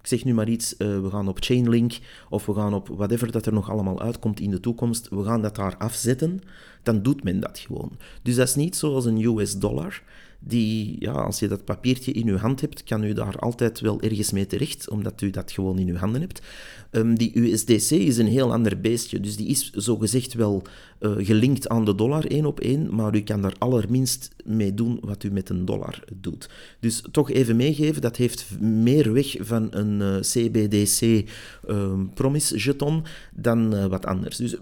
ik 0.01 0.07
zeg 0.07 0.25
nu 0.25 0.35
maar 0.35 0.49
iets, 0.49 0.75
uh, 0.79 1.01
we 1.01 1.11
gaan 1.11 1.29
op 1.29 1.39
Chainlink 1.41 1.99
of 2.29 2.47
we 2.47 2.55
gaan 2.55 2.75
op 2.75 2.89
whatever 2.89 3.33
dat 3.33 3.47
er 3.47 3.53
nog 3.53 3.71
allemaal 3.71 4.01
uitkomt 4.01 4.41
in 4.41 4.51
de 4.51 4.61
toekomst, 4.61 5.09
we 5.09 5.25
gaan 5.25 5.43
dat 5.43 5.57
daar 5.57 5.77
afzetten, 5.77 6.41
dan 6.83 7.03
doet 7.03 7.25
men 7.25 7.41
dat 7.41 7.59
gewoon. 7.59 7.99
Dus 8.23 8.35
dat 8.35 8.49
is 8.49 8.55
niet 8.55 8.77
zoals 8.77 9.05
een 9.05 9.25
US 9.25 9.59
dollar, 9.59 10.03
die, 10.45 10.97
ja, 10.99 11.13
als 11.13 11.39
je 11.39 11.49
dat 11.49 11.65
papiertje 11.65 12.13
in 12.13 12.27
je 12.27 12.37
hand 12.37 12.61
hebt, 12.61 12.85
kan 12.85 13.05
u 13.05 13.13
daar 13.13 13.39
altijd 13.39 13.81
wel 13.81 14.01
ergens 14.01 14.33
mee 14.33 14.47
terecht, 14.47 14.89
omdat 14.91 15.21
u 15.21 15.31
dat 15.31 15.53
gewoon 15.53 15.79
in 15.79 15.89
uw 15.89 15.97
handen 15.97 16.21
hebt. 16.21 16.43
Um, 16.91 17.19
die 17.19 17.39
USDC 17.41 17.91
is 17.91 18.19
een 18.19 18.27
heel 18.27 18.53
ander 18.53 18.81
beestje, 18.81 19.21
dus 19.21 19.37
die 19.37 19.47
is 19.47 19.71
zogezegd 19.71 20.35
wel 20.35 20.63
uh, 21.01 21.13
gelinkt 21.19 21.69
aan 21.69 21.85
de 21.85 21.95
dollar 21.95 22.25
één 22.25 22.47
op 22.47 22.61
één, 22.61 22.95
maar 22.95 23.15
u 23.15 23.21
kan 23.21 23.43
daar 23.43 23.55
allerminst 23.59 24.31
mee 24.45 24.75
doen 24.75 24.99
wat 25.01 25.23
u 25.23 25.31
met 25.31 25.49
een 25.49 25.65
dollar 25.65 26.05
doet. 26.15 26.49
Dus 26.81 27.03
toch 27.11 27.31
even 27.31 27.57
meegeven, 27.57 28.03
dat 28.03 28.17
heeft 28.17 28.61
meer 28.61 29.13
weg 29.13 29.37
van 29.41 29.69
een 29.71 30.01
uh, 30.01 30.21
CBDC 30.21 31.01
um, 31.01 31.25
ehm, 31.69 32.07
promise 32.15 32.57
jeton 32.57 33.03
dan 33.35 33.75
uh, 33.75 33.87
wat 33.87 34.07
anders. 34.07 34.37
Dus 34.37 34.57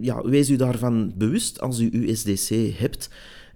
ja, 0.00 0.22
wees 0.22 0.50
u 0.50 0.56
daarvan 0.56 1.12
bewust 1.16 1.60
als 1.60 1.80
u 1.80 1.90
USDC 1.92 2.78
hebt. 2.78 3.08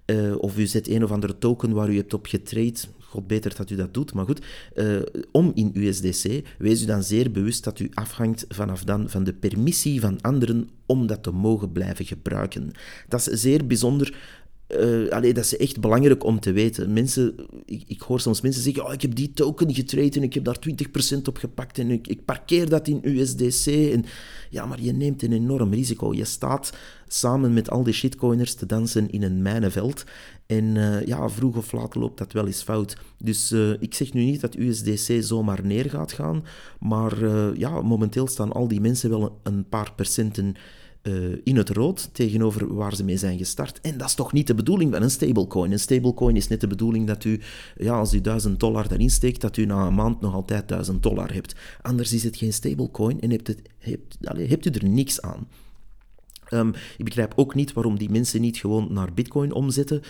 Uh, 0.05 0.35
of 0.37 0.57
u 0.57 0.65
zet 0.65 0.87
een 0.87 1.03
of 1.03 1.11
andere 1.11 1.37
token 1.37 1.71
waar 1.71 1.89
u 1.89 1.95
hebt 1.95 2.13
op 2.13 2.25
getrade. 2.25 2.79
God 2.99 3.27
beter 3.27 3.55
dat 3.55 3.69
u 3.69 3.75
dat 3.75 3.93
doet, 3.93 4.13
maar 4.13 4.25
goed. 4.25 4.45
Uh, 4.75 5.01
om 5.31 5.51
in 5.53 5.71
USDC, 5.73 6.47
wees 6.57 6.83
u 6.83 6.85
dan 6.85 7.03
zeer 7.03 7.31
bewust 7.31 7.63
dat 7.63 7.79
u 7.79 7.89
afhangt 7.93 8.45
vanaf 8.49 8.83
dan 8.83 9.09
van 9.09 9.23
de 9.23 9.33
permissie 9.33 9.99
van 9.99 10.21
anderen 10.21 10.69
om 10.85 11.07
dat 11.07 11.23
te 11.23 11.31
mogen 11.31 11.71
blijven 11.71 12.05
gebruiken. 12.05 12.71
Dat 13.07 13.27
is 13.27 13.41
zeer 13.41 13.67
bijzonder 13.67 14.17
uh, 14.79 15.33
dat 15.33 15.37
is 15.37 15.57
echt 15.57 15.79
belangrijk 15.79 16.23
om 16.23 16.39
te 16.39 16.51
weten. 16.51 16.93
Mensen, 16.93 17.35
ik, 17.65 17.83
ik 17.87 18.01
hoor 18.01 18.19
soms 18.19 18.41
mensen 18.41 18.63
zeggen, 18.63 18.85
oh, 18.85 18.93
ik 18.93 19.01
heb 19.01 19.15
die 19.15 19.33
token 19.33 19.73
getraind 19.73 20.15
en 20.15 20.23
ik 20.23 20.33
heb 20.33 20.43
daar 20.43 20.57
20% 21.15 21.21
op 21.23 21.37
gepakt 21.37 21.79
en 21.79 21.91
ik, 21.91 22.07
ik, 22.07 22.25
parkeer 22.25 22.69
dat 22.69 22.87
in 22.87 22.99
USDC. 23.03 23.65
En, 23.65 24.05
ja, 24.49 24.65
maar 24.65 24.81
je 24.81 24.93
neemt 24.93 25.23
een 25.23 25.33
enorm 25.33 25.73
risico. 25.73 26.13
Je 26.13 26.25
staat 26.25 26.73
samen 27.07 27.53
met 27.53 27.69
al 27.69 27.83
die 27.83 27.93
shitcoiners 27.93 28.53
te 28.53 28.65
dansen 28.65 29.09
in 29.09 29.23
een 29.23 29.41
mijnenveld. 29.41 30.03
En 30.45 30.63
uh, 30.63 31.05
ja, 31.05 31.29
vroeg 31.29 31.57
of 31.57 31.71
laat 31.71 31.95
loopt 31.95 32.17
dat 32.17 32.31
wel 32.31 32.45
eens 32.45 32.61
fout. 32.61 32.97
Dus 33.17 33.51
uh, 33.51 33.69
ik 33.79 33.93
zeg 33.93 34.13
nu 34.13 34.23
niet 34.23 34.41
dat 34.41 34.55
USDC 34.55 35.23
zomaar 35.23 35.65
neer 35.65 35.89
gaat 35.89 36.11
gaan, 36.11 36.45
maar 36.79 37.27
ja, 37.57 37.81
momenteel 37.81 38.27
staan 38.27 38.51
al 38.51 38.67
die 38.67 38.81
mensen 38.81 39.09
wel 39.09 39.39
een 39.43 39.69
paar 39.69 39.93
procenten 39.95 40.55
uh, 41.03 41.37
in 41.43 41.57
het 41.57 41.69
rood 41.69 42.09
tegenover 42.13 42.75
waar 42.75 42.95
ze 42.95 43.03
mee 43.03 43.17
zijn 43.17 43.37
gestart. 43.37 43.81
En 43.81 43.97
dat 43.97 44.07
is 44.07 44.15
toch 44.15 44.33
niet 44.33 44.47
de 44.47 44.55
bedoeling 44.55 44.93
van 44.93 45.01
een 45.01 45.11
stablecoin. 45.11 45.71
Een 45.71 45.79
stablecoin 45.79 46.35
is 46.35 46.47
net 46.47 46.61
de 46.61 46.67
bedoeling 46.67 47.07
dat 47.07 47.23
u, 47.23 47.39
ja, 47.77 47.97
als 47.97 48.13
u 48.13 48.21
1000 48.21 48.59
dollar 48.59 48.87
daarin 48.87 49.09
steekt, 49.09 49.41
dat 49.41 49.57
u 49.57 49.65
na 49.65 49.85
een 49.85 49.95
maand 49.95 50.21
nog 50.21 50.33
altijd 50.33 50.67
1000 50.67 51.03
dollar 51.03 51.33
hebt. 51.33 51.55
Anders 51.81 52.13
is 52.13 52.23
het 52.23 52.37
geen 52.37 52.53
stablecoin 52.53 53.21
en 53.21 53.29
hebt, 53.29 53.47
het, 53.47 53.61
hebt, 53.77 54.17
allez, 54.23 54.49
hebt 54.49 54.65
u 54.65 54.69
er 54.69 54.89
niks 54.89 55.21
aan. 55.21 55.47
Um, 56.51 56.73
ik 56.97 57.05
begrijp 57.05 57.33
ook 57.35 57.55
niet 57.55 57.73
waarom 57.73 57.97
die 57.97 58.09
mensen 58.09 58.41
niet 58.41 58.57
gewoon 58.57 58.93
naar 58.93 59.13
Bitcoin 59.13 59.53
omzetten. 59.53 60.01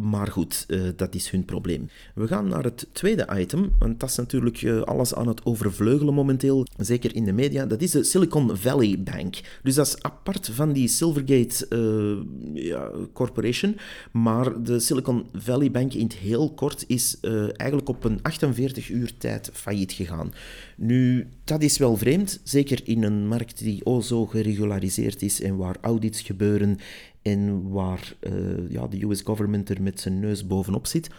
Maar 0.00 0.26
goed, 0.26 0.64
uh, 0.68 0.82
dat 0.96 1.14
is 1.14 1.30
hun 1.30 1.44
probleem. 1.44 1.88
We 2.14 2.26
gaan 2.26 2.48
naar 2.48 2.64
het 2.64 2.86
tweede 2.92 3.28
item, 3.36 3.72
want 3.78 4.00
dat 4.00 4.08
is 4.08 4.16
natuurlijk 4.16 4.62
uh, 4.62 4.80
alles 4.80 5.14
aan 5.14 5.28
het 5.28 5.44
overvleugelen 5.44 6.14
momenteel, 6.14 6.66
zeker 6.76 7.14
in 7.14 7.24
de 7.24 7.32
media. 7.32 7.66
Dat 7.66 7.82
is 7.82 7.90
de 7.90 8.04
Silicon 8.04 8.56
Valley 8.56 8.98
Bank. 8.98 9.40
Dus 9.62 9.74
dat 9.74 9.86
is 9.86 10.02
apart 10.02 10.48
van 10.52 10.72
die 10.72 10.88
Silvergate 10.88 11.66
uh, 11.70 12.64
ja, 12.64 12.90
Corporation. 13.12 13.76
Maar 14.12 14.62
de 14.62 14.80
Silicon 14.80 15.26
Valley 15.34 15.70
Bank 15.70 15.92
in 15.94 16.04
het 16.04 16.14
heel 16.14 16.52
kort 16.54 16.84
is 16.86 17.18
eigenlijk 17.56 17.88
op 17.88 18.04
een 18.04 18.18
48 18.22 18.88
uur 18.88 19.16
tijd 19.18 19.50
failliet 19.52 19.92
gegaan. 19.92 20.32
Nu, 20.76 21.28
dat 21.44 21.62
is 21.62 21.78
wel 21.78 21.96
vreemd, 21.96 22.40
zeker 22.44 22.80
in 22.84 23.02
een 23.02 23.26
markt 23.26 23.58
die 23.58 23.84
o 23.84 24.00
zo 24.00 24.26
geregulariseerd 24.26 25.22
is 25.22 25.40
en 25.42 25.56
waar 25.56 25.76
audits 25.80 26.20
gebeuren 26.20 26.78
en 27.22 27.70
waar 27.70 28.14
uh, 28.20 28.70
ja, 28.70 28.86
de 28.86 29.04
US 29.04 29.22
government 29.22 29.68
er 29.68 29.82
met 29.82 30.00
zijn 30.00 30.20
neus 30.20 30.46
bovenop 30.46 30.86
zit. 30.86 31.10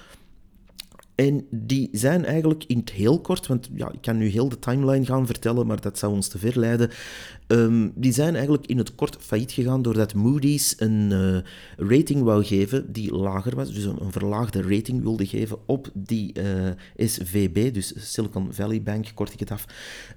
En 1.15 1.47
die 1.49 1.89
zijn 1.91 2.25
eigenlijk 2.25 2.63
in 2.67 2.77
het 2.77 2.89
heel 2.91 3.21
kort, 3.21 3.47
want 3.47 3.69
ja, 3.73 3.91
ik 3.91 4.01
kan 4.01 4.17
nu 4.17 4.27
heel 4.27 4.49
de 4.49 4.59
timeline 4.59 5.05
gaan 5.05 5.25
vertellen, 5.25 5.67
maar 5.67 5.81
dat 5.81 5.97
zou 5.97 6.13
ons 6.13 6.27
te 6.27 6.37
ver 6.37 6.59
leiden. 6.59 6.89
Um, 7.47 7.91
die 7.95 8.13
zijn 8.13 8.33
eigenlijk 8.33 8.65
in 8.65 8.77
het 8.77 8.95
kort 8.95 9.17
failliet 9.19 9.51
gegaan 9.51 9.81
doordat 9.81 10.13
Moody's 10.13 10.75
een 10.77 11.09
uh, 11.11 11.37
rating 11.89 12.23
wou 12.23 12.43
geven 12.43 12.91
die 12.91 13.13
lager 13.15 13.55
was, 13.55 13.73
dus 13.73 13.83
een, 13.83 14.11
verlaagde 14.11 14.61
rating 14.61 15.01
wilde 15.01 15.25
geven 15.25 15.57
op 15.65 15.89
die 15.93 16.33
eh, 16.33 16.71
SVB, 16.95 17.73
dus 17.73 18.11
Silicon 18.11 18.53
Valley 18.53 18.81
Bank, 18.81 19.11
kort 19.13 19.33
ik 19.33 19.39
het 19.39 19.51
af. 19.51 19.65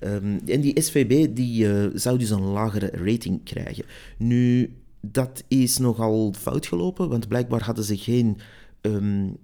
Um, 0.00 0.40
en 0.46 0.60
die 0.60 0.82
SVB 0.82 1.34
die, 1.34 1.68
zou 1.98 2.18
dus 2.18 2.30
een 2.30 2.42
lagere 2.42 2.90
rating 2.90 3.44
krijgen. 3.44 3.84
Nu, 4.18 4.70
dat 5.10 5.44
is 5.48 5.78
nogal 5.78 6.34
fout 6.38 6.66
gelopen, 6.66 7.08
want 7.08 7.28
blijkbaar 7.28 7.62
hadden 7.62 7.84
ze 7.84 7.96
geen 7.96 8.38
um, 8.80 9.36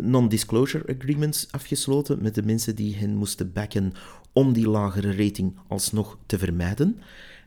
non-disclosure 0.00 0.94
agreements 0.96 1.46
afgesloten 1.50 2.22
met 2.22 2.34
de 2.34 2.42
mensen 2.42 2.74
die 2.74 2.96
hen 2.96 3.14
moesten 3.14 3.52
backen 3.52 3.92
om 4.32 4.52
die 4.52 4.68
lagere 4.68 5.16
rating 5.16 5.56
alsnog 5.68 6.18
te 6.26 6.38
vermijden. 6.38 6.98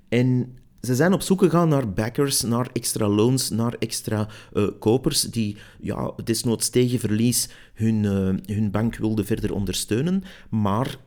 En 0.10 0.58
ze 0.82 0.96
zijn 0.96 1.14
op 1.14 1.22
zoek 1.22 1.40
gegaan 1.40 1.70
naar 1.70 1.94
backers, 1.94 2.42
naar 2.42 2.70
extra 2.74 3.08
loans, 3.08 3.50
naar 3.50 3.74
extra 3.80 4.28
uh, 4.54 4.68
kopers 4.80 5.22
die 5.22 5.58
ja, 5.80 6.14
desnoods 6.24 6.70
tegen 6.70 7.00
verlies 7.00 7.50
hun, 7.74 8.04
uh, 8.04 8.56
hun 8.56 8.72
bank 8.72 8.96
wilden 8.96 9.26
verder 9.26 9.54
ondersteunen. 9.54 10.24
Maar 10.50 10.98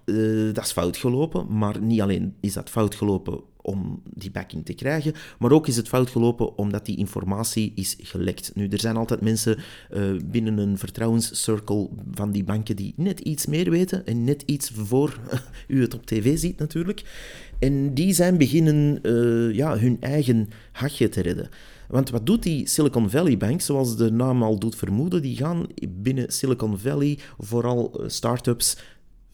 dat 0.53 0.65
is 0.65 0.73
fout 0.73 0.97
gelopen. 0.97 1.59
Maar 1.59 1.81
niet 1.81 2.01
alleen 2.01 2.35
is 2.41 2.53
dat 2.53 2.71
fout 2.71 2.95
gelopen 2.95 3.41
om 3.69 4.03
die 4.05 4.31
backing 4.31 4.65
te 4.65 4.75
krijgen, 4.75 5.15
maar 5.39 5.53
ook 5.53 5.67
is 5.67 5.77
het 5.77 5.89
fout 5.89 6.11
gelopen 6.11 6.57
omdat 6.59 6.87
die 6.87 6.97
informatie 6.97 7.73
is 7.75 7.97
gelekt. 8.03 8.51
Nu, 8.55 8.69
er 8.69 8.81
zijn 8.81 8.97
altijd 8.97 9.21
mensen 9.21 9.59
uh, 9.59 10.03
binnen 10.25 10.59
een 10.59 10.79
vertrouwenscircle 10.79 11.89
van 12.11 12.33
die 12.33 12.45
banken 12.45 12.77
die 12.77 12.93
net 12.97 13.21
iets 13.21 13.47
meer 13.47 13.71
weten 13.71 14.07
en 14.07 14.25
net 14.25 14.43
iets 14.47 14.71
voor 14.75 15.21
u 15.69 15.81
het 15.81 15.95
op 15.95 16.07
tv 16.07 16.39
ziet 16.39 16.59
natuurlijk. 16.59 17.03
En 17.59 17.95
die 17.95 18.13
zijn 18.13 18.39
beginnen 18.39 18.99
uh, 19.03 19.55
ja, 19.55 19.79
hun 19.79 19.97
eigen 20.01 20.49
hachje 20.73 21.09
te 21.09 21.21
redden. 21.21 21.49
Want 21.89 22.11
wat 22.11 22.27
doet 22.27 22.43
die 22.43 22.69
Silicon 22.69 23.11
Valley 23.11 23.37
Bank, 23.37 23.61
zoals 23.61 23.97
de 23.97 24.11
naam 24.11 24.43
al 24.43 24.59
doet 24.59 24.77
vermoeden, 24.77 25.23
die 25.23 25.37
gaan 25.37 25.67
binnen 25.89 26.33
Silicon 26.33 26.79
Valley 26.79 27.19
vooral 27.39 28.01
uh, 28.01 28.09
start-ups 28.09 28.77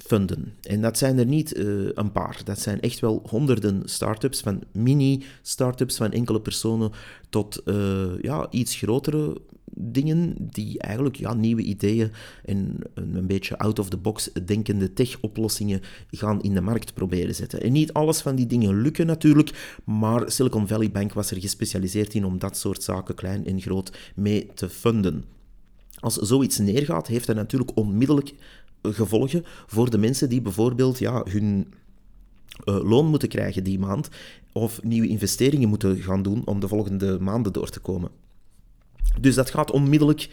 funden. 0.07 0.53
En 0.63 0.81
dat 0.81 0.99
zijn 0.99 1.19
er 1.19 1.27
niet 1.27 1.57
uh, 1.57 1.89
een 1.95 2.13
paar. 2.13 2.41
Dat 2.45 2.59
zijn 2.59 2.81
echt 2.81 3.01
wel 3.01 3.23
honderden 3.29 3.83
start-ups, 3.85 4.41
van 4.41 4.63
mini-start-ups 4.73 5.97
van 5.97 6.13
enkele 6.13 6.41
personen 6.41 6.91
tot 7.29 7.63
uh, 7.65 8.21
ja, 8.21 8.47
iets 8.51 8.77
grotere 8.77 9.41
dingen 9.77 10.35
die 10.39 10.79
eigenlijk 10.79 11.17
ja, 11.17 11.35
nieuwe 11.35 11.63
ideeën 11.63 12.13
en 12.45 12.79
een 12.95 13.27
beetje 13.27 13.59
out-of-the-box 13.59 14.31
denkende 14.45 14.93
tech-oplossingen 14.93 15.81
gaan 16.11 16.43
in 16.43 16.55
de 16.55 16.61
markt 16.61 16.95
proberen 16.95 17.35
zetten. 17.35 17.63
En 17.63 17.73
niet 17.73 17.93
alles 17.93 18.21
van 18.21 18.35
die 18.35 18.47
dingen 18.47 18.81
lukken 18.81 19.07
natuurlijk, 19.07 19.79
maar 19.85 20.31
Silicon 20.31 20.69
Valley 20.69 20.91
Bank 20.91 21.13
was 21.13 21.31
er 21.31 21.41
gespecialiseerd 21.41 22.15
in 22.15 22.25
om 22.25 22.39
dat 22.39 22.57
soort 22.57 22.83
zaken 22.83 23.15
klein 23.15 23.47
en 23.47 23.61
groot 23.61 23.99
mee 24.15 24.51
te 24.55 24.69
funden. 24.69 25.25
Als 25.99 26.15
zoiets 26.15 26.59
neergaat, 26.59 27.07
heeft 27.07 27.27
dat 27.27 27.37
natuurlijk 27.37 27.77
onmiddellijk 27.77 28.35
gevolgen 28.93 29.45
voor 29.67 29.91
de 29.91 29.99
mensen 29.99 30.29
die 30.29 30.43
bijvoorbeeld 30.43 30.99
ja, 30.99 31.23
hun 31.29 31.75
uh, 32.65 32.91
loon 32.91 33.07
moeten 33.07 33.29
krijgen 33.29 33.65
die 33.65 33.79
maand 33.79 34.09
of 34.53 34.83
nieuwe 34.83 35.09
investeringen 35.09 35.69
moeten 35.69 35.97
gaan 35.97 36.23
doen 36.23 36.43
om 36.45 36.61
de 36.61 36.69
volgende 36.69 37.21
maanden 37.21 37.53
door 37.53 37.69
te 37.69 37.81
komen. 37.81 38.11
Dus 39.21 39.35
dat 39.35 39.51
gaat 39.51 39.71
onmiddellijk 39.71 40.29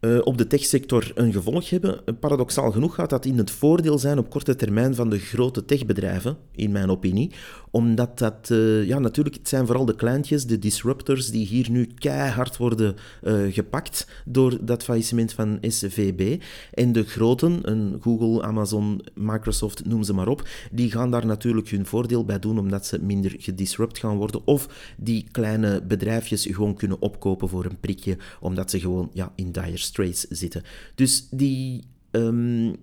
uh, 0.00 0.18
op 0.24 0.38
de 0.38 0.46
techsector 0.46 1.12
een 1.14 1.32
gevolg 1.32 1.70
hebben. 1.70 2.00
Paradoxaal 2.20 2.70
genoeg 2.70 2.94
gaat 2.94 3.10
dat 3.10 3.24
in 3.24 3.38
het 3.38 3.50
voordeel 3.50 3.98
zijn 3.98 4.18
op 4.18 4.30
korte 4.30 4.56
termijn 4.56 4.94
van 4.94 5.10
de 5.10 5.18
grote 5.18 5.64
techbedrijven, 5.64 6.36
in 6.52 6.72
mijn 6.72 6.90
opinie. 6.90 7.30
Omdat 7.70 8.18
dat, 8.18 8.48
uh, 8.52 8.86
ja 8.86 8.98
natuurlijk, 8.98 9.36
het 9.36 9.48
zijn 9.48 9.66
vooral 9.66 9.84
de 9.84 9.94
kleintjes, 9.94 10.46
de 10.46 10.58
disruptors, 10.58 11.30
die 11.30 11.46
hier 11.46 11.70
nu 11.70 11.88
keihard 11.94 12.56
worden 12.56 12.96
uh, 13.22 13.52
gepakt 13.52 14.08
door 14.24 14.58
dat 14.60 14.84
faillissement 14.84 15.32
van 15.32 15.58
SVB. 15.60 16.42
En 16.72 16.92
de 16.92 17.04
groten, 17.04 17.62
Google, 18.00 18.42
Amazon, 18.42 19.00
Microsoft, 19.14 19.84
noem 19.84 20.02
ze 20.02 20.14
maar 20.14 20.28
op, 20.28 20.48
die 20.72 20.90
gaan 20.90 21.10
daar 21.10 21.26
natuurlijk 21.26 21.68
hun 21.68 21.86
voordeel 21.86 22.24
bij 22.24 22.38
doen, 22.38 22.58
omdat 22.58 22.86
ze 22.86 23.02
minder 23.02 23.34
gedisrupt 23.38 23.98
gaan 23.98 24.16
worden. 24.16 24.46
Of 24.46 24.94
die 24.96 25.26
kleine 25.30 25.82
bedrijfjes 25.82 26.46
gewoon 26.50 26.74
kunnen 26.74 27.00
opkopen 27.00 27.48
voor 27.48 27.64
een 27.64 27.80
prikje, 27.80 28.16
omdat 28.40 28.70
ze 28.70 28.80
gewoon 28.80 29.10
ja, 29.12 29.32
in 29.34 29.52
dire 29.52 29.76
straits 29.88 30.26
zitten. 30.28 30.62
Dus 30.94 31.28
die, 31.30 31.84
um, 32.10 32.76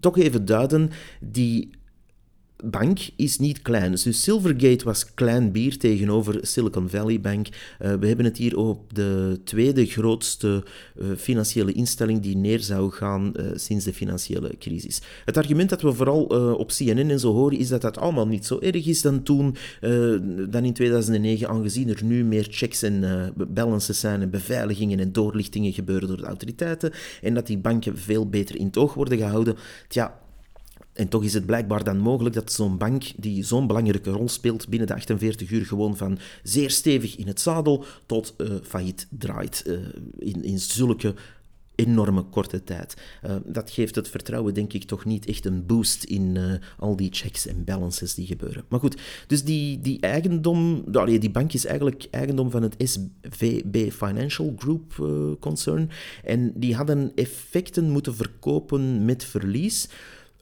toch 0.00 0.18
even 0.18 0.44
duiden, 0.44 0.90
die 1.20 1.70
bank 2.64 2.98
is 3.16 3.38
niet 3.38 3.62
klein. 3.62 3.90
Dus 3.90 4.22
Silvergate 4.22 4.84
was 4.84 5.14
klein 5.14 5.52
bier 5.52 5.78
tegenover 5.78 6.38
Silicon 6.40 6.88
Valley 6.88 7.20
Bank. 7.20 7.46
Uh, 7.48 7.94
we 7.94 8.06
hebben 8.06 8.24
het 8.24 8.36
hier 8.36 8.56
op 8.56 8.94
de 8.94 9.40
tweede 9.44 9.86
grootste 9.86 10.64
uh, 10.96 11.06
financiële 11.16 11.72
instelling 11.72 12.20
die 12.20 12.36
neer 12.36 12.60
zou 12.60 12.90
gaan 12.90 13.32
uh, 13.36 13.46
sinds 13.54 13.84
de 13.84 13.94
financiële 13.94 14.54
crisis. 14.58 15.02
Het 15.24 15.36
argument 15.36 15.70
dat 15.70 15.82
we 15.82 15.92
vooral 15.92 16.22
op 16.56 16.68
CNN 16.68 17.10
en 17.10 17.20
zo 17.20 17.32
horen 17.32 17.58
is 17.58 17.68
dat 17.68 17.80
dat 17.80 17.98
allemaal 17.98 18.26
niet 18.26 18.46
zo 18.46 18.58
erg 18.60 18.86
is 18.86 19.02
dan 19.02 19.22
toen, 19.22 19.56
dan 20.50 20.64
in 20.64 20.72
2009, 20.72 21.48
aangezien 21.48 21.88
er 21.88 22.04
nu 22.04 22.24
meer 22.24 22.46
checks 22.50 22.82
en 22.82 23.32
balances 23.48 24.00
zijn 24.00 24.22
en 24.22 24.30
beveiligingen 24.30 25.00
en 25.00 25.12
doorlichtingen 25.12 25.72
gebeuren 25.72 26.08
door 26.08 26.16
de 26.16 26.24
autoriteiten 26.24 26.92
en 27.22 27.34
dat 27.34 27.46
die 27.46 27.58
banken 27.58 27.98
veel 27.98 28.28
beter 28.28 28.56
in 28.56 28.66
het 28.66 28.78
oog 28.78 28.94
worden 28.94 29.18
gehouden. 29.18 29.56
Tja, 29.88 30.18
en 30.98 31.08
toch 31.08 31.24
is 31.24 31.34
het 31.34 31.46
blijkbaar 31.46 31.84
dan 31.84 31.98
mogelijk 31.98 32.34
dat 32.34 32.52
zo'n 32.52 32.78
bank 32.78 33.04
die 33.16 33.44
zo'n 33.44 33.66
belangrijke 33.66 34.10
rol 34.10 34.28
speelt 34.28 34.68
binnen 34.68 34.88
de 34.88 34.94
48 34.94 35.50
uur 35.50 35.66
gewoon 35.66 35.96
van 35.96 36.18
zeer 36.42 36.70
stevig 36.70 37.16
in 37.16 37.26
het 37.26 37.40
zadel 37.40 37.84
tot 38.06 38.34
uh, 38.38 38.48
failliet 38.62 39.06
draait 39.10 39.62
uh, 39.66 39.78
in, 40.18 40.44
in 40.44 40.58
zulke 40.58 41.14
enorme 41.74 42.22
korte 42.22 42.64
tijd. 42.64 42.96
Uh, 43.24 43.36
dat 43.44 43.70
geeft 43.70 43.94
het 43.94 44.08
vertrouwen, 44.08 44.54
denk 44.54 44.72
ik, 44.72 44.84
toch 44.84 45.04
niet 45.04 45.26
echt 45.26 45.44
een 45.44 45.66
boost 45.66 46.04
in 46.04 46.38
al 46.78 46.96
die 46.96 47.08
checks 47.12 47.46
en 47.46 47.64
balances 47.64 48.14
die 48.14 48.26
gebeuren. 48.26 48.64
Maar 48.68 48.80
goed, 48.80 49.00
dus 49.26 49.44
die, 49.44 49.80
die 49.80 50.00
eigendom, 50.00 50.84
allee, 50.92 51.18
die 51.18 51.30
bank 51.30 51.52
is 51.52 51.66
eigenlijk 51.66 52.08
eigendom 52.10 52.50
van 52.50 52.62
het 52.62 52.74
SVB 52.78 53.90
Financial 53.92 54.54
Group 54.56 54.94
concern. 55.40 55.90
En 56.24 56.52
die 56.54 56.74
hadden 56.74 57.12
effecten 57.14 57.90
moeten 57.90 58.14
verkopen 58.14 59.04
met 59.04 59.24
verlies. 59.24 59.88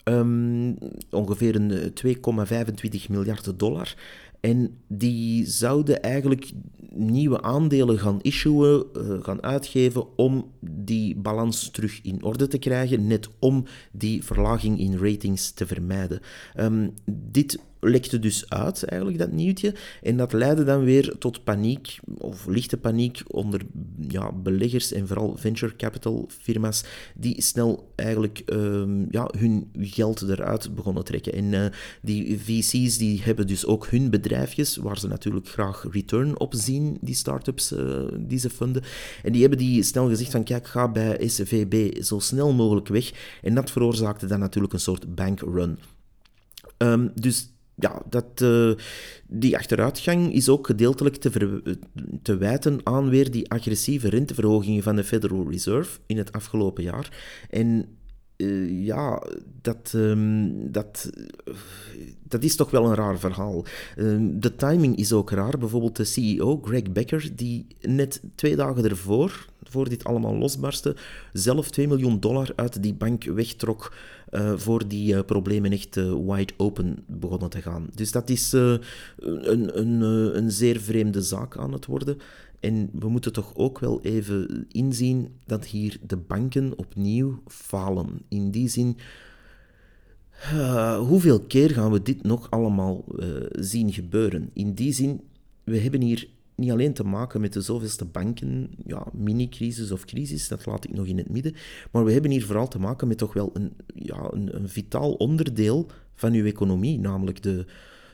Um, 0.08 0.78
ongeveer 1.10 1.54
een 1.54 1.92
2,25 2.04 3.08
miljard 3.08 3.58
dollar. 3.58 3.94
En 4.40 4.78
die 4.88 5.46
zouden 5.46 6.02
eigenlijk 6.02 6.52
nieuwe 6.90 7.42
aandelen 7.42 7.98
gaan 7.98 8.18
issuen, 8.22 8.84
uh, 8.96 9.22
gaan 9.22 9.42
uitgeven 9.42 10.16
om 10.16 10.50
die 10.60 11.16
balans 11.16 11.70
terug 11.70 12.00
in 12.02 12.22
orde 12.22 12.46
te 12.46 12.58
krijgen, 12.58 13.06
net 13.06 13.28
om 13.38 13.64
die 13.92 14.24
verlaging 14.24 14.78
in 14.78 14.96
ratings 14.98 15.50
te 15.50 15.66
vermijden. 15.66 16.20
Um, 16.56 16.94
dit 17.04 17.58
lekte 17.88 18.18
dus 18.18 18.50
uit, 18.50 18.84
eigenlijk, 18.84 19.18
dat 19.20 19.32
nieuwtje. 19.32 19.74
En 20.02 20.16
dat 20.16 20.32
leidde 20.32 20.64
dan 20.64 20.84
weer 20.84 21.18
tot 21.18 21.44
paniek, 21.44 21.98
of 22.18 22.46
lichte 22.46 22.76
paniek, 22.76 23.22
onder 23.26 23.60
ja, 24.08 24.32
beleggers 24.32 24.92
en 24.92 25.06
vooral 25.06 25.36
venture 25.36 25.76
capital 25.76 26.28
firma's, 26.40 26.84
die 27.14 27.42
snel 27.42 27.92
eigenlijk 27.94 28.42
um, 28.46 29.06
ja, 29.10 29.30
hun 29.38 29.70
geld 29.80 30.22
eruit 30.22 30.74
begonnen 30.74 31.04
trekken. 31.04 31.32
En 31.32 31.52
uh, 31.52 31.66
die 32.02 32.38
VC's 32.38 32.98
die 32.98 33.22
hebben 33.22 33.46
dus 33.46 33.66
ook 33.66 33.86
hun 33.86 34.10
bedrijfjes, 34.10 34.76
waar 34.76 34.98
ze 34.98 35.08
natuurlijk 35.08 35.48
graag 35.48 35.86
return 35.90 36.38
op 36.38 36.54
zien, 36.54 36.98
die 37.00 37.14
start-ups 37.14 37.72
uh, 37.72 38.04
die 38.18 38.38
ze 38.38 38.50
funden. 38.50 38.82
En 39.22 39.32
die 39.32 39.40
hebben 39.40 39.58
die 39.58 39.82
snel 39.82 40.08
gezegd 40.08 40.30
van, 40.30 40.44
kijk, 40.44 40.66
ga 40.66 40.88
bij 40.88 41.28
SVB 41.28 42.02
zo 42.02 42.18
snel 42.18 42.52
mogelijk 42.52 42.88
weg. 42.88 43.12
En 43.42 43.54
dat 43.54 43.70
veroorzaakte 43.70 44.26
dan 44.26 44.38
natuurlijk 44.38 44.72
een 44.72 44.80
soort 44.80 45.14
bankrun. 45.14 45.78
Um, 46.78 47.10
dus 47.14 47.48
ja, 47.78 48.02
dat, 48.10 48.40
uh, 48.42 48.72
die 49.26 49.56
achteruitgang 49.56 50.32
is 50.32 50.48
ook 50.48 50.66
gedeeltelijk 50.66 51.16
te, 51.16 51.62
te 52.22 52.36
wijten 52.36 52.80
aan 52.82 53.08
weer 53.08 53.30
die 53.30 53.50
agressieve 53.50 54.08
renteverhogingen 54.08 54.82
van 54.82 54.96
de 54.96 55.04
Federal 55.04 55.50
Reserve 55.50 55.98
in 56.06 56.18
het 56.18 56.32
afgelopen 56.32 56.82
jaar. 56.82 57.18
En 57.50 57.96
uh, 58.36 58.84
ja, 58.84 59.22
dat, 59.62 59.92
um, 59.94 60.72
dat, 60.72 61.10
dat 62.22 62.42
is 62.42 62.56
toch 62.56 62.70
wel 62.70 62.84
een 62.84 62.94
raar 62.94 63.18
verhaal. 63.18 63.64
Uh, 63.96 64.16
de 64.32 64.54
timing 64.54 64.96
is 64.96 65.12
ook 65.12 65.30
raar. 65.30 65.58
Bijvoorbeeld 65.58 65.96
de 65.96 66.04
CEO, 66.04 66.60
Greg 66.62 66.92
Becker, 66.92 67.30
die 67.34 67.66
net 67.80 68.20
twee 68.34 68.56
dagen 68.56 68.84
ervoor, 68.84 69.46
voor 69.62 69.88
dit 69.88 70.04
allemaal 70.04 70.36
losbarstte, 70.36 70.96
zelf 71.32 71.70
2 71.70 71.88
miljoen 71.88 72.20
dollar 72.20 72.52
uit 72.54 72.82
die 72.82 72.94
bank 72.94 73.24
wegtrok 73.24 73.92
uh, 74.30 74.52
voor 74.56 74.88
die 74.88 75.14
uh, 75.14 75.20
problemen 75.26 75.72
echt 75.72 75.96
uh, 75.96 76.34
wide 76.34 76.52
open 76.56 77.04
begonnen 77.06 77.50
te 77.50 77.62
gaan. 77.62 77.86
Dus 77.94 78.12
dat 78.12 78.30
is 78.30 78.52
een, 78.52 79.80
een, 79.80 80.00
een 80.36 80.50
zeer 80.50 80.80
vreemde 80.80 81.22
zaak 81.22 81.56
aan 81.56 81.72
het 81.72 81.86
worden. 81.86 82.18
En 82.60 82.90
we 82.92 83.08
moeten 83.08 83.32
toch 83.32 83.56
ook 83.56 83.78
wel 83.78 84.00
even 84.02 84.66
inzien 84.68 85.28
dat 85.44 85.64
hier 85.64 85.98
de 86.06 86.16
banken 86.16 86.78
opnieuw 86.78 87.42
falen. 87.46 88.08
In 88.28 88.50
die 88.50 88.68
zin, 88.68 88.96
hoeveel 90.98 91.40
keer 91.40 91.70
gaan 91.70 91.92
we 91.92 92.02
dit 92.02 92.22
nog 92.22 92.50
allemaal 92.50 93.04
zien 93.50 93.92
gebeuren? 93.92 94.50
In 94.52 94.74
die 94.74 94.92
zin, 94.92 95.20
we 95.64 95.78
hebben 95.78 96.00
hier 96.00 96.28
niet 96.56 96.70
alleen 96.70 96.92
te 96.92 97.04
maken 97.04 97.40
met 97.40 97.52
de 97.52 97.60
zoveelste 97.60 98.04
banken, 98.04 98.70
ja, 98.86 99.06
mini-crisis 99.12 99.90
of 99.90 100.04
crisis, 100.04 100.48
dat 100.48 100.66
laat 100.66 100.84
ik 100.84 100.94
nog 100.94 101.06
in 101.06 101.18
het 101.18 101.30
midden. 101.30 101.54
Maar 101.90 102.04
we 102.04 102.12
hebben 102.12 102.30
hier 102.30 102.44
vooral 102.44 102.68
te 102.68 102.78
maken 102.78 103.08
met 103.08 103.18
toch 103.18 103.32
wel 103.32 103.50
een, 103.52 103.72
ja, 103.94 104.28
een, 104.30 104.56
een 104.56 104.68
vitaal 104.68 105.12
onderdeel 105.12 105.90
van 106.14 106.32
uw 106.32 106.44
economie, 106.44 106.98
namelijk 106.98 107.42
de, 107.42 107.66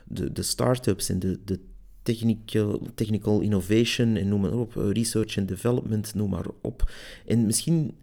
de, 0.04 0.32
de 0.32 0.42
start-ups 0.42 1.08
en 1.08 1.18
de, 1.18 1.38
de 1.44 1.60
technical, 2.02 2.86
technical 2.94 3.40
innovation 3.40 4.16
en 4.16 4.28
noem 4.28 4.40
maar 4.40 4.54
op, 4.54 4.76
eh, 4.76 4.90
research 4.90 5.38
and 5.38 5.48
development, 5.48 6.14
noem 6.14 6.30
maar 6.30 6.46
op. 6.60 6.90
En 7.26 7.46
misschien, 7.46 7.94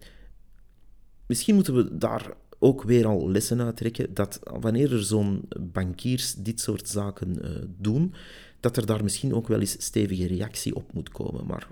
misschien 1.26 1.54
moeten 1.54 1.74
we 1.74 1.98
daar 1.98 2.32
ook 2.58 2.82
weer 2.82 3.06
al 3.06 3.30
lessen 3.30 3.60
uit 3.60 3.76
trekken, 3.76 4.14
dat 4.14 4.40
wanneer 4.60 4.92
er 4.92 5.04
zo'n 5.04 5.48
bankiers 5.60 6.34
dit 6.34 6.60
soort 6.60 6.88
zaken 6.88 7.38
uh, 7.42 7.50
doen, 7.78 8.14
dat 8.60 8.76
er 8.76 8.86
daar 8.86 9.02
misschien 9.02 9.34
ook 9.34 9.48
wel 9.48 9.60
eens 9.60 9.76
stevige 9.78 10.26
reactie 10.26 10.74
op 10.74 10.92
moet 10.92 11.08
komen. 11.08 11.46
Maar 11.46 11.68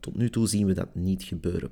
tot, 0.00 0.16
nu 0.16 0.30
toe 0.30 0.48
zien 0.48 0.66
we 0.66 0.74
dat 0.74 0.94
niet 0.94 1.22
gebeuren. 1.22 1.70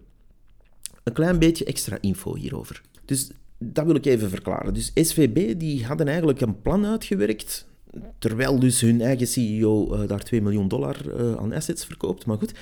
Een 1.02 1.12
klein 1.12 1.38
beetje 1.38 1.64
extra 1.64 1.98
info 2.00 2.34
hierover. 2.34 2.82
Dus 3.04 3.30
dat 3.58 3.86
wil 3.86 3.94
ik 3.94 4.06
even 4.06 4.30
verklaren. 4.30 4.74
Dus 4.74 4.90
SVB 4.94 5.58
die 5.58 5.84
hadden 5.84 6.06
eigenlijk 6.06 6.40
een 6.40 6.62
plan 6.62 6.86
uitgewerkt, 6.86 7.66
terwijl 8.18 8.58
dus 8.58 8.80
hun 8.80 9.00
eigen 9.00 9.26
CEO 9.26 9.94
uh, 9.94 10.08
daar 10.08 10.22
2 10.22 10.42
miljoen 10.42 10.68
dollar 10.68 10.96
uh, 11.06 11.34
aan 11.36 11.52
assets 11.52 11.84
verkoopt, 11.84 12.26
maar 12.26 12.38
goed, 12.38 12.52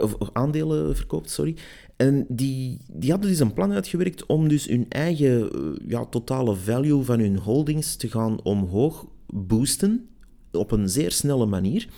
of, 0.00 0.14
of, 0.14 0.30
aandelen 0.32 0.96
verkoopt, 0.96 1.30
sorry. 1.30 1.56
En 1.96 2.24
die, 2.28 2.78
die 2.92 3.10
hadden 3.10 3.30
dus 3.30 3.40
een 3.40 3.52
plan 3.52 3.72
uitgewerkt 3.72 4.26
om 4.26 4.48
dus 4.48 4.66
hun 4.66 4.86
eigen 4.88 5.50
ja, 5.86 6.04
totale 6.04 6.54
value 6.56 7.02
van 7.02 7.18
hun 7.18 7.38
holdings 7.38 7.96
te 7.96 8.08
gaan 8.08 8.42
omhoog 8.42 9.06
boosten 9.26 10.08
op 10.52 10.70
een 10.70 10.88
zeer 10.88 11.10
snelle 11.10 11.46
manier. 11.46 11.88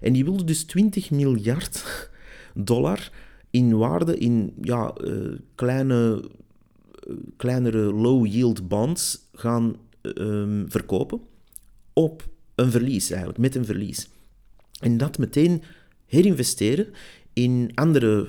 En 0.00 0.12
die 0.12 0.24
wilde 0.24 0.44
dus 0.44 0.64
20 0.64 1.10
miljard 1.10 1.84
dollar 2.54 3.10
in 3.50 3.76
waarde 3.76 4.18
in 4.18 4.54
ja, 4.60 4.94
uh, 5.04 5.34
kleine, 5.54 6.24
uh, 7.08 7.14
kleinere 7.36 7.92
low-yield 7.92 8.68
bonds 8.68 9.18
gaan 9.32 9.76
uh, 10.02 10.64
verkopen 10.66 11.20
op 11.92 12.28
een 12.54 12.70
verlies 12.70 13.10
eigenlijk, 13.10 13.38
met 13.38 13.54
een 13.54 13.64
verlies. 13.64 14.08
En 14.80 14.96
dat 14.96 15.18
meteen 15.18 15.62
herinvesteren 16.06 16.86
in 17.32 17.70
andere 17.74 18.28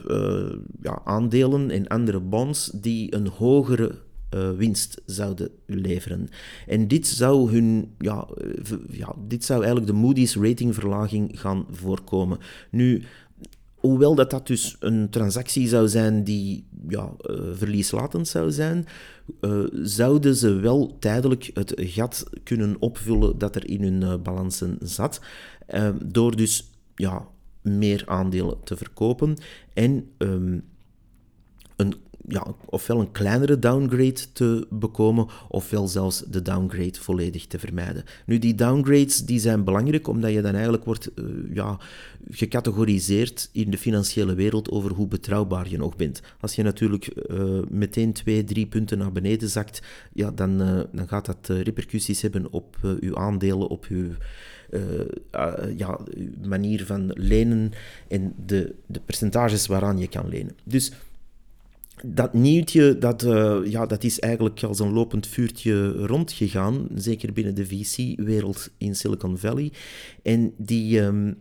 ja, 0.82 1.02
aandelen 1.04 1.70
en 1.70 1.88
andere 1.88 2.20
bonds 2.20 2.72
die 2.74 3.16
een 3.16 3.28
hogere 3.28 3.96
uh, 4.36 4.52
winst 4.52 5.02
zouden 5.06 5.50
leveren. 5.66 6.30
En 6.68 6.88
dit 6.88 7.08
zou, 7.08 7.52
hun, 7.52 7.94
ja, 7.98 8.28
uh, 8.44 8.78
ja, 8.90 9.16
dit 9.28 9.46
zou 9.46 9.64
eigenlijk 9.64 9.92
de 9.92 10.00
Moody's 10.00 10.36
ratingverlaging 10.36 11.40
gaan 11.40 11.66
voorkomen. 11.72 12.38
Nu, 12.72 13.04
hoewel 13.76 14.16
dat, 14.16 14.30
dat 14.30 14.48
dus 14.48 14.76
een 14.80 15.10
transactie 15.10 15.68
zou 15.68 15.88
zijn 15.88 16.24
die 16.24 16.68
ja, 16.88 17.12
uh, 17.22 17.40
verlieslatend 17.54 18.28
zou 18.28 18.52
zijn, 18.52 18.86
zouden 19.72 20.36
ze 20.36 20.54
wel 20.54 20.98
tijdelijk 21.00 21.50
het 21.54 21.74
gat 21.76 22.24
kunnen 22.44 22.76
opvullen 22.80 23.38
dat 23.38 23.56
er 23.56 23.70
in 23.70 23.84
hun 23.84 24.22
balansen 24.22 24.78
zat. 24.82 25.22
door 26.06 26.36
dus 26.36 26.72
ja, 26.96 27.28
meer 27.62 28.04
aandelen 28.06 28.58
te 28.64 28.78
verkopen 28.78 29.38
en 29.74 30.10
um, 30.18 30.64
ja, 32.30 32.56
ofwel 32.66 33.00
een 33.00 33.12
kleinere 33.12 33.60
downgrade 33.60 34.32
te 34.34 34.68
bekomen, 34.70 35.28
ofwel 35.48 35.88
zelfs 35.88 36.24
de 36.28 36.42
downgrade 36.42 37.00
volledig 37.00 37.48
te 37.48 37.60
vermijden. 37.60 38.04
Nu, 38.26 38.40
die 38.40 38.56
downgrades 38.56 39.26
die 39.26 39.40
zijn 39.40 39.64
belangrijk, 39.64 40.08
omdat 40.08 40.32
je 40.32 40.42
dan 40.42 40.54
eigenlijk 40.54 40.86
wordt 40.86 41.10
uh, 41.16 41.26
ja, 41.54 41.78
gecategoriseerd 42.30 43.50
in 43.52 43.72
de 43.72 43.78
financiële 43.78 44.34
wereld 44.34 44.70
over 44.70 44.92
hoe 44.92 45.08
betrouwbaar 45.08 45.70
je 45.70 45.78
nog 45.78 45.96
bent. 45.96 46.22
Als 46.40 46.56
je 46.56 46.64
natuurlijk 46.64 47.12
uh, 47.30 47.60
meteen 47.70 48.14
twee, 48.14 48.44
drie 48.44 48.66
punten 48.66 48.98
naar 48.98 49.12
beneden 49.12 49.50
zakt, 49.50 49.82
ja, 50.14 50.32
dan, 50.32 50.62
uh, 50.62 50.80
dan 50.92 51.08
gaat 51.08 51.26
dat 51.26 51.48
repercussies 51.48 52.22
hebben 52.22 52.52
op 52.52 52.78
uw 53.00 53.18
aandelen, 53.18 53.68
op 53.68 53.86
uw... 53.90 54.08
Ja, 55.78 56.00
manier 56.48 56.86
van 56.86 57.12
lenen 57.14 57.72
en 58.08 58.34
de, 58.46 58.76
de 58.86 59.00
percentages 59.06 59.68
waaraan 59.68 59.98
je 59.98 60.08
kan 60.08 60.28
lenen. 60.28 60.56
Dus 60.64 60.92
dat 62.06 62.34
nieuwtje, 62.34 62.98
dat, 62.98 63.24
uh, 63.24 63.58
ja, 63.64 63.86
dat 63.86 64.04
is 64.04 64.20
eigenlijk 64.20 64.64
als 64.64 64.80
een 64.80 64.94
lopend 64.94 65.28
vuurtje 65.28 65.92
rondgegaan, 65.92 66.88
zeker 66.96 67.34
binnen 67.34 67.56
de 67.56 67.66
VC-wereld 67.66 68.70
in 68.78 68.96
Silicon 68.96 69.38
Valley. 69.38 69.72
En 70.24 70.54
die, 70.58 71.02
um, 71.02 71.38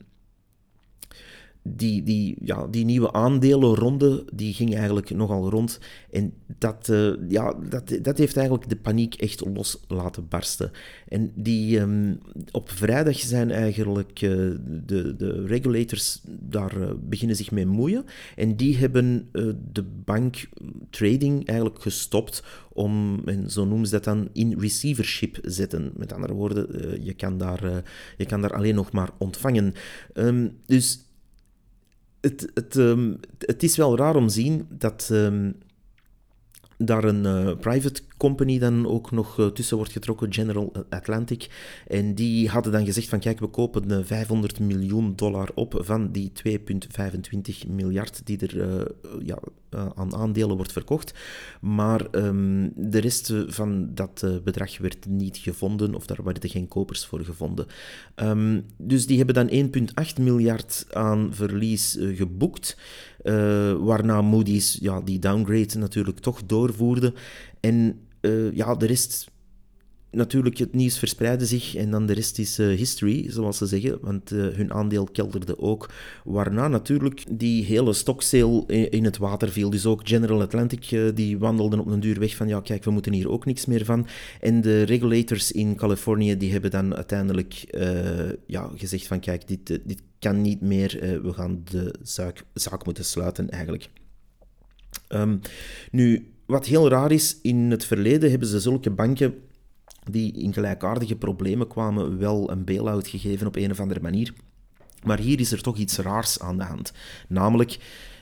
die, 1.62 2.02
die, 2.02 2.36
ja, 2.40 2.66
die 2.66 2.84
nieuwe 2.84 3.12
aandelenronde 3.12 4.24
die 4.32 4.54
ging 4.54 4.74
eigenlijk 4.74 5.10
nogal 5.10 5.50
rond. 5.50 5.80
En 6.10 6.32
dat, 6.58 6.88
uh, 6.90 7.12
ja, 7.28 7.54
dat, 7.68 7.98
dat 8.02 8.18
heeft 8.18 8.36
eigenlijk 8.36 8.68
de 8.68 8.76
paniek 8.76 9.14
echt 9.14 9.44
los 9.54 9.80
laten 9.88 10.28
barsten. 10.28 10.70
En 11.08 11.32
die, 11.34 11.80
um, 11.80 12.18
op 12.50 12.70
vrijdag 12.70 13.18
zijn 13.18 13.50
eigenlijk 13.50 14.20
uh, 14.20 14.30
de, 14.86 15.16
de 15.16 15.46
regulators 15.46 16.20
daar 16.24 16.78
uh, 16.78 16.90
beginnen 17.00 17.36
zich 17.36 17.50
mee 17.50 17.66
moeien. 17.66 18.04
En 18.36 18.56
die 18.56 18.76
hebben 18.76 19.28
de 19.72 19.84
bank 20.04 20.48
trading 20.90 21.46
eigenlijk 21.46 21.82
gestopt 21.82 22.42
om, 22.72 23.20
en 23.24 23.50
zo 23.50 23.64
noemen 23.64 23.86
ze 23.86 23.92
dat 23.92 24.04
dan, 24.04 24.28
in 24.32 24.58
receivership 24.58 25.38
zetten. 25.42 25.92
Met 25.96 26.12
andere 26.12 26.32
woorden, 26.32 26.66
je, 27.04 27.14
kan 27.14 27.38
daar, 27.38 27.82
je 28.16 28.26
kan 28.26 28.40
daar 28.40 28.54
alleen 28.54 28.74
nog 28.74 28.92
maar 28.92 29.10
ontvangen. 29.18 29.74
Um, 30.14 30.56
dus 30.66 31.07
het, 32.20 32.50
het, 32.54 32.74
um, 32.74 33.20
het 33.38 33.62
is 33.62 33.76
wel 33.76 33.96
raar 33.96 34.16
om 34.16 34.26
te 34.26 34.33
zien 34.33 34.66
dat 34.70 35.09
um, 35.12 35.57
daar 36.76 37.04
een 37.04 37.24
uh, 37.24 37.57
private 37.61 38.02
company 38.18 38.59
dan 38.59 38.87
ook 38.87 39.11
nog 39.11 39.38
uh, 39.38 39.46
tussen 39.46 39.76
wordt 39.76 39.92
getrokken, 39.92 40.33
General 40.33 40.72
Atlantic. 40.88 41.48
En 41.87 42.14
die 42.14 42.48
hadden 42.48 42.72
dan 42.72 42.85
gezegd 42.85 43.09
van 43.09 43.18
kijk, 43.18 43.40
we 43.40 43.46
kopen 43.46 43.92
uh, 43.92 43.98
500 44.02 44.61
miljoen 44.61 45.12
dollar 45.16 45.50
op 45.54 45.81
van 45.85 46.12
die 46.12 46.33
2,25 46.48 47.68
miljard 47.68 48.26
die 48.26 48.38
er 48.38 48.57
uh, 48.57 48.85
ja, 49.22 49.38
aan 49.94 50.14
aandelen 50.14 50.57
wordt 50.57 50.72
verkocht. 50.72 51.14
Maar 51.61 52.07
um, 52.12 52.72
de 52.76 52.98
rest 52.98 53.33
van 53.46 53.94
dat 53.94 54.26
bedrag 54.44 54.78
werd 54.78 55.07
niet 55.07 55.37
gevonden 55.37 55.94
of 55.94 56.07
daar 56.07 56.24
werden 56.24 56.50
geen 56.50 56.68
kopers 56.68 57.07
voor 57.07 57.24
gevonden. 57.24 57.66
Um, 58.16 58.64
dus 58.76 59.07
die 59.07 59.16
hebben 59.16 59.35
dan 59.35 59.70
1,8 60.18 60.22
miljard 60.22 60.87
aan 60.90 61.28
verlies 61.35 61.98
geboekt. 62.00 62.76
waarna 63.78 64.22
Moody's 64.22 64.78
ja, 64.81 65.00
die 65.00 65.18
downgrade 65.18 65.78
natuurlijk 65.78 66.18
toch 66.18 66.42
doorvoerde. 66.46 67.14
En 67.61 68.07
uh, 68.20 68.52
ja, 68.52 68.74
de 68.74 68.87
rest 68.87 69.31
natuurlijk, 70.11 70.59
het 70.59 70.74
nieuws 70.74 70.98
verspreidde 70.98 71.46
zich 71.46 71.74
en 71.74 71.90
dan 71.90 72.07
de 72.07 72.12
rest 72.12 72.38
is 72.38 72.59
uh, 72.59 72.76
history, 72.76 73.31
zoals 73.31 73.59
ze 73.59 73.66
zeggen, 73.66 73.98
want 74.00 74.33
uh, 74.33 74.46
hun 74.46 74.72
aandeel 74.72 75.04
kelderde 75.04 75.59
ook. 75.59 75.90
Waarna 76.24 76.68
natuurlijk 76.68 77.24
die 77.31 77.64
hele 77.64 77.92
stoksale 77.92 78.64
in, 78.66 78.90
in, 78.90 79.04
het 79.04 79.16
water 79.16 79.48
viel. 79.48 79.70
Dus 79.70 79.87
ook 79.87 80.09
General 80.09 80.40
Atlantic, 80.40 81.14
die 81.14 81.38
wandelden 81.38 81.81
op 81.81 81.87
een 81.87 82.00
duur 82.00 82.18
weg 82.18 82.37
van 82.37 82.48
ja, 82.48 82.61
kijk, 82.61 82.85
we 82.85 82.90
moeten 82.90 83.12
hier 83.12 83.31
ook 83.31 83.44
niks 83.44 83.66
meer 83.66 83.85
van. 83.85 84.07
En 84.40 84.61
de 84.61 84.83
regulators 84.83 85.52
in 85.52 85.76
Californië, 85.76 86.37
die 86.37 86.52
hebben 86.52 86.70
dan 86.70 86.94
uiteindelijk 86.94 87.64
ja, 88.46 88.70
gezegd 88.74 89.07
van 89.07 89.20
kijk, 89.20 89.48
dit, 89.48 89.66
dit 89.66 90.02
kan 90.18 90.40
niet 90.42 90.61
meer, 90.61 91.20
we 91.22 91.33
gaan 91.33 91.62
de 91.70 91.94
zaak, 92.02 92.44
zaak 92.54 92.85
moeten 92.85 93.04
sluiten 93.04 93.50
eigenlijk. 93.50 93.88
Um, 95.09 95.40
nu, 95.90 96.33
wat 96.48 96.66
heel 96.66 96.88
raar 96.88 97.12
is, 97.12 97.38
in 97.42 97.70
het 97.70 97.84
verleden 97.84 98.30
hebben 98.30 98.48
ze 98.48 98.61
zulke 98.61 98.90
banken 98.90 99.34
die 100.11 100.32
in 100.32 100.52
gelijkaardige 100.52 101.16
problemen 101.16 101.68
kwamen 101.68 102.18
wel 102.18 102.50
een 102.50 102.64
bail-out 102.64 103.08
gegeven 103.08 103.46
op 103.46 103.56
een 103.56 103.70
of 103.70 103.80
andere 103.80 104.00
manier. 104.00 104.32
Maar 105.04 105.18
hier 105.18 105.40
is 105.40 105.52
er 105.52 105.62
toch 105.62 105.76
iets 105.76 105.98
raars 105.98 106.40
aan 106.40 106.58
de 106.58 106.64
hand. 106.64 106.92
Namelijk, 107.28 107.78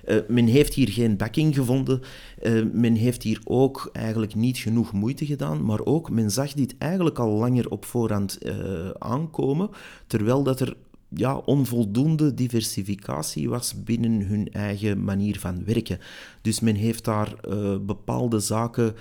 uh, 0.06 0.16
men 0.28 0.46
heeft 0.46 0.74
hier 0.74 0.88
geen 0.88 1.16
backing 1.16 1.54
gevonden. 1.54 2.00
Uh, 2.42 2.64
men 2.72 2.94
heeft 2.94 3.22
hier 3.22 3.40
ook 3.44 3.90
eigenlijk 3.92 4.34
niet 4.34 4.58
genoeg 4.58 4.92
moeite 4.92 5.26
gedaan. 5.26 5.64
Maar 5.64 5.84
ook, 5.84 6.10
men 6.10 6.30
zag 6.30 6.52
dit 6.52 6.74
eigenlijk 6.78 7.18
al 7.18 7.30
langer 7.30 7.70
op 7.70 7.84
voorhand 7.84 8.38
uh, 8.42 8.90
aankomen. 8.98 9.70
Terwijl 10.06 10.42
dat 10.42 10.60
er 10.60 10.76
ja, 11.08 11.36
onvoldoende 11.36 12.34
diversificatie 12.34 13.48
was 13.48 13.82
binnen 13.84 14.26
hun 14.26 14.52
eigen 14.52 15.04
manier 15.04 15.38
van 15.38 15.64
werken. 15.64 15.98
Dus 16.42 16.60
men 16.60 16.74
heeft 16.74 17.04
daar 17.04 17.34
uh, 17.48 17.76
bepaalde 17.80 18.40
zaken 18.40 18.94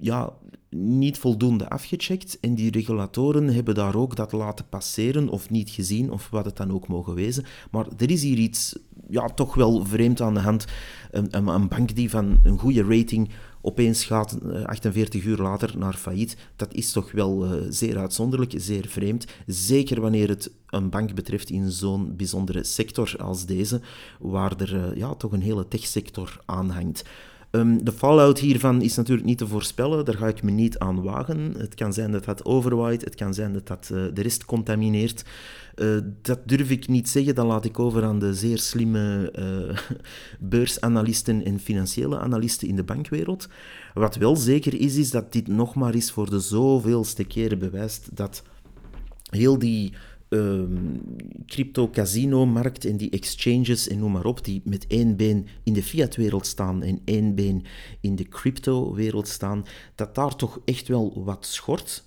ja, 0.00 0.32
niet 0.76 1.18
voldoende 1.18 1.68
afgecheckt 1.68 2.40
en 2.40 2.54
die 2.54 2.70
regulatoren 2.70 3.48
hebben 3.48 3.74
daar 3.74 3.94
ook 3.94 4.16
dat 4.16 4.32
laten 4.32 4.68
passeren 4.68 5.28
of 5.28 5.50
niet 5.50 5.70
gezien 5.70 6.10
of 6.10 6.30
wat 6.30 6.44
het 6.44 6.56
dan 6.56 6.72
ook 6.72 6.88
mogen 6.88 7.14
wezen. 7.14 7.44
Maar 7.70 7.86
er 7.96 8.10
is 8.10 8.22
hier 8.22 8.38
iets 8.38 8.78
ja, 9.08 9.26
toch 9.26 9.54
wel 9.54 9.84
vreemd 9.84 10.20
aan 10.20 10.34
de 10.34 10.40
hand. 10.40 10.64
Een, 11.10 11.36
een 11.54 11.68
bank 11.68 11.94
die 11.94 12.10
van 12.10 12.38
een 12.42 12.58
goede 12.58 12.84
rating 12.84 13.30
opeens 13.64 14.04
gaat 14.04 14.38
48 14.66 15.20
eh, 15.20 15.26
uur 15.26 15.36
later 15.36 15.78
naar 15.78 15.94
failliet. 15.94 16.36
Dat 16.56 16.74
is 16.74 16.92
toch 16.92 17.12
wel 17.12 17.44
uh, 17.44 17.52
zeer 17.68 17.98
uitzonderlijk, 17.98 18.52
zeer 18.56 18.86
vreemd. 18.88 19.26
Zeker 19.46 20.00
wanneer 20.00 20.28
het 20.28 20.50
een 20.66 20.90
bank 20.90 21.14
betreft 21.14 21.50
in 21.50 21.70
zo'n 21.70 22.16
bijzondere 22.16 22.64
sector 22.64 23.14
als 23.18 23.46
deze, 23.46 23.80
waar 24.18 24.60
er 24.60 24.74
uh, 24.74 24.96
ja, 24.96 25.14
toch 25.14 25.32
een 25.32 25.42
hele 25.42 25.68
techsector 25.68 26.40
aan 26.44 26.70
hangt. 26.70 27.04
Um, 27.54 27.84
de 27.84 27.92
fallout 27.92 28.38
hiervan 28.38 28.82
is 28.82 28.96
natuurlijk 28.96 29.26
niet 29.26 29.38
te 29.38 29.46
voorspellen, 29.46 30.04
daar 30.04 30.16
ga 30.16 30.26
ik 30.26 30.42
me 30.42 30.50
niet 30.50 30.78
aan 30.78 31.02
wagen. 31.02 31.54
Het 31.58 31.74
kan 31.74 31.92
zijn 31.92 32.12
dat 32.12 32.24
dat 32.24 32.44
overwaait, 32.44 33.04
het 33.04 33.14
kan 33.14 33.34
zijn 33.34 33.52
dat 33.52 33.66
dat 33.66 33.90
uh, 33.92 34.04
de 34.14 34.22
rest 34.22 34.44
contamineert. 34.44 35.24
Uh, 35.76 35.98
dat 36.22 36.38
durf 36.44 36.70
ik 36.70 36.88
niet 36.88 37.08
zeggen, 37.08 37.34
dat 37.34 37.46
laat 37.46 37.64
ik 37.64 37.78
over 37.78 38.04
aan 38.04 38.18
de 38.18 38.34
zeer 38.34 38.58
slimme 38.58 39.32
uh, 39.38 39.78
beursanalisten 40.40 41.44
en 41.44 41.58
financiële 41.58 42.18
analisten 42.18 42.68
in 42.68 42.76
de 42.76 42.84
bankwereld. 42.84 43.48
Wat 43.94 44.16
wel 44.16 44.36
zeker 44.36 44.80
is, 44.80 44.96
is 44.96 45.10
dat 45.10 45.32
dit 45.32 45.48
nog 45.48 45.74
maar 45.74 45.94
eens 45.94 46.10
voor 46.10 46.30
de 46.30 46.40
zoveelste 46.40 47.24
keren 47.24 47.58
bewijst 47.58 48.08
dat 48.16 48.42
heel 49.30 49.58
die 49.58 49.92
um, 50.34 51.00
crypto-casino-markt 51.46 52.84
en 52.84 52.96
die 52.96 53.10
exchanges 53.10 53.88
en 53.88 53.98
noem 53.98 54.12
maar 54.12 54.24
op, 54.24 54.44
die 54.44 54.62
met 54.64 54.86
één 54.86 55.16
been 55.16 55.46
in 55.62 55.72
de 55.72 55.82
fiat-wereld 55.82 56.46
staan 56.46 56.82
en 56.82 57.00
één 57.04 57.34
been 57.34 57.64
in 58.00 58.16
de 58.16 58.28
crypto-wereld 58.28 59.28
staan, 59.28 59.64
dat 59.94 60.14
daar 60.14 60.36
toch 60.36 60.60
echt 60.64 60.88
wel 60.88 61.24
wat 61.24 61.46
schort. 61.46 62.04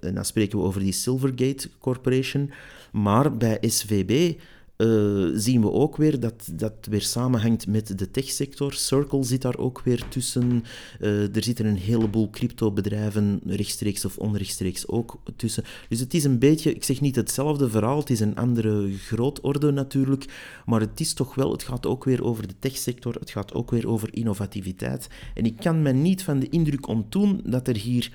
En 0.00 0.14
dan 0.14 0.24
spreken 0.24 0.58
we 0.58 0.64
over 0.64 0.80
die 0.80 0.92
Silvergate 0.92 1.70
Corporation. 1.78 2.50
Maar 2.92 3.36
bij 3.36 3.58
SVB 3.60 4.40
uh, 4.76 5.30
zien 5.34 5.60
we 5.60 5.70
ook 5.70 5.96
weer 5.96 6.20
dat 6.20 6.48
dat 6.52 6.72
weer 6.90 7.02
samenhangt 7.02 7.66
met 7.66 7.98
de 7.98 8.10
techsector. 8.10 8.72
Circle 8.72 9.24
zit 9.24 9.42
daar 9.42 9.58
ook 9.58 9.80
weer 9.84 10.08
tussen. 10.08 10.64
Uh, 11.00 11.36
er 11.36 11.42
zitten 11.42 11.66
een 11.66 11.76
heleboel 11.76 12.30
cryptobedrijven, 12.30 13.40
rechtstreeks 13.46 14.04
of 14.04 14.18
onrechtstreeks 14.18 14.88
ook 14.88 15.20
tussen. 15.36 15.64
Dus 15.88 16.00
het 16.00 16.14
is 16.14 16.24
een 16.24 16.38
beetje, 16.38 16.74
ik 16.74 16.84
zeg 16.84 17.00
niet 17.00 17.16
hetzelfde 17.16 17.70
verhaal, 17.70 17.98
het 17.98 18.10
is 18.10 18.20
een 18.20 18.36
andere 18.36 18.92
grootorde 18.92 19.70
natuurlijk, 19.70 20.24
maar 20.66 20.80
het 20.80 21.00
is 21.00 21.12
toch 21.12 21.34
wel, 21.34 21.52
het 21.52 21.62
gaat 21.62 21.86
ook 21.86 22.04
weer 22.04 22.24
over 22.24 22.46
de 22.46 22.58
techsector, 22.58 23.14
het 23.14 23.30
gaat 23.30 23.54
ook 23.54 23.70
weer 23.70 23.88
over 23.88 24.14
innovativiteit. 24.14 25.08
En 25.34 25.44
ik 25.44 25.56
kan 25.56 25.82
me 25.82 25.92
niet 25.92 26.22
van 26.22 26.38
de 26.38 26.48
indruk 26.48 26.86
ontdoen 26.86 27.40
dat 27.44 27.68
er 27.68 27.76
hier 27.76 28.12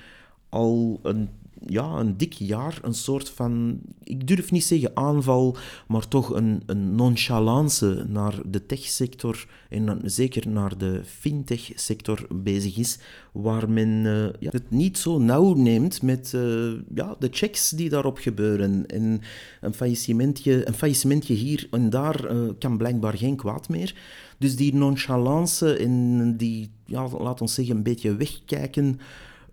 al 0.49 0.99
een 1.03 1.29
ja, 1.69 1.83
een 1.83 2.17
dik 2.17 2.33
jaar 2.33 2.79
een 2.81 2.93
soort 2.93 3.29
van, 3.29 3.79
ik 4.03 4.27
durf 4.27 4.51
niet 4.51 4.63
zeggen 4.63 4.91
aanval, 4.93 5.57
maar 5.87 6.07
toch 6.07 6.35
een, 6.35 6.61
een 6.65 6.95
nonchalance 6.95 8.05
naar 8.07 8.41
de 8.45 8.65
techsector 8.65 9.47
en 9.69 10.01
zeker 10.03 10.49
naar 10.49 10.77
de 10.77 11.01
fintech-sector 11.05 12.27
bezig 12.29 12.77
is, 12.77 12.99
waar 13.31 13.69
men 13.69 13.89
uh, 13.89 14.27
ja, 14.39 14.49
het 14.51 14.71
niet 14.71 14.97
zo 14.97 15.19
nauw 15.19 15.53
neemt 15.53 16.01
met 16.01 16.31
uh, 16.35 16.71
ja, 16.95 17.15
de 17.19 17.27
checks 17.31 17.69
die 17.69 17.89
daarop 17.89 18.17
gebeuren. 18.17 18.85
En 18.87 19.21
een 19.61 19.73
faillissementje, 19.73 20.67
een 20.67 20.73
faillissementje 20.73 21.33
hier 21.33 21.67
en 21.71 21.89
daar 21.89 22.31
uh, 22.31 22.49
kan 22.59 22.77
blijkbaar 22.77 23.17
geen 23.17 23.35
kwaad 23.35 23.69
meer. 23.69 23.95
Dus 24.37 24.55
die 24.55 24.75
nonchalance 24.75 25.75
en 25.75 26.37
die, 26.37 26.69
ja, 26.85 27.07
laat 27.07 27.41
ons 27.41 27.53
zeggen, 27.53 27.75
een 27.75 27.83
beetje 27.83 28.15
wegkijken 28.15 28.99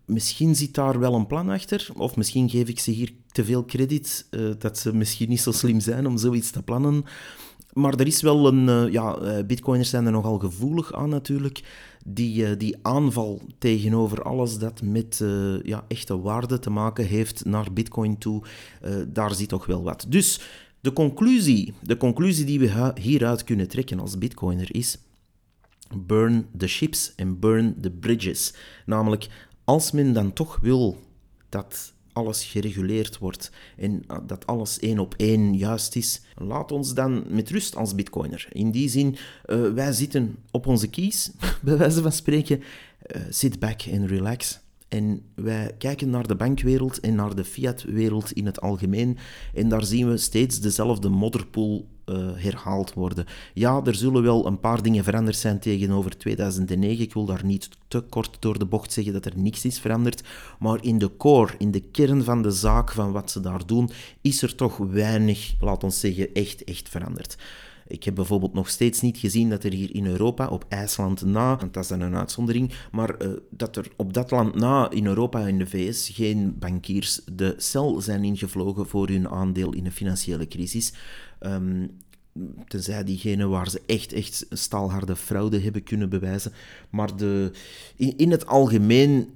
misschien 0.07 0.55
zit 0.55 0.75
daar 0.75 0.99
wel 0.99 1.15
een 1.15 1.27
plan 1.27 1.49
achter, 1.49 1.89
of 1.97 2.17
misschien 2.17 2.51
geef 2.51 2.69
ik 2.69 2.79
ze 2.79 2.91
hier 2.91 3.13
te 3.33 3.45
veel 3.45 3.65
credit, 3.65 4.27
uh, 4.31 4.51
dat 4.59 4.79
ze 4.79 4.95
misschien 4.95 5.29
niet 5.29 5.41
zo 5.41 5.53
slim 5.53 5.81
zijn 5.81 6.07
om 6.07 6.19
zoiets 6.19 6.51
te 6.51 6.63
plannen. 6.63 7.05
maar 7.73 7.95
er 7.95 8.07
is 8.07 8.23
wel 8.23 8.47
een... 8.47 8.69
Uh, 8.69 8.93
ja, 8.93 9.43
bitcoiners 9.45 9.91
zijn 9.91 10.07
er 10.07 10.13
nogal 10.13 10.39
gevoelig 10.39 10.93
aan 10.93 11.09
natuurlijk. 11.09 11.63
Die, 12.05 12.57
die 12.57 12.77
aanval 12.83 13.41
tegenover 13.59 14.23
alles 14.23 14.59
dat 14.59 14.83
met 14.83 15.25
ja, 15.63 15.85
echte 15.89 16.21
waarde 16.21 16.59
te 16.59 16.71
maken 16.71 17.07
heeft 17.07 17.45
naar 17.45 17.73
bitcoin 17.73 18.19
toe, 18.19 18.43
daar 19.09 19.35
zit 19.35 19.49
toch 19.49 19.67
wel 19.67 19.83
wat. 19.83 20.07
Dus 20.09 20.41
de 20.81 20.93
conclusie, 20.93 21.75
de 21.83 21.97
conclusie 21.97 22.45
die 22.45 22.59
we 22.59 22.93
hieruit 23.01 23.45
kunnen 23.45 23.69
trekken 23.69 24.01
als 24.01 24.19
bitcoiner 24.19 24.75
is 24.75 24.99
burn 25.95 26.47
the 26.57 26.67
ships 26.67 27.13
en 27.17 27.39
burn 27.39 27.81
the 27.81 27.91
bridges. 27.91 28.55
Namelijk, 28.87 29.29
als 29.67 29.91
men 29.91 30.13
dan 30.13 30.33
toch 30.33 30.59
wil 30.63 31.03
dat 31.49 31.95
alles 32.13 32.45
gereguleerd 32.45 33.19
wordt 33.19 33.51
en 33.77 34.05
dat 34.27 34.47
alles 34.47 34.79
één 34.79 34.99
op 34.99 35.15
één 35.17 35.57
juist 35.57 35.97
is, 35.97 36.21
laat 36.35 36.73
ons 36.73 36.95
dan 36.95 37.25
met 37.29 37.51
rust 37.51 37.77
als 37.77 37.95
bitcoiner. 37.95 38.49
In 38.53 38.71
die 38.71 38.89
zin, 38.89 39.17
uh, 39.47 39.73
wij 39.73 39.93
zitten 39.93 40.37
op 40.51 40.67
onze 40.67 40.89
kies, 40.89 41.31
bij 41.65 41.77
wijze 41.77 42.03
van 42.03 42.13
spreken. 42.13 42.63
Uh, 43.17 43.23
sit 43.31 43.59
back 43.59 43.81
and 43.93 44.11
relax. 44.11 44.61
En 44.89 45.23
wij 45.35 45.75
kijken 45.79 46.11
naar 46.11 46.27
de 46.27 46.37
bankwereld 46.37 47.01
en 47.01 47.15
naar 47.15 47.35
de 47.35 47.45
fiatwereld 47.45 48.33
in 48.33 48.47
het 48.47 48.61
algemeen. 48.61 49.19
En 49.55 49.69
daar 49.69 49.85
zien 49.85 50.11
we 50.11 50.17
steeds 50.17 50.61
dezelfde 50.61 51.09
modderpoel 51.09 51.89
uh, 52.07 52.17
herhaald 52.35 52.95
worden. 52.95 53.27
Ja, 53.55 53.81
er 53.85 53.95
zullen 53.95 54.23
wel 54.23 54.47
een 54.47 54.61
paar 54.61 54.83
dingen 54.83 55.05
veranderd 55.05 55.37
zijn 55.37 55.59
tegenover 55.59 56.19
2009. 56.19 57.05
Ik 57.05 57.15
wil 57.15 57.25
daar 57.25 57.45
niet 57.45 57.69
te 57.89 58.01
kort 58.01 58.37
door 58.41 58.59
de 58.59 58.67
bocht 58.67 58.93
zeggen 58.93 59.13
dat 59.13 59.25
er 59.25 59.33
niks 59.37 59.65
is 59.65 59.79
veranderd. 59.79 60.23
Maar 60.59 60.85
in 60.85 60.99
de 60.99 61.17
core, 61.17 61.53
in 61.59 61.71
de 61.71 61.81
kern 61.81 62.25
van 62.25 62.43
de 62.43 62.51
zaak, 62.51 62.93
van 62.93 63.13
wat 63.13 63.31
ze 63.31 63.41
daar 63.41 63.67
doen, 63.67 63.91
is 64.21 64.43
er 64.43 64.55
toch 64.55 64.77
weinig, 64.77 65.55
laat 65.61 65.85
ons 65.85 66.01
zeggen, 66.01 66.33
echt, 66.33 66.65
echt 66.65 66.89
veranderd. 66.89 67.37
Ik 67.87 68.05
heb 68.05 68.15
bijvoorbeeld 68.15 68.55
nog 68.55 68.69
steeds 68.69 69.01
niet 69.01 69.19
gezien 69.19 69.51
dat 69.51 69.65
er 69.65 69.73
hier 69.73 69.95
in 69.95 70.07
Europa, 70.07 70.47
op 70.47 70.65
IJsland 70.69 71.25
na, 71.25 71.57
want 71.57 71.75
dat 71.75 71.83
is 71.83 71.89
dan 71.89 72.01
een 72.01 72.17
uitzondering, 72.17 72.73
maar 72.93 73.23
uh, 73.23 73.33
dat 73.51 73.77
er 73.77 73.89
op 73.97 74.13
dat 74.13 74.31
land 74.31 74.55
na, 74.55 74.91
in 74.91 75.07
Europa 75.07 75.47
en 75.47 75.59
de 75.59 75.67
VS, 75.67 76.09
geen 76.09 76.59
bankiers 76.59 77.21
de 77.33 77.55
cel 77.57 78.01
zijn 78.01 78.25
ingevlogen 78.25 78.87
voor 78.87 79.09
hun 79.09 79.29
aandeel 79.29 79.73
in 79.73 79.85
een 79.85 79.93
financiële 79.93 80.49
crisis. 80.49 80.93
Um, 81.41 81.91
tenzij 82.69 83.05
diegene 83.05 83.47
waar 83.47 83.71
ze 83.71 83.83
echt, 83.87 84.13
echt 84.13 84.47
staalharde 84.51 85.17
fraude 85.17 85.61
hebben 85.61 85.83
kunnen 85.83 86.09
bewijzen. 86.09 86.53
Maar 86.91 87.17
de, 87.17 87.51
in 87.97 88.31
het 88.31 88.47
algemeen 88.47 89.29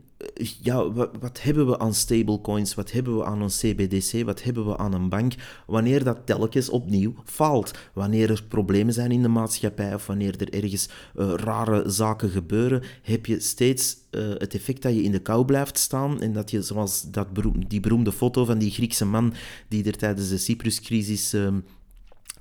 ja, 0.62 0.92
wat, 0.92 1.42
hebben 1.42 1.66
we 1.66 1.78
aan 1.78 1.94
stablecoins? 1.94 2.74
Wat 2.74 2.92
hebben 2.92 3.16
we 3.16 3.24
aan 3.24 3.42
een 3.42 3.48
CBDC? 3.48 4.24
Wat 4.24 4.42
hebben 4.42 4.66
we 4.66 4.76
aan 4.76 4.92
een 4.92 5.08
bank? 5.08 5.34
Wanneer 5.66 6.04
dat 6.04 6.18
telkens 6.24 6.68
opnieuw 6.68 7.14
faalt. 7.24 7.70
Wanneer 7.92 8.30
er 8.30 8.44
problemen 8.48 8.94
zijn 8.94 9.10
in 9.10 9.22
de 9.22 9.28
maatschappij 9.28 9.94
of 9.94 10.06
wanneer 10.06 10.34
er 10.40 10.62
ergens 10.62 10.88
uh, 11.16 11.32
rare 11.36 11.90
zaken 11.90 12.30
gebeuren, 12.30 12.82
heb 13.02 13.26
je 13.26 13.40
steeds 13.40 13.96
uh, 14.10 14.28
het 14.38 14.54
effect 14.54 14.82
dat 14.82 14.94
je 14.94 15.02
in 15.02 15.12
de 15.12 15.18
kou 15.18 15.44
blijft 15.44 15.78
staan 15.78 16.20
en 16.20 16.32
dat 16.32 16.50
je, 16.50 16.62
zoals 16.62 17.10
dat 17.10 17.32
beroem, 17.32 17.68
die 17.68 17.80
beroemde 17.80 18.12
foto 18.12 18.44
van 18.44 18.58
die 18.58 18.70
Griekse 18.70 19.04
man 19.04 19.34
die 19.68 19.84
er 19.84 19.96
tijdens 19.96 20.28
de 20.28 20.38
Cypruscrisis... 20.38 21.34
Uh, 21.34 21.48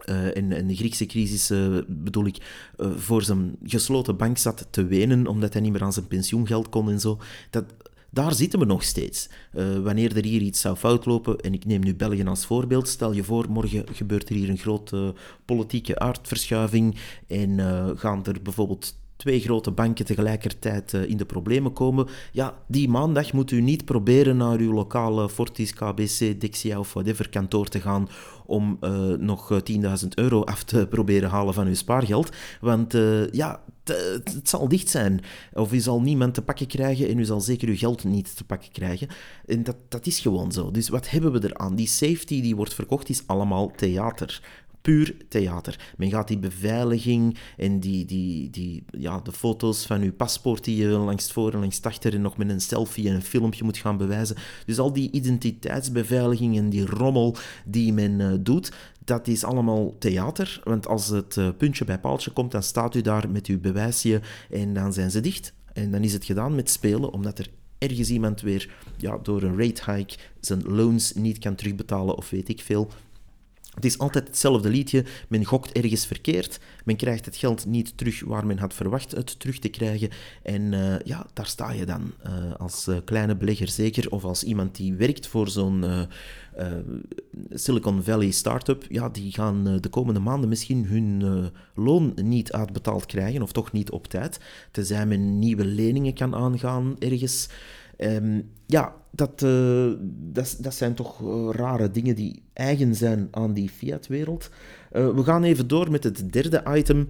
uh, 0.10 0.36
in, 0.36 0.52
in, 0.52 0.68
de 0.68 0.76
Griekse 0.76 1.06
crisis 1.06 1.52
uh, 1.52 1.78
bedoel 1.88 2.26
ik, 2.26 2.38
uh, 2.78 2.92
voor 2.96 3.22
zijn 3.22 3.56
gesloten 3.64 4.18
bank 4.18 4.38
zat 4.38 4.68
te 4.70 4.86
wenen 4.86 5.28
omdat 5.28 5.54
hij 5.54 5.62
niet 5.62 5.72
meer 5.72 5.84
aan 5.84 5.94
zijn 5.94 6.08
pensioengeld 6.08 6.70
kon 6.70 6.90
en 6.90 7.00
zo. 7.00 7.20
Dat, 7.50 7.66
daar 8.10 8.34
zitten 8.34 8.60
we 8.60 8.66
nog 8.66 8.84
steeds. 8.84 9.30
wanneer 9.84 10.18
er 10.18 10.24
hier 10.24 10.42
iets 10.42 10.62
zou 10.62 10.76
foutlopen, 10.76 11.38
en 11.38 11.54
ik 11.54 11.66
neem 11.66 11.84
nu 11.84 11.96
België 11.96 12.24
als 12.24 12.46
voorbeeld, 12.46 12.88
stel 12.88 13.12
je 13.12 13.24
voor, 13.24 13.50
morgen 13.50 13.84
gebeurt 13.92 14.30
er 14.30 14.36
hier 14.36 14.50
een 14.50 14.58
grote 14.58 15.14
politieke 15.46 16.00
aardverschuiving 16.00 16.96
en 17.28 17.60
gaan 17.98 18.26
er 18.26 18.42
bijvoorbeeld 18.42 18.96
twee 19.20 19.40
grote 19.40 19.72
banken 19.72 20.06
tegelijkertijd 20.06 20.94
in 20.94 21.18
de 21.18 21.26
problemen 21.26 21.74
komen, 21.74 22.08
ja, 22.32 22.58
die 22.68 22.90
maandag 22.90 23.34
moet 23.34 23.52
u 23.52 23.62
niet 23.62 23.86
proberen 23.86 24.38
naar 24.38 24.58
uw 24.58 24.74
lokale 24.74 25.30
Fortis, 25.30 25.74
KBC, 25.74 26.42
Dexia 26.42 26.80
of 26.80 26.94
whatever 26.94 27.30
kantoor 27.30 27.68
te 27.68 27.80
gaan 27.80 28.10
om 28.46 28.78
uh, 28.82 28.92
nog 29.18 29.62
10.000 29.72 29.80
eh, 29.82 29.94
euro 30.16 30.44
af 30.44 30.64
te 30.64 30.88
proberen 30.96 31.30
halen 31.30 31.54
van 31.54 31.68
uw 31.68 31.74
spaargeld. 31.74 32.30
Want 32.62 32.98
ja, 33.32 33.64
het 34.24 34.50
zal 34.50 34.68
dicht 34.68 34.90
zijn. 34.90 35.22
Of 35.54 35.74
u 35.74 35.80
zal 35.80 36.02
niemand 36.02 36.34
te 36.34 36.42
pakken 36.42 36.68
krijgen 36.68 37.10
en 37.10 37.20
u 37.20 37.26
zal 37.26 37.42
zeker 37.42 37.68
uw 37.68 37.78
geld 37.78 38.04
niet 38.04 38.38
te 38.38 38.44
pakken 38.44 38.72
krijgen. 38.72 39.08
En 39.46 39.64
dat, 39.64 39.76
dat 39.90 40.06
is 40.06 40.20
gewoon 40.20 40.52
zo. 40.52 40.72
Dus 40.72 40.90
wat 40.90 41.10
hebben 41.10 41.32
we 41.32 41.44
eraan? 41.44 41.76
Die 41.76 41.88
safety 41.88 42.42
die 42.42 42.56
wordt 42.56 42.74
verkocht 42.74 43.10
is 43.10 43.24
allemaal 43.26 43.72
theater 43.76 44.42
puur 44.82 45.16
theater. 45.28 45.94
Men 45.98 46.10
gaat 46.10 46.28
die 46.28 46.38
beveiliging 46.38 47.38
en 47.58 47.80
die, 47.80 48.06
die, 48.06 48.50
die, 48.50 48.84
ja, 48.92 49.20
de 49.20 49.32
foto's 49.32 49.86
van 49.86 50.02
uw 50.02 50.14
paspoort 50.14 50.64
die 50.64 50.76
je 50.76 50.88
langs 50.88 51.32
voor 51.32 51.54
en 51.54 51.60
langs 51.60 51.82
achter 51.82 52.14
en 52.14 52.22
nog 52.22 52.38
met 52.38 52.50
een 52.50 52.62
selfie 52.62 53.10
en 53.10 53.16
een 53.16 53.22
filmpje 53.22 53.64
moet 53.64 53.78
gaan 53.78 53.98
bewijzen. 53.98 54.36
Dus 54.66 54.80
al 54.80 54.94
die 54.94 55.12
identiteitsbeveiliging 55.12 56.58
en 56.58 56.70
die 56.70 56.86
rommel 56.86 57.36
die 57.66 57.94
men 57.94 58.20
uh, 58.20 58.34
doet, 58.40 58.72
dat 59.06 59.28
is 59.28 59.44
allemaal 59.44 59.96
theater. 59.98 60.62
Want 60.64 60.88
als 60.88 61.08
het 61.08 61.36
uh, 61.36 61.50
puntje 61.58 61.86
bij 61.86 62.00
paaltje 62.00 62.32
komt, 62.32 62.52
dan 62.52 62.64
staat 62.64 62.96
u 62.96 63.02
daar 63.02 63.30
met 63.30 63.48
uw 63.48 63.60
bewijsje 63.60 64.22
en 64.50 64.74
dan 64.74 64.94
zijn 64.94 65.12
ze 65.12 65.20
dicht. 65.20 65.54
En 65.74 65.92
dan 65.92 66.04
is 66.04 66.14
het 66.14 66.26
gedaan 66.26 66.56
met 66.56 66.70
spelen, 66.70 67.14
omdat 67.14 67.40
er 67.40 67.48
ergens 67.78 68.10
iemand 68.10 68.42
weer 68.42 68.74
ja, 68.98 69.18
door 69.24 69.42
een 69.42 69.58
rate 69.58 69.92
hike 69.92 70.18
zijn 70.40 70.64
loans 70.64 71.14
niet 71.14 71.38
kan 71.38 71.56
terugbetalen 71.56 72.18
of 72.18 72.30
weet 72.30 72.50
ik 72.50 72.62
veel. 72.62 72.90
Het 73.80 73.88
is 73.88 73.98
altijd 73.98 74.28
hetzelfde 74.28 74.70
liedje. 74.70 75.06
Men 75.28 75.46
gokt 75.46 75.72
ergens 75.72 76.06
verkeerd. 76.06 76.60
Men 76.86 76.96
krijgt 76.96 77.26
het 77.26 77.36
geld 77.36 77.66
niet 77.66 77.98
terug 77.98 78.24
waar 78.24 78.46
men 78.46 78.58
had 78.58 78.74
verwacht 78.74 79.12
het 79.12 79.40
terug 79.40 79.60
te 79.60 79.70
krijgen. 79.70 80.10
En 80.44 80.72
uh, 80.72 81.00
ja, 81.00 81.28
daar 81.34 81.46
sta 81.46 81.72
je 81.72 81.86
dan 81.86 82.12
uh, 82.26 82.56
als 82.56 82.88
uh, 82.88 82.98
kleine 83.06 83.36
belegger 83.36 83.68
zeker. 83.68 84.12
Of 84.12 84.24
als 84.24 84.44
iemand 84.44 84.76
die 84.76 84.94
werkt 84.94 85.28
voor 85.28 85.50
zo'n 85.50 85.86
Silicon 87.50 88.04
Valley 88.04 88.32
startup. 88.32 88.86
Ja, 88.90 89.10
die 89.10 89.32
gaan 89.32 89.78
de 89.82 89.90
komende 89.90 90.20
maanden 90.20 90.50
misschien 90.50 90.86
hun 90.86 91.52
loon 91.76 92.14
niet 92.16 92.52
uitbetaald 92.52 93.06
krijgen. 93.06 93.42
Of 93.42 93.52
toch 93.52 93.72
niet 93.72 93.92
op 93.92 94.08
tijd. 94.08 94.40
Tenzij 94.72 95.06
men 95.06 95.40
nieuwe 95.40 95.66
leningen 95.66 96.14
kan 96.14 96.36
aangaan 96.36 96.96
ergens. 97.00 97.50
Um, 97.98 98.50
ja, 98.66 98.96
dat, 99.12 99.42
uh, 99.42 99.92
dat, 100.10 100.58
dat, 100.60 100.74
zijn 100.74 100.94
toch 100.94 101.22
uh, 101.22 101.50
rare 101.52 101.92
dingen 101.92 102.16
die 102.16 102.42
eigen 102.54 102.96
zijn 102.96 103.28
aan 103.32 103.54
die 103.54 103.70
fiat-wereld. 103.70 104.50
Uh, 104.92 105.10
we 105.10 105.24
gaan 105.24 105.44
even 105.44 105.68
door 105.68 105.92
met 105.92 106.04
het 106.04 106.34
derde 106.34 106.64
item. 106.76 107.10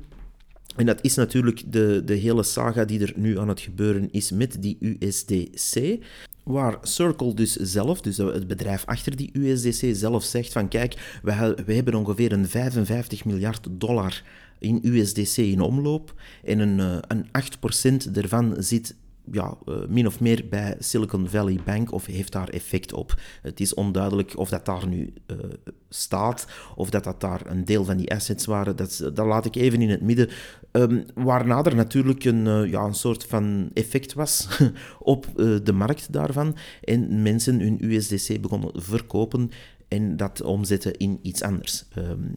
En 0.75 0.85
dat 0.85 0.99
is 1.01 1.15
natuurlijk 1.15 1.71
de, 1.71 2.01
de 2.05 2.13
hele 2.13 2.43
saga 2.43 2.85
die 2.85 2.99
er 2.99 3.13
nu 3.15 3.39
aan 3.39 3.47
het 3.47 3.59
gebeuren 3.59 4.11
is 4.11 4.31
met 4.31 4.61
die 4.61 4.77
USDC. 4.79 5.97
Waar 6.43 6.77
Circle 6.81 7.33
dus 7.33 7.53
zelf, 7.53 8.01
dus 8.01 8.17
het 8.17 8.47
bedrijf 8.47 8.85
achter 8.85 9.15
die 9.15 9.29
USDC 9.33 9.95
zelf 9.95 10.23
zegt 10.23 10.51
van 10.51 10.67
kijk, 10.67 11.19
we, 11.23 11.57
we 11.65 11.73
hebben 11.73 11.95
ongeveer 11.95 12.31
een 12.31 12.47
55 12.47 13.25
miljard 13.25 13.67
dollar 13.71 14.23
in 14.59 14.79
USDC 14.83 15.37
in 15.37 15.61
omloop. 15.61 16.13
En 16.43 16.59
een, 16.59 17.01
een 17.07 17.25
8% 18.07 18.11
daarvan 18.11 18.55
zit 18.57 18.95
ja, 19.31 19.57
uh, 19.65 19.75
min 19.87 20.07
of 20.07 20.19
meer 20.19 20.45
bij 20.49 20.75
Silicon 20.79 21.27
Valley 21.29 21.59
Bank 21.65 21.91
of 21.91 22.05
heeft 22.05 22.31
daar 22.31 22.49
effect 22.49 22.93
op. 22.93 23.19
Het 23.41 23.59
is 23.59 23.73
onduidelijk 23.73 24.37
of 24.37 24.49
dat 24.49 24.65
daar 24.65 24.87
nu 24.87 25.13
uh, 25.27 25.37
staat 25.89 26.47
of 26.75 26.89
dat 26.89 27.03
dat 27.03 27.21
daar 27.21 27.41
een 27.45 27.65
deel 27.65 27.85
van 27.85 27.97
die 27.97 28.11
assets 28.11 28.45
waren. 28.45 28.75
Dat, 28.75 29.09
dat 29.13 29.25
laat 29.25 29.45
ik 29.45 29.55
even 29.55 29.81
in 29.81 29.89
het 29.89 30.01
midden. 30.01 30.29
Um, 30.71 31.05
waarna 31.13 31.63
er 31.63 31.75
natuurlijk 31.75 32.23
een, 32.23 32.45
uh, 32.45 32.71
ja, 32.71 32.81
een 32.81 32.93
soort 32.93 33.23
van 33.23 33.69
effect 33.73 34.13
was 34.13 34.47
op 34.99 35.27
de 35.63 35.73
markt 35.73 36.13
daarvan 36.13 36.55
en 36.83 37.21
mensen 37.21 37.59
hun 37.59 37.77
USDC 37.81 38.41
begonnen 38.41 38.71
verkopen 38.81 39.49
en 39.87 40.17
dat 40.17 40.41
omzetten 40.41 40.97
in 40.97 41.19
iets 41.21 41.41
anders. 41.41 41.85
Um, 41.97 42.35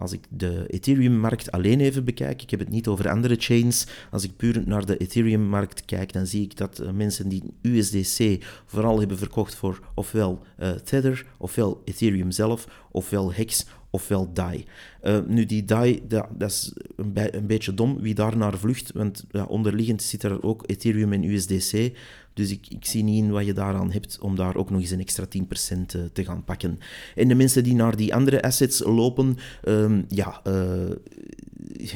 als 0.00 0.12
ik 0.12 0.24
de 0.28 0.64
Ethereum-markt 0.66 1.50
alleen 1.50 1.80
even 1.80 2.04
bekijk, 2.04 2.42
ik 2.42 2.50
heb 2.50 2.60
het 2.60 2.68
niet 2.68 2.86
over 2.86 3.08
andere 3.08 3.36
chains, 3.38 3.86
als 4.10 4.24
ik 4.24 4.36
puur 4.36 4.62
naar 4.66 4.86
de 4.86 4.96
Ethereum-markt 4.96 5.84
kijk, 5.84 6.12
dan 6.12 6.26
zie 6.26 6.42
ik 6.42 6.56
dat 6.56 6.78
eh, 6.78 6.90
mensen 6.90 7.28
die 7.28 7.42
USDC 7.62 8.44
vooral 8.66 8.98
hebben 8.98 9.18
verkocht 9.18 9.54
voor 9.54 9.80
ofwel 9.94 10.42
uh, 10.60 10.70
Tether, 10.70 11.26
ofwel 11.38 11.82
Ethereum 11.84 12.30
zelf, 12.30 12.66
ofwel 12.90 13.32
Hex, 13.32 13.66
ofwel 13.90 14.32
DAI. 14.32 14.64
Uh, 15.02 15.18
nu, 15.26 15.46
die 15.46 15.64
DAI, 15.64 16.02
dat, 16.08 16.26
is 16.38 16.72
een, 16.96 17.36
een, 17.36 17.46
beetje 17.46 17.74
dom 17.74 18.00
wie 18.00 18.14
daar 18.14 18.36
naar 18.36 18.58
vlucht, 18.58 18.92
want 18.92 19.24
ja, 19.30 19.44
onderliggend 19.44 20.02
zit 20.02 20.22
er 20.22 20.42
ook 20.42 20.62
Ethereum 20.66 21.12
en 21.12 21.24
USDC. 21.24 21.96
Dus 22.34 22.50
ik, 22.50 22.66
ik 22.68 22.84
zie 22.84 23.02
niet 23.02 23.24
in 23.24 23.30
wat 23.30 23.46
je 23.46 23.52
daaraan 23.52 23.92
hebt 23.92 24.18
om 24.20 24.36
daar 24.36 24.56
ook 24.56 24.70
nog 24.70 24.80
eens 24.80 24.90
een 24.90 25.00
extra 25.00 25.24
10% 25.24 25.28
eh, 25.28 26.00
te 26.12 26.24
gaan 26.24 26.44
pakken. 26.44 26.78
En 27.14 27.28
de 27.28 27.34
mensen 27.34 27.64
die 27.64 27.74
naar 27.74 27.96
die 27.96 28.14
andere 28.14 28.42
assets 28.42 28.82
lopen, 28.84 29.36
um, 29.64 30.04
ja, 30.08 30.40
uh, 30.46 30.90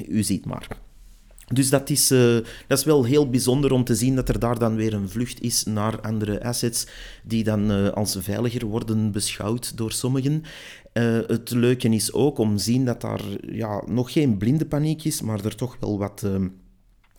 u 0.09 0.22
ziet 0.22 0.47
maar. 0.47 0.68
Dus 1.47 1.70
dat 1.70 1.91
is, 1.91 2.12
uh, 2.12 2.35
dat 2.66 2.78
is 2.78 2.85
wel 2.85 3.05
heel 3.05 3.30
bijzonder 3.30 3.72
om 3.72 3.85
te 3.85 3.95
zien 3.95 4.14
dat 4.14 4.28
er 4.28 4.39
daar 4.39 4.59
dan 4.59 4.74
weer 4.74 4.95
een 4.95 5.09
vlucht 5.09 5.43
is 5.43 5.64
naar 5.64 6.01
andere 6.01 6.45
assets 6.45 6.87
die 7.24 7.45
dan 7.45 7.95
als 7.95 8.16
veiliger 8.20 8.66
worden 8.66 9.12
beschouwd 9.12 9.76
door 9.76 9.93
sommigen. 9.93 10.43
Het 11.26 11.51
leuke 11.51 11.89
is 11.89 12.12
ook 12.12 12.39
om 12.39 12.57
te 12.57 12.62
zien 12.62 12.85
dat 12.85 13.01
daar 13.01 13.20
ja, 13.41 13.82
nog 13.87 14.12
geen 14.12 14.37
blinde 14.37 14.66
paniek 14.66 15.05
is, 15.05 15.20
maar 15.20 15.45
er 15.45 15.57
toch 15.57 15.76
wel 15.80 15.99
wat 15.99 16.26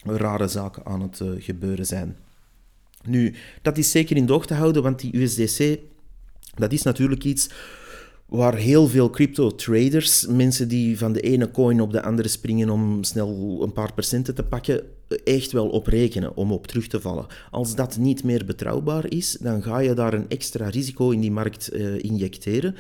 rare 0.04 0.48
zaken 0.48 0.86
aan 0.86 1.02
het 1.02 1.22
gebeuren 1.38 1.86
zijn. 1.86 2.18
Nu, 3.08 3.34
dat 3.62 3.78
is 3.78 3.92
zeker 3.92 4.16
in 4.16 4.26
de 4.26 4.34
oog 4.34 4.46
te 4.46 4.54
houden, 4.54 4.84
want 4.84 5.00
die 5.00 5.18
USDC, 5.18 5.80
dat 6.56 6.72
is 6.72 6.82
natuurlijk 6.82 7.24
iets 7.24 7.50
waar 8.26 8.56
heel 8.56 8.88
veel 8.88 9.10
crypto-traders, 9.10 10.28
mensen 10.28 10.68
die 10.68 10.98
van 10.98 11.14
de 11.14 11.20
ene 11.20 11.52
coin 11.52 11.82
op 11.82 11.92
de 11.92 12.02
andere 12.02 12.28
springen 12.28 12.70
om 12.70 13.04
snel 13.04 13.60
een 13.62 13.74
paar 13.74 13.94
procenten 13.94 14.36
te 14.36 14.44
pakken, 14.44 14.84
echt 15.24 15.52
wel 15.52 15.68
op 15.68 15.88
rekenen 15.88 16.36
om 16.36 16.52
op 16.52 16.68
terug 16.68 16.88
te 16.88 17.02
vallen. 17.02 17.26
Als 17.52 17.76
dat 17.76 17.98
niet 17.98 18.24
meer 18.24 18.46
betrouwbaar 18.46 19.12
is, 19.12 19.38
dan 19.42 19.64
ga 19.64 19.80
je 19.80 19.94
daar 19.94 20.14
een 20.14 20.30
extra 20.30 20.70
risico 20.70 21.10
in 21.10 21.20
die 21.20 21.32
markt 21.32 21.70
uh, 21.74 22.04
injecteren. 22.04 22.76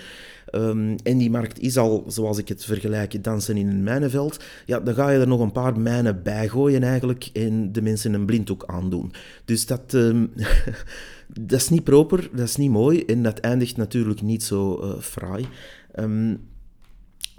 Um, 0.52 0.96
en 1.04 1.18
die 1.18 1.30
markt 1.30 1.60
is 1.60 1.78
al, 1.78 2.04
zoals 2.08 2.38
ik 2.38 2.48
het 2.48 2.66
vergelijk, 2.66 3.24
dansen 3.24 3.58
in 3.58 3.68
een 3.68 3.84
mijnenveld. 3.84 4.44
Ja, 4.66 4.80
dan 4.80 4.94
ga 4.94 5.10
je 5.10 5.20
er 5.20 5.28
nog 5.28 5.40
een 5.40 5.52
paar 5.52 5.80
mijnen 5.80 6.24
bij 6.24 6.48
gooien 6.48 6.84
eigenlijk 6.84 7.30
en 7.34 7.72
de 7.72 7.82
mensen 7.82 8.14
een 8.14 8.26
blinddoek 8.26 8.64
aandoen. 8.66 9.14
Dus 9.46 9.66
dat, 9.66 9.94
um, 9.94 10.32
dat 11.28 11.60
is 11.60 11.70
niet 11.70 11.84
proper, 11.84 12.30
dat 12.32 12.48
is 12.48 12.56
niet 12.56 12.72
mooi 12.72 13.06
en 13.06 13.24
dat 13.24 13.40
eindigt 13.40 13.78
natuurlijk 13.78 14.22
niet 14.22 14.44
zo 14.44 14.84
uh, 14.84 15.00
fraai. 15.00 15.46
Um, 16.00 16.40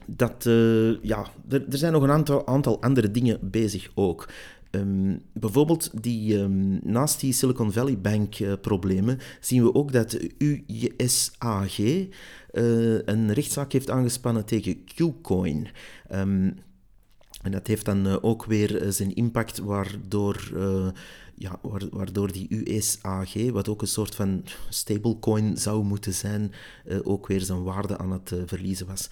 dat, 0.06 0.44
uh, 0.44 1.02
ja, 1.02 1.26
er, 1.48 1.64
er, 1.70 1.78
zijn 1.78 1.92
nog 1.92 2.02
een 2.02 2.44
aantal, 2.46 2.82
andere 2.82 3.10
dingen 3.10 3.38
bezig 3.42 3.90
ook. 3.94 4.28
Um, 4.70 5.22
bijvoorbeeld 5.32 6.02
die, 6.02 6.38
um, 6.38 6.80
naast 6.82 7.20
die 7.20 7.32
Silicon 7.32 7.72
Valley 7.72 7.98
Bank 7.98 8.38
uh, 8.38 8.52
problemen 8.60 9.18
zien 9.40 9.62
we 9.62 9.74
ook 9.74 9.92
dat 9.92 10.18
USAG 10.38 11.78
uh, 11.78 12.04
een 13.04 13.32
rechtszaak 13.32 13.72
heeft 13.72 13.90
aangespannen 13.90 14.44
tegen 14.44 14.84
Qcoin. 14.84 15.68
Um, 16.14 16.54
en 17.42 17.52
dat 17.52 17.66
heeft 17.66 17.84
dan 17.84 18.22
ook 18.22 18.44
weer 18.44 18.84
zijn 18.88 19.14
impact 19.14 19.58
waardoor 19.58 20.52
ja, 21.38 21.58
waardoor 21.90 22.32
die 22.32 22.46
USAG, 22.48 23.50
wat 23.50 23.68
ook 23.68 23.82
een 23.82 23.88
soort 23.88 24.14
van 24.14 24.44
stablecoin 24.68 25.56
zou 25.56 25.84
moeten 25.84 26.14
zijn, 26.14 26.52
uh, 26.84 26.98
ook 27.02 27.26
weer 27.26 27.40
zijn 27.40 27.62
waarde 27.62 27.98
aan 27.98 28.12
het 28.12 28.30
uh, 28.30 28.42
verliezen 28.46 28.86
was. 28.86 29.08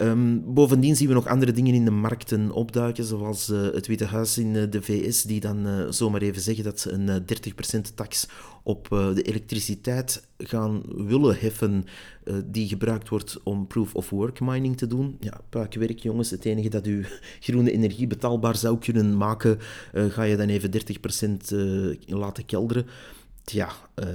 Um, 0.00 0.54
bovendien 0.54 0.96
zien 0.96 1.08
we 1.08 1.14
nog 1.14 1.26
andere 1.26 1.52
dingen 1.52 1.74
in 1.74 1.84
de 1.84 1.90
markten 1.90 2.50
opduiken, 2.50 3.04
zoals 3.04 3.48
uh, 3.48 3.62
het 3.62 3.86
Witte 3.86 4.04
Huis 4.04 4.38
in 4.38 4.52
de 4.70 4.82
VS, 4.82 5.22
die 5.22 5.40
dan 5.40 5.86
zomaar 5.92 6.22
even 6.22 6.42
zeggen 6.42 6.64
dat 6.64 6.80
ze 6.80 6.92
een 6.92 7.24
30% 7.88 7.94
tax 7.94 8.28
op 8.62 8.86
de 8.88 9.22
elektriciteit 9.22 10.28
gaan 10.38 10.82
willen 10.86 11.36
heffen 11.38 11.84
die 12.44 12.68
gebruikt 12.68 13.08
wordt 13.08 13.42
om 13.42 13.66
proof-of-work 13.66 14.40
mining 14.40 14.76
te 14.76 14.86
doen. 14.86 15.16
Ja, 15.20 15.40
puikwerk 15.48 15.98
jongens, 15.98 16.30
het 16.30 16.44
enige 16.44 16.68
dat 16.68 16.86
u 16.86 17.06
groene 17.40 17.72
energie 17.72 18.06
betaalbaar 18.06 18.56
zou 18.56 18.78
kunnen 18.78 19.16
maken, 19.16 19.58
ga 19.92 20.22
je 20.22 20.36
dan 20.36 20.48
even 20.48 20.70
30% 21.50 21.52
uh, 21.52 21.94
laten 22.06 22.46
kelderen, 22.46 22.86
ja, 23.50 23.68
uh, 24.02 24.06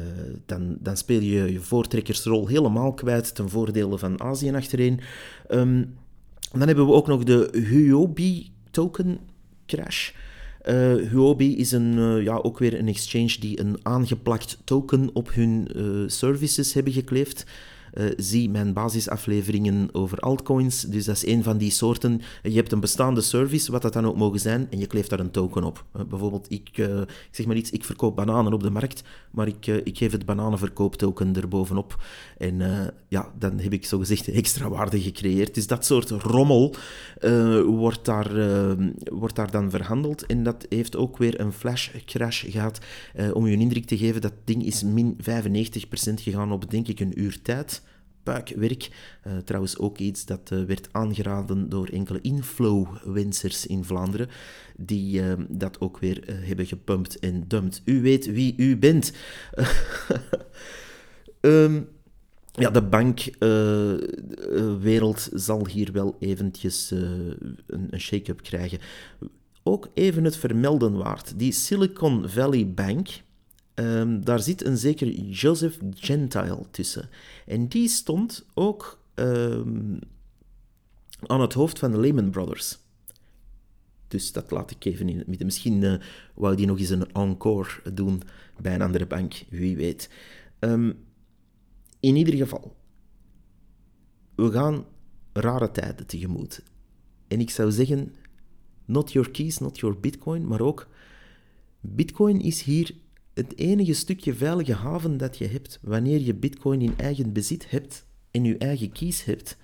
dan, 0.45 0.77
dan 0.79 0.97
speel 0.97 1.21
je 1.21 1.51
je 1.51 1.59
voortrekkersrol 1.59 2.47
helemaal 2.47 2.93
kwijt 2.93 3.35
ten 3.35 3.49
voordele 3.49 3.97
van 3.97 4.21
Azië 4.21 4.51
achtereen. 4.51 4.99
Um, 5.51 5.97
dan 6.51 6.67
hebben 6.67 6.85
we 6.85 6.91
ook 6.91 7.07
nog 7.07 7.23
de 7.23 7.49
Huobi 7.69 8.51
token 8.71 9.19
crash. 9.65 10.11
Uh, 10.65 11.09
Huobi 11.09 11.57
is 11.57 11.71
een, 11.71 11.97
uh, 11.97 12.23
ja, 12.23 12.35
ook 12.35 12.59
weer 12.59 12.79
een 12.79 12.87
exchange 12.87 13.35
die 13.39 13.59
een 13.59 13.79
aangeplakt 13.81 14.57
token 14.63 15.09
op 15.13 15.33
hun 15.33 15.67
services 16.07 16.73
hebben 16.73 16.93
gekleefd. 16.93 17.45
Uh, 17.93 18.11
zie 18.17 18.49
mijn 18.49 18.73
basisafleveringen 18.73 19.89
over 19.91 20.19
altcoins. 20.19 20.81
Dus 20.81 21.05
dat 21.05 21.15
is 21.15 21.25
een 21.25 21.43
van 21.43 21.57
die 21.57 21.71
soorten. 21.71 22.21
Je 22.43 22.55
hebt 22.55 22.71
een 22.71 22.79
bestaande 22.79 23.21
service, 23.21 23.71
wat 23.71 23.81
dat 23.81 23.93
dan 23.93 24.05
ook 24.05 24.17
mogen 24.17 24.39
zijn, 24.39 24.67
en 24.69 24.79
je 24.79 24.87
kleeft 24.87 25.09
daar 25.09 25.19
een 25.19 25.31
token 25.31 25.63
op. 25.63 25.85
Uh, 25.95 26.01
bijvoorbeeld, 26.03 26.51
ik, 26.51 26.77
uh, 26.77 26.99
ik, 26.99 27.27
zeg 27.31 27.45
maar 27.45 27.55
iets, 27.55 27.71
ik 27.71 27.85
verkoop 27.85 28.15
bananen 28.15 28.53
op 28.53 28.63
de 28.63 28.69
markt, 28.69 29.03
maar 29.31 29.47
ik, 29.47 29.67
ik 29.67 29.97
geef 29.97 30.11
het 30.11 30.25
bananenverkooptoken 30.25 31.35
erbovenop. 31.35 32.03
En 32.37 32.61
ja, 33.07 33.31
dan 33.39 33.59
heb 33.59 33.73
ik 33.73 33.85
zogezegd 33.85 34.27
extra 34.27 34.69
waarde 34.69 35.01
gecreëerd. 35.01 35.55
Dus 35.55 35.67
dat 35.67 35.85
soort 35.85 36.09
rommel 36.09 36.75
wordt, 37.65 38.05
daar, 38.05 38.31
wordt 39.03 39.35
daar 39.35 39.51
dan 39.51 39.69
verhandeld. 39.69 40.25
En 40.25 40.43
dat 40.43 40.65
heeft 40.69 40.95
ook 40.95 41.17
weer 41.17 41.39
een 41.39 41.53
flash 41.53 41.89
crash 42.05 42.43
gehad. 42.47 42.79
om 43.33 43.47
je 43.47 43.53
een 43.53 43.61
indruk 43.61 43.85
te 43.85 43.97
geven, 43.97 44.21
dat 44.21 44.33
ding 44.43 44.65
is 44.65 44.83
min 44.83 45.17
95% 45.21 45.23
gegaan 46.13 46.51
op 46.51 46.71
denk 46.71 46.87
ik 46.87 46.99
een 46.99 47.21
uur 47.21 47.41
tijd 47.41 47.82
puikwerk. 48.23 48.89
Uh, 49.27 49.37
trouwens 49.37 49.77
ook 49.77 49.97
iets 49.97 50.25
dat 50.25 50.49
uh, 50.53 50.63
werd 50.63 50.89
aangeraden 50.91 51.69
door 51.69 51.87
enkele 51.87 52.21
inflow-wensers 52.21 53.65
in 53.65 53.83
Vlaanderen, 53.83 54.29
die 54.77 55.21
uh, 55.21 55.33
dat 55.49 55.81
ook 55.81 55.97
weer 55.97 56.23
hebben 56.27 56.65
gepumpt 56.65 57.19
en 57.19 57.43
dumpt. 57.47 57.81
U 57.85 58.01
weet 58.01 58.25
wie 58.25 58.53
u 58.57 58.77
bent. 58.77 59.13
um, 61.41 61.87
ja, 62.63 62.69
de 62.69 62.81
bankwereld 62.81 65.29
zal 65.33 65.67
hier 65.67 65.91
wel 65.91 66.15
eventjes 66.19 66.91
een, 66.91 67.59
een 67.67 67.99
shake-up 67.99 68.41
krijgen. 68.41 68.79
Ook 69.63 69.89
even 69.93 70.23
het 70.23 70.37
vermelden 70.37 70.97
waard. 70.97 71.39
Die 71.39 71.51
Silicon 71.51 72.29
Valley 72.29 72.67
Bank, 72.67 73.07
Um, 73.75 74.25
daar 74.25 74.39
zit 74.39 74.65
een 74.65 74.77
zeker 74.77 75.07
Joseph 75.11 75.77
Gentile 75.89 76.65
tussen. 76.71 77.09
En 77.45 77.67
die 77.67 77.87
stond 77.87 78.45
ook 78.53 78.99
um, 79.15 79.99
aan 81.25 81.41
het 81.41 81.53
hoofd 81.53 81.79
van 81.79 81.91
de 81.91 81.99
Lehman 81.99 82.29
Brothers. 82.29 82.79
Dus 84.07 84.31
dat 84.31 84.51
laat 84.51 84.71
ik 84.71 84.85
even 84.85 85.09
in 85.09 85.17
het 85.17 85.27
midden. 85.27 85.45
Misschien 85.45 85.81
uh, 85.81 85.95
wou 86.33 86.55
die 86.55 86.65
nog 86.65 86.79
eens 86.79 86.89
een 86.89 87.13
encore 87.13 87.93
doen 87.93 88.21
bij 88.61 88.73
een 88.73 88.81
andere 88.81 89.07
bank, 89.07 89.43
wie 89.49 89.75
weet. 89.75 90.09
Um, 90.59 91.05
in 91.99 92.15
ieder 92.15 92.33
geval, 92.33 92.75
we 94.35 94.51
gaan 94.51 94.85
rare 95.33 95.71
tijden 95.71 96.07
tegemoet. 96.07 96.63
En 97.27 97.39
ik 97.39 97.49
zou 97.49 97.71
zeggen, 97.71 98.15
not 98.85 99.11
your 99.11 99.31
keys, 99.31 99.57
not 99.57 99.79
your 99.79 99.99
bitcoin, 99.99 100.47
maar 100.47 100.61
ook 100.61 100.87
bitcoin 101.79 102.41
is 102.41 102.61
hier 102.61 102.95
het 103.33 103.57
enige 103.57 103.93
stukje 103.93 104.33
veilige 104.33 104.73
haven 104.73 105.17
dat 105.17 105.37
je 105.37 105.47
hebt 105.47 105.79
wanneer 105.81 106.21
je 106.21 106.33
Bitcoin 106.33 106.81
in 106.81 106.93
eigen 106.97 107.33
bezit 107.33 107.69
hebt 107.69 108.05
en 108.31 108.43
je 108.43 108.57
eigen 108.57 108.91
kies 108.91 109.23
hebt, 109.23 109.57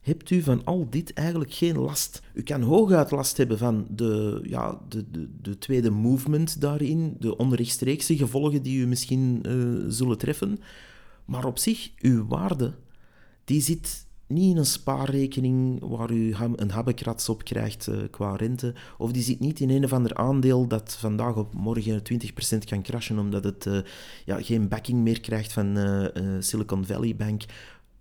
hebt 0.00 0.30
u 0.30 0.42
van 0.42 0.64
al 0.64 0.90
dit 0.90 1.12
eigenlijk 1.12 1.52
geen 1.52 1.78
last. 1.78 2.22
U 2.34 2.42
kan 2.42 2.62
hooguit 2.62 3.10
last 3.10 3.36
hebben 3.36 3.58
van 3.58 3.86
de, 3.90 4.40
ja, 4.42 4.80
de, 4.88 5.10
de, 5.10 5.28
de 5.40 5.58
tweede 5.58 5.90
movement 5.90 6.60
daarin, 6.60 7.16
de 7.18 7.36
onrechtstreekse 7.36 8.16
gevolgen 8.16 8.62
die 8.62 8.78
u 8.78 8.86
misschien 8.86 9.42
uh, 9.46 9.84
zullen 9.88 10.18
treffen. 10.18 10.58
Maar 11.24 11.44
op 11.44 11.58
zich, 11.58 11.90
uw 11.98 12.26
waarde, 12.26 12.74
die 13.44 13.60
zit 13.60 14.06
niet 14.32 14.50
in 14.50 14.56
een 14.56 14.66
spaarrekening 14.66 15.80
waar 15.80 16.10
u 16.10 16.34
een 16.56 16.70
habbekrats 16.70 17.28
op 17.28 17.44
krijgt 17.44 17.86
uh, 17.88 17.96
qua 18.10 18.36
rente. 18.36 18.74
Of 18.98 19.12
die 19.12 19.22
zit 19.22 19.40
niet 19.40 19.60
in 19.60 19.70
een 19.70 19.84
of 19.84 19.92
ander 19.92 20.14
aandeel 20.14 20.66
dat 20.66 20.96
vandaag 20.98 21.36
op 21.36 21.54
morgen 21.54 22.02
20% 22.12 22.58
kan 22.68 22.82
crashen 22.82 23.18
omdat 23.18 23.44
het 23.44 23.66
uh, 23.66 23.78
ja, 24.24 24.42
geen 24.42 24.68
backing 24.68 25.00
meer 25.00 25.20
krijgt 25.20 25.52
van 25.52 25.78
uh, 25.78 26.06
Silicon 26.38 26.86
Valley 26.86 27.16
Bank. 27.16 27.42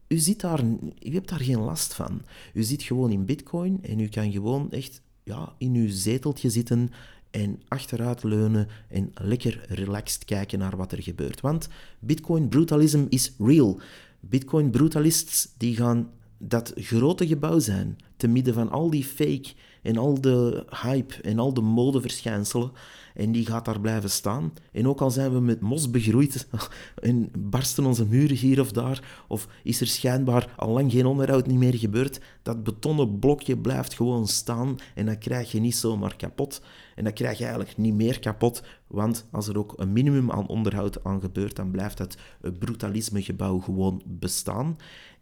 U, 0.08 0.18
zit 0.18 0.42
daar, 0.42 0.64
u 1.00 1.14
hebt 1.14 1.30
daar 1.30 1.42
geen 1.42 1.62
last 1.62 1.94
van. 1.94 2.22
U 2.54 2.64
zit 2.64 2.84
gewoon 2.84 3.12
in 3.12 3.26
bitcoin 3.26 3.80
en 3.82 4.00
u 4.00 4.08
kan 4.08 4.32
gewoon 4.32 4.72
echt 4.72 5.02
ja, 5.24 5.54
in 5.58 5.76
uw 5.76 5.90
zeteltje 5.90 6.50
zitten 6.50 6.92
en 7.32 7.62
achteruit 7.68 8.24
leunen 8.24 8.68
en 8.88 9.12
lekker 9.14 9.66
relaxed 9.68 10.26
kijken 10.26 10.60
naar 10.60 10.78
wat 10.78 10.92
er 10.92 11.04
gebeurt. 11.04 11.42
Want 11.42 11.68
bitcoin 12.00 12.50
brutalism 12.50 13.06
is 13.10 13.34
real. 13.38 13.80
Bitcoin 14.20 14.70
brutalists 14.70 15.54
die 15.58 15.76
gaan 15.76 16.10
dat 16.42 16.72
grote 16.76 17.28
gebouw 17.28 17.60
zijn, 17.60 17.98
te 18.18 18.28
midden 18.28 18.54
van 18.54 18.70
al 18.70 18.90
die 18.90 19.04
fake 19.04 19.54
en 19.82 19.98
al 19.98 20.22
de 20.22 20.66
hype 20.70 21.22
en 21.22 21.40
al 21.40 21.54
de 21.54 21.62
modeverschijnselen. 21.62 22.72
En 23.14 23.32
die 23.32 23.46
gaat 23.46 23.66
daar 23.66 23.80
blijven 23.80 24.10
staan. 24.10 24.54
En 24.72 24.88
ook 24.88 25.02
al 25.02 25.12
zijn 25.12 25.34
we 25.34 25.40
met 25.40 25.62
mos 25.62 25.90
begroeid 25.90 26.48
en 26.96 27.32
barsten 27.38 27.86
onze 27.86 28.06
muren 28.06 28.36
hier 28.36 28.60
of 28.60 28.72
daar, 28.72 29.24
of 29.28 29.48
is 29.64 29.82
er 29.82 29.88
schijnbaar 29.88 30.54
al 30.56 30.70
lang 30.70 30.92
geen 30.92 31.06
onderhoud 31.06 31.48
niet 31.48 31.58
meer 31.58 31.78
gebeurd, 31.78 32.20
dat 32.42 32.64
betonnen 32.64 33.20
blokje 33.20 33.58
blijft 33.58 33.94
gewoon 33.94 34.28
staan 34.28 34.76
en 34.96 35.06
dat 35.06 35.18
krijg 35.18 35.52
je 35.52 35.60
niet 35.60 35.76
zomaar 35.76 36.16
kapot. 36.16 36.62
En 36.96 37.04
dat 37.04 37.14
krijg 37.14 37.38
je 37.38 37.44
eigenlijk 37.44 37.78
niet 37.78 37.94
meer 37.94 38.20
kapot, 38.20 38.64
want 38.88 39.26
als 39.32 39.48
er 39.48 39.58
ook 39.58 39.74
een 39.76 39.94
minimum 39.94 40.32
aan 40.32 40.48
onderhoud 40.48 41.04
aan 41.04 41.22
gebeurt, 41.22 41.56
dan 41.56 41.72
blijft 41.72 41.98
dat 41.98 42.18
brutalisme 42.60 43.22
gebouw 43.22 43.60
gewoon 43.60 44.02
bestaan 44.06 44.78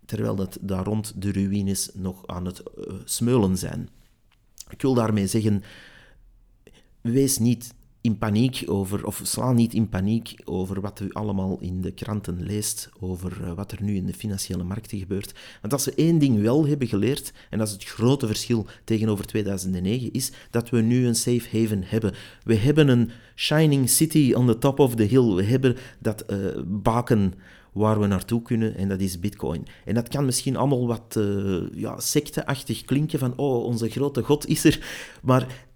terwijl 0.09 0.35
dat 0.35 0.57
daar 0.61 0.85
rond 0.85 1.21
de 1.21 1.31
ruïnes 1.31 1.89
nog 1.93 2.27
aan 2.27 2.45
het 2.45 2.63
uh, 2.77 2.93
smeulen 3.03 3.57
zijn. 3.57 3.89
Ik 4.69 4.81
wil 4.81 4.93
daarmee 4.93 5.27
zeggen, 5.27 5.63
wees 7.01 7.37
niet 7.37 7.73
in 8.01 8.17
paniek 8.17 8.63
over, 8.65 9.05
of 9.05 9.21
sla 9.23 9.51
niet 9.51 9.73
in 9.73 9.89
paniek 9.89 10.41
over 10.45 10.81
wat 10.81 10.99
u 10.99 11.11
allemaal 11.11 11.57
in 11.59 11.81
de 11.81 11.91
kranten 11.91 12.43
leest, 12.43 12.89
over 12.99 13.43
eh, 13.43 13.53
wat 13.53 13.71
er 13.71 13.83
nu 13.83 13.95
in 13.95 14.05
de 14.05 14.13
financiële 14.13 14.63
markten 14.63 14.97
gebeurt. 14.97 15.33
Want 15.61 15.73
als 15.73 15.85
we 15.85 15.93
één 15.95 16.19
ding 16.19 16.41
wel 16.41 16.67
hebben 16.67 16.87
geleerd, 16.87 17.33
en 17.49 17.57
dat 17.57 17.67
is 17.67 17.73
het 17.73 17.83
grote 17.83 18.27
verschil 18.27 18.65
tegenover 18.83 19.25
2009, 19.25 20.11
is 20.11 20.31
dat 20.49 20.69
we 20.69 20.81
nu 20.81 21.05
een 21.07 21.15
safe 21.15 21.57
haven 21.59 21.83
hebben. 21.83 22.13
We 22.43 22.55
hebben 22.55 22.87
een 22.87 23.09
shining 23.35 23.89
city 23.89 24.33
on 24.35 24.47
the 24.47 24.57
top 24.57 24.79
of 24.79 24.95
the 24.95 25.03
hill. 25.03 25.33
We 25.33 25.43
hebben 25.43 25.75
dat 25.99 26.23
uh, 26.31 26.37
baken 26.65 27.33
waar 27.73 27.99
we 27.99 28.07
naartoe 28.07 28.41
kunnen 28.41 28.75
en 28.75 28.89
dat 28.89 28.99
is 28.99 29.19
Bitcoin. 29.19 29.67
En 29.85 29.93
dat 29.93 30.07
kan 30.07 30.25
misschien 30.25 30.55
allemaal 30.55 30.87
wat 30.87 31.15
uh, 31.17 31.61
ja, 31.73 31.99
secteachtig 31.99 32.85
klinken 32.85 33.19
van 33.19 33.37
oh, 33.37 33.63
onze 33.63 33.89
grote 33.89 34.23
god 34.23 34.47
is 34.47 34.63
er, 34.63 34.79
maar 35.23 35.67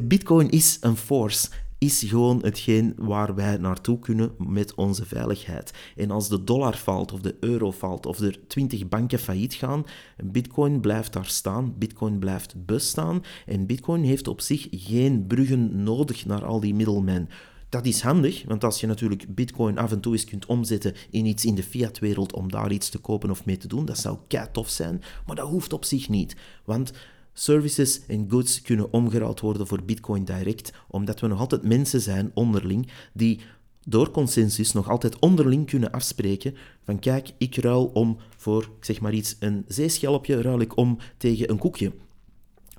Bitcoin 0.00 0.50
is 0.50 0.78
een 0.80 0.96
force 0.96 1.48
is 1.84 2.02
gewoon 2.06 2.40
hetgeen 2.42 2.94
waar 2.96 3.34
wij 3.34 3.56
naartoe 3.56 3.98
kunnen 3.98 4.32
met 4.38 4.74
onze 4.74 5.04
veiligheid. 5.04 5.72
En 5.96 6.10
als 6.10 6.28
de 6.28 6.44
dollar 6.44 6.76
valt 6.76 7.12
of 7.12 7.20
de 7.20 7.36
euro 7.40 7.70
valt 7.70 8.06
of 8.06 8.18
er 8.18 8.38
20 8.46 8.88
banken 8.88 9.18
failliet 9.18 9.54
gaan, 9.54 9.84
Bitcoin 10.24 10.80
blijft 10.80 11.12
daar 11.12 11.26
staan, 11.26 11.74
Bitcoin 11.78 12.18
blijft 12.18 12.66
bestaan 12.66 13.22
en 13.46 13.66
Bitcoin 13.66 14.02
heeft 14.02 14.28
op 14.28 14.40
zich 14.40 14.66
geen 14.70 15.26
bruggen 15.26 15.82
nodig 15.82 16.26
naar 16.26 16.44
al 16.44 16.60
die 16.60 16.74
middelmen. 16.74 17.28
Dat 17.74 17.86
is 17.86 18.00
handig, 18.00 18.44
want 18.46 18.64
als 18.64 18.80
je 18.80 18.86
natuurlijk 18.86 19.34
Bitcoin 19.34 19.78
af 19.78 19.92
en 19.92 20.00
toe 20.00 20.12
eens 20.12 20.24
kunt 20.24 20.46
omzetten 20.46 20.94
in 21.10 21.26
iets 21.26 21.44
in 21.44 21.54
de 21.54 21.62
fiatwereld 21.62 22.32
om 22.32 22.50
daar 22.50 22.72
iets 22.72 22.88
te 22.88 22.98
kopen 22.98 23.30
of 23.30 23.44
mee 23.44 23.56
te 23.56 23.68
doen, 23.68 23.84
dat 23.84 23.98
zou 23.98 24.18
kei 24.28 24.46
tof 24.52 24.68
zijn, 24.68 25.02
maar 25.26 25.36
dat 25.36 25.48
hoeft 25.48 25.72
op 25.72 25.84
zich 25.84 26.08
niet. 26.08 26.36
Want 26.64 26.92
Services 27.32 28.06
en 28.06 28.26
goods 28.30 28.62
kunnen 28.62 28.92
omgeruild 28.92 29.40
worden 29.40 29.66
voor 29.66 29.82
Bitcoin 29.82 30.24
Direct, 30.24 30.72
omdat 30.88 31.20
we 31.20 31.26
nog 31.26 31.38
altijd 31.38 31.62
mensen 31.62 32.00
zijn 32.00 32.30
onderling 32.34 32.90
die 33.12 33.40
door 33.84 34.10
consensus 34.10 34.72
nog 34.72 34.88
altijd 34.90 35.18
onderling 35.18 35.66
kunnen 35.66 35.90
afspreken 35.90 36.54
van 36.84 36.98
kijk, 36.98 37.30
ik 37.38 37.56
ruil 37.56 37.84
om 37.84 38.16
voor, 38.36 38.70
zeg 38.80 39.00
maar 39.00 39.12
iets, 39.12 39.36
een 39.38 39.64
zeeschelpje 39.68 40.42
ruil 40.42 40.60
ik 40.60 40.76
om 40.76 40.98
tegen 41.16 41.50
een 41.50 41.58
koekje. 41.58 41.92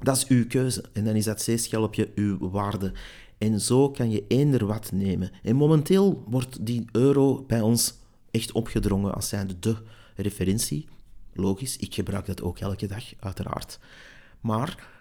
Dat 0.01 0.17
is 0.17 0.27
uw 0.27 0.47
keuze 0.47 0.83
en 0.93 1.05
dan 1.05 1.15
is 1.15 1.25
dat 1.25 1.41
zeeschelpje 1.41 2.11
uw 2.15 2.49
waarde. 2.49 2.91
En 3.37 3.61
zo 3.61 3.89
kan 3.91 4.11
je 4.11 4.25
eender 4.27 4.65
wat 4.65 4.91
nemen. 4.91 5.31
En 5.43 5.55
momenteel 5.55 6.23
wordt 6.27 6.65
die 6.65 6.85
euro 6.91 7.43
bij 7.47 7.61
ons 7.61 7.93
echt 8.31 8.51
opgedrongen 8.51 9.13
als 9.13 9.29
zijnde 9.29 9.59
de 9.59 9.75
referentie. 10.15 10.85
Logisch, 11.33 11.77
ik 11.77 11.93
gebruik 11.93 12.25
dat 12.25 12.41
ook 12.41 12.59
elke 12.59 12.87
dag, 12.87 13.03
uiteraard. 13.19 13.79
Maar 14.41 14.93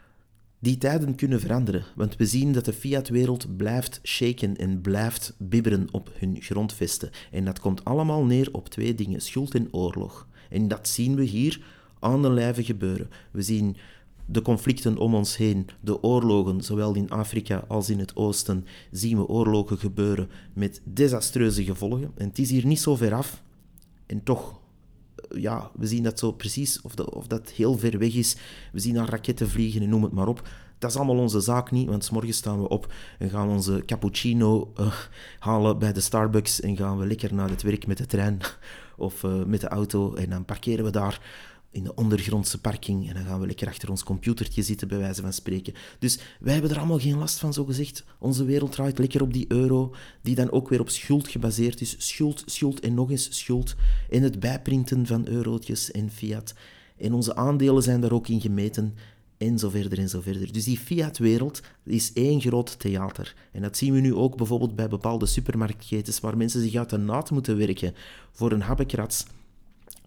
die 0.58 0.78
tijden 0.78 1.14
kunnen 1.14 1.40
veranderen, 1.40 1.84
want 1.94 2.16
we 2.16 2.26
zien 2.26 2.52
dat 2.52 2.64
de 2.64 2.72
fiatwereld 2.72 3.56
blijft 3.56 4.00
shaken 4.02 4.56
en 4.56 4.80
blijft 4.80 5.34
bibberen 5.38 5.88
op 5.90 6.10
hun 6.14 6.36
grondvesten. 6.40 7.10
En 7.30 7.44
dat 7.44 7.60
komt 7.60 7.84
allemaal 7.84 8.24
neer 8.24 8.48
op 8.52 8.68
twee 8.68 8.94
dingen: 8.94 9.20
schuld 9.20 9.54
en 9.54 9.68
oorlog. 9.70 10.28
En 10.50 10.68
dat 10.68 10.88
zien 10.88 11.14
we 11.14 11.22
hier 11.22 11.60
aan 11.98 12.22
de 12.22 12.30
lijve 12.30 12.64
gebeuren. 12.64 13.10
We 13.30 13.42
zien 13.42 13.76
de 14.26 14.42
conflicten 14.42 14.96
om 14.96 15.14
ons 15.14 15.36
heen, 15.36 15.66
de 15.80 16.02
oorlogen, 16.02 16.62
zowel 16.62 16.94
in 16.94 17.10
Afrika 17.10 17.64
als 17.68 17.90
in 17.90 17.98
het 17.98 18.16
oosten, 18.16 18.66
zien 18.90 19.16
we 19.16 19.26
oorlogen 19.26 19.78
gebeuren 19.78 20.28
met 20.52 20.80
desastreuze 20.84 21.64
gevolgen. 21.64 22.12
En 22.14 22.28
het 22.28 22.38
is 22.38 22.50
hier 22.50 22.66
niet 22.66 22.80
zo 22.80 22.96
ver 22.96 23.14
af. 23.14 23.42
En 24.06 24.22
toch 24.22 24.62
ja, 25.30 25.70
we 25.74 25.86
zien 25.86 26.02
dat 26.02 26.18
zo 26.18 26.32
precies, 26.32 26.80
of 26.80 26.94
dat, 27.26 27.50
heel 27.50 27.78
ver 27.78 27.98
weg 27.98 28.14
is. 28.14 28.36
We 28.72 28.80
zien 28.80 28.94
daar 28.94 29.08
raketten 29.08 29.48
vliegen 29.48 29.82
en 29.82 29.88
noem 29.88 30.02
het 30.02 30.12
maar 30.12 30.28
op. 30.28 30.48
Dat 30.78 30.90
is 30.90 30.96
allemaal 30.96 31.18
onze 31.18 31.40
zaak 31.40 31.70
niet, 31.70 31.88
want 31.88 32.10
morgen 32.10 32.34
staan 32.34 32.60
we 32.62 32.68
op 32.68 32.92
en 33.18 33.30
gaan 33.30 33.48
onze 33.48 33.82
cappuccino 33.86 34.72
uh, 34.80 34.94
halen 35.38 35.78
bij 35.78 35.92
de 35.92 36.00
Starbucks 36.00 36.60
en 36.60 36.76
gaan 36.76 36.98
we 36.98 37.06
lekker 37.06 37.34
naar 37.34 37.48
het 37.48 37.62
werk 37.62 37.86
met 37.86 37.98
de 37.98 38.06
trein 38.06 38.38
of 38.96 39.22
uh, 39.22 39.44
met 39.44 39.60
de 39.60 39.68
auto 39.68 40.14
en 40.14 40.30
dan 40.30 40.44
parkeren 40.44 40.84
we 40.84 40.90
daar 40.90 41.20
in 41.74 41.84
de 41.84 41.94
ondergrondse 41.94 42.60
parking 42.60 43.08
en 43.08 43.14
dan 43.14 43.24
gaan 43.24 43.40
we 43.40 43.46
lekker 43.46 43.68
achter 43.68 43.90
ons 43.90 44.02
computertje 44.02 44.62
zitten, 44.62 44.88
bij 44.88 44.98
wijze 44.98 45.22
van 45.22 45.32
spreken. 45.32 45.74
Dus 45.98 46.18
wij 46.40 46.52
hebben 46.52 46.70
er 46.70 46.78
allemaal 46.78 46.98
geen 46.98 47.18
last 47.18 47.38
van, 47.38 47.52
zo 47.52 47.64
gezegd. 47.64 48.04
Onze 48.18 48.44
wereld 48.44 48.72
draait 48.72 48.98
lekker 48.98 49.22
op 49.22 49.32
die 49.32 49.44
euro, 49.48 49.94
die 50.22 50.34
dan 50.34 50.50
ook 50.50 50.68
weer 50.68 50.80
op 50.80 50.90
schuld 50.90 51.28
gebaseerd 51.28 51.80
is. 51.80 51.94
Schuld, 51.98 52.42
schuld 52.46 52.80
en 52.80 52.94
nog 52.94 53.10
eens 53.10 53.38
schuld. 53.38 53.74
En 54.10 54.22
het 54.22 54.40
bijprinten 54.40 55.06
van 55.06 55.26
eurotjes 55.28 55.90
en 55.90 56.10
fiat. 56.10 56.54
En 56.96 57.12
onze 57.12 57.36
aandelen 57.36 57.82
zijn 57.82 58.00
daar 58.00 58.12
ook 58.12 58.28
in 58.28 58.40
gemeten. 58.40 58.94
En 59.38 59.58
zo 59.58 59.68
verder 59.68 59.98
en 59.98 60.08
zo 60.08 60.20
verder. 60.20 60.52
Dus 60.52 60.64
die 60.64 60.78
fiat-wereld 60.78 61.62
is 61.84 62.12
één 62.12 62.40
groot 62.40 62.78
theater. 62.78 63.34
En 63.52 63.62
dat 63.62 63.76
zien 63.76 63.92
we 63.92 64.00
nu 64.00 64.14
ook 64.14 64.36
bijvoorbeeld 64.36 64.76
bij 64.76 64.88
bepaalde 64.88 65.26
supermarktketens, 65.26 66.20
waar 66.20 66.36
mensen 66.36 66.60
zich 66.60 66.74
uit 66.74 66.90
de 66.90 66.96
naad 66.96 67.30
moeten 67.30 67.56
werken 67.56 67.94
voor 68.32 68.52
een 68.52 68.62
habbekrats 68.62 69.24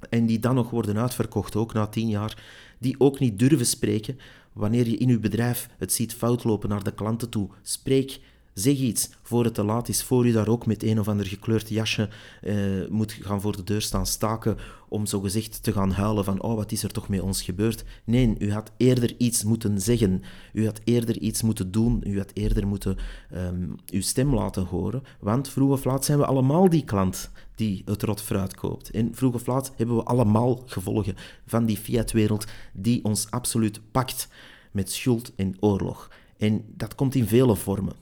en 0.09 0.25
die 0.25 0.39
dan 0.39 0.55
nog 0.55 0.69
worden 0.69 0.97
uitverkocht, 0.97 1.55
ook 1.55 1.73
na 1.73 1.87
tien 1.87 2.09
jaar, 2.09 2.43
die 2.79 2.95
ook 2.97 3.19
niet 3.19 3.39
durven 3.39 3.65
spreken 3.65 4.17
wanneer 4.53 4.87
je 4.87 4.97
in 4.97 5.07
je 5.07 5.19
bedrijf 5.19 5.69
het 5.77 5.93
ziet 5.93 6.13
foutlopen 6.13 6.69
naar 6.69 6.83
de 6.83 6.93
klanten 6.93 7.29
toe. 7.29 7.49
Spreek, 7.61 8.19
zeg 8.53 8.77
iets 8.77 9.09
voor 9.21 9.43
het 9.43 9.53
te 9.53 9.63
laat 9.63 9.89
is, 9.89 10.03
voor 10.03 10.25
je 10.25 10.33
daar 10.33 10.47
ook 10.47 10.65
met 10.65 10.83
een 10.83 10.99
of 10.99 11.07
ander 11.07 11.25
gekleurd 11.25 11.69
jasje 11.69 12.09
eh, 12.41 12.55
moet 12.89 13.11
gaan 13.11 13.41
voor 13.41 13.55
de 13.55 13.63
deur 13.63 13.81
staan 13.81 14.05
staken 14.05 14.57
om 14.89 15.05
zogezegd 15.05 15.63
te 15.63 15.71
gaan 15.71 15.91
huilen 15.91 16.23
van 16.23 16.41
oh, 16.41 16.55
wat 16.55 16.71
is 16.71 16.83
er 16.83 16.91
toch 16.91 17.09
met 17.09 17.21
ons 17.21 17.41
gebeurd? 17.41 17.83
Nee, 18.03 18.35
u 18.39 18.51
had 18.51 18.71
eerder 18.77 19.15
iets 19.17 19.43
moeten 19.43 19.81
zeggen. 19.81 20.23
U 20.53 20.65
had 20.65 20.79
eerder 20.83 21.17
iets 21.17 21.41
moeten 21.41 21.71
doen. 21.71 22.01
U 22.05 22.17
had 22.17 22.31
eerder 22.33 22.67
moeten 22.67 22.97
um, 23.33 23.75
uw 23.91 24.01
stem 24.01 24.33
laten 24.33 24.65
horen. 24.65 25.03
Want 25.19 25.49
vroeg 25.49 25.71
of 25.71 25.83
laat 25.83 26.05
zijn 26.05 26.17
we 26.17 26.25
allemaal 26.25 26.69
die 26.69 26.83
klant 26.83 27.31
die 27.57 27.81
het 27.85 28.03
rot 28.03 28.21
fruit 28.21 28.55
koopt. 28.55 28.89
En 28.89 29.15
vroeg 29.15 29.33
of 29.33 29.45
laat 29.45 29.71
hebben 29.75 29.95
we 29.95 30.03
allemaal 30.03 30.63
gevolgen 30.65 31.15
van 31.45 31.65
die 31.65 31.77
fiatwereld 31.77 32.45
die 32.73 33.03
ons 33.03 33.31
absoluut 33.31 33.81
pakt 33.91 34.27
met 34.71 34.91
schuld 34.91 35.35
en 35.35 35.55
oorlog. 35.59 36.11
En 36.37 36.65
dat 36.67 36.95
komt 36.95 37.15
in 37.15 37.27
vele 37.27 37.55
vormen. 37.55 37.95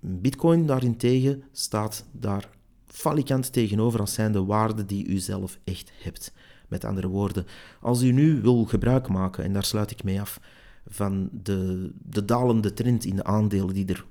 Bitcoin 0.00 0.66
daarentegen 0.66 1.42
staat 1.52 2.04
daar 2.12 2.48
falikant 2.86 3.52
tegenover 3.52 4.00
als 4.00 4.14
zijn 4.14 4.32
de 4.32 4.44
waarden 4.44 4.86
die 4.86 5.06
u 5.06 5.18
zelf 5.18 5.58
echt 5.64 5.92
hebt. 6.02 6.32
Met 6.68 6.84
andere 6.84 7.08
woorden, 7.08 7.46
als 7.80 8.02
u 8.02 8.12
nu 8.12 8.40
wil 8.40 8.64
gebruik 8.64 9.08
maken, 9.08 9.44
en 9.44 9.52
daar 9.52 9.64
sluit 9.64 9.90
ik 9.90 10.04
mee 10.04 10.20
af, 10.20 10.40
van 10.86 11.28
de, 11.32 11.90
de 12.02 12.24
dalende 12.24 12.72
trend 12.72 13.04
in 13.04 13.16
de 13.16 13.24
aandelen 13.24 13.74
die 13.74 13.86
er 13.86 14.04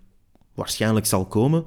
waarschijnlijk 0.53 1.05
zal 1.05 1.25
komen, 1.25 1.63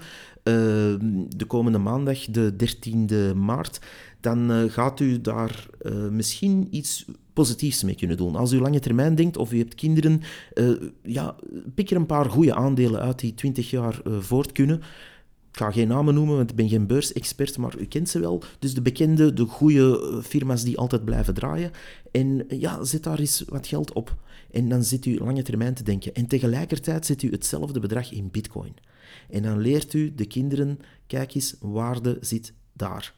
de 1.36 1.44
komende 1.46 1.78
maandag, 1.78 2.24
de 2.24 2.52
13e 2.52 3.36
maart, 3.36 3.80
dan 4.20 4.50
uh, 4.50 4.70
gaat 4.70 5.00
u 5.00 5.20
daar 5.20 5.66
uh, 5.82 6.08
misschien 6.08 6.68
iets 6.70 7.04
positiefs 7.32 7.82
mee 7.82 7.94
kunnen 7.94 8.16
doen. 8.16 8.36
Als 8.36 8.52
u 8.52 8.60
lange 8.60 8.80
termijn 8.80 9.14
denkt 9.14 9.36
of 9.36 9.52
u 9.52 9.58
hebt 9.58 9.74
kinderen, 9.74 10.22
ja, 11.02 11.36
pik 11.74 11.90
er 11.90 11.96
een 11.96 12.06
paar 12.06 12.30
goede 12.30 12.54
aandelen 12.54 13.00
uit 13.00 13.18
die 13.18 13.34
20 13.34 13.70
jaar 13.70 14.00
voort 14.04 14.52
kunnen. 14.52 14.76
Ik 15.50 15.62
ga 15.62 15.70
geen 15.70 15.88
namen 15.88 16.14
noemen, 16.14 16.36
want 16.36 16.50
ik 16.50 16.56
ben 16.56 16.68
geen 16.68 16.86
beursexpert, 16.86 17.58
maar 17.58 17.78
u 17.78 17.84
kent 17.84 18.08
ze 18.08 18.20
wel. 18.20 18.42
Dus 18.58 18.74
de 18.74 18.82
bekende, 18.82 19.32
de 19.32 19.44
goede 19.44 20.20
firma's 20.22 20.62
die 20.62 20.78
altijd 20.78 21.04
blijven 21.04 21.34
draaien. 21.34 21.70
En 22.10 22.46
ja, 22.48 22.84
zet 22.84 23.02
daar 23.02 23.18
eens 23.18 23.44
wat 23.48 23.66
geld 23.66 23.92
op. 23.92 24.16
En 24.50 24.68
dan 24.68 24.84
zit 24.84 25.06
u 25.06 25.18
lange 25.18 25.42
termijn 25.42 25.74
te 25.74 25.82
denken. 25.82 26.14
En 26.14 26.26
tegelijkertijd 26.26 27.06
zet 27.06 27.22
u 27.22 27.30
hetzelfde 27.30 27.80
bedrag 27.80 28.12
in 28.12 28.30
bitcoin. 28.30 28.74
En 29.30 29.42
dan 29.42 29.58
leert 29.58 29.92
u 29.92 30.14
de 30.14 30.26
kinderen, 30.26 30.78
kijk 31.06 31.34
eens, 31.34 31.56
waarde 31.60 32.18
zit 32.20 32.52
daar. 32.72 33.14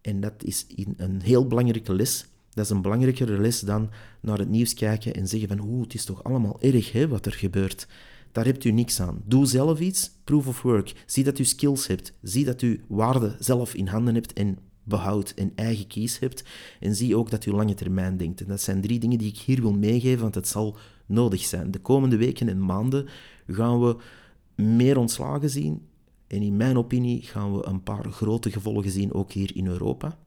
En 0.00 0.20
dat 0.20 0.44
is 0.44 0.66
een 0.96 1.20
heel 1.22 1.46
belangrijke 1.46 1.94
les. 1.94 2.26
Dat 2.50 2.64
is 2.64 2.70
een 2.70 2.82
belangrijkere 2.82 3.38
les 3.38 3.60
dan 3.60 3.90
naar 4.20 4.38
het 4.38 4.48
nieuws 4.48 4.74
kijken 4.74 5.14
en 5.14 5.28
zeggen 5.28 5.48
van 5.48 5.60
oeh, 5.60 5.82
het 5.82 5.94
is 5.94 6.04
toch 6.04 6.24
allemaal 6.24 6.60
erg 6.60 6.92
hè, 6.92 7.08
wat 7.08 7.26
er 7.26 7.32
gebeurt. 7.32 7.86
Daar 8.32 8.44
hebt 8.44 8.64
u 8.64 8.70
niks 8.70 9.00
aan. 9.00 9.22
Doe 9.24 9.46
zelf 9.46 9.80
iets, 9.80 10.10
proof 10.24 10.46
of 10.46 10.62
work. 10.62 10.92
Zie 11.06 11.24
dat 11.24 11.38
u 11.38 11.44
skills 11.44 11.86
hebt. 11.86 12.12
Zie 12.22 12.44
dat 12.44 12.62
u 12.62 12.84
waarde 12.88 13.36
zelf 13.38 13.74
in 13.74 13.86
handen 13.86 14.14
hebt 14.14 14.32
en 14.32 14.58
behoud 14.82 15.32
en 15.36 15.52
eigen 15.54 15.86
kies 15.86 16.18
hebt. 16.18 16.44
En 16.80 16.94
zie 16.94 17.16
ook 17.16 17.30
dat 17.30 17.46
u 17.46 17.50
lange 17.50 17.74
termijn 17.74 18.16
denkt. 18.16 18.40
En 18.40 18.46
dat 18.46 18.60
zijn 18.60 18.80
drie 18.80 18.98
dingen 18.98 19.18
die 19.18 19.28
ik 19.28 19.38
hier 19.38 19.60
wil 19.60 19.72
meegeven, 19.72 20.20
want 20.20 20.34
het 20.34 20.48
zal 20.48 20.76
nodig 21.06 21.44
zijn. 21.44 21.70
De 21.70 21.78
komende 21.78 22.16
weken 22.16 22.48
en 22.48 22.64
maanden 22.64 23.08
gaan 23.46 23.80
we 23.80 23.96
meer 24.60 24.98
ontslagen 24.98 25.50
zien. 25.50 25.86
En 26.26 26.42
in 26.42 26.56
mijn 26.56 26.78
opinie 26.78 27.22
gaan 27.22 27.56
we 27.56 27.66
een 27.66 27.82
paar 27.82 28.12
grote 28.12 28.50
gevolgen 28.50 28.90
zien, 28.90 29.12
ook 29.12 29.32
hier 29.32 29.56
in 29.56 29.66
Europa. 29.66 30.18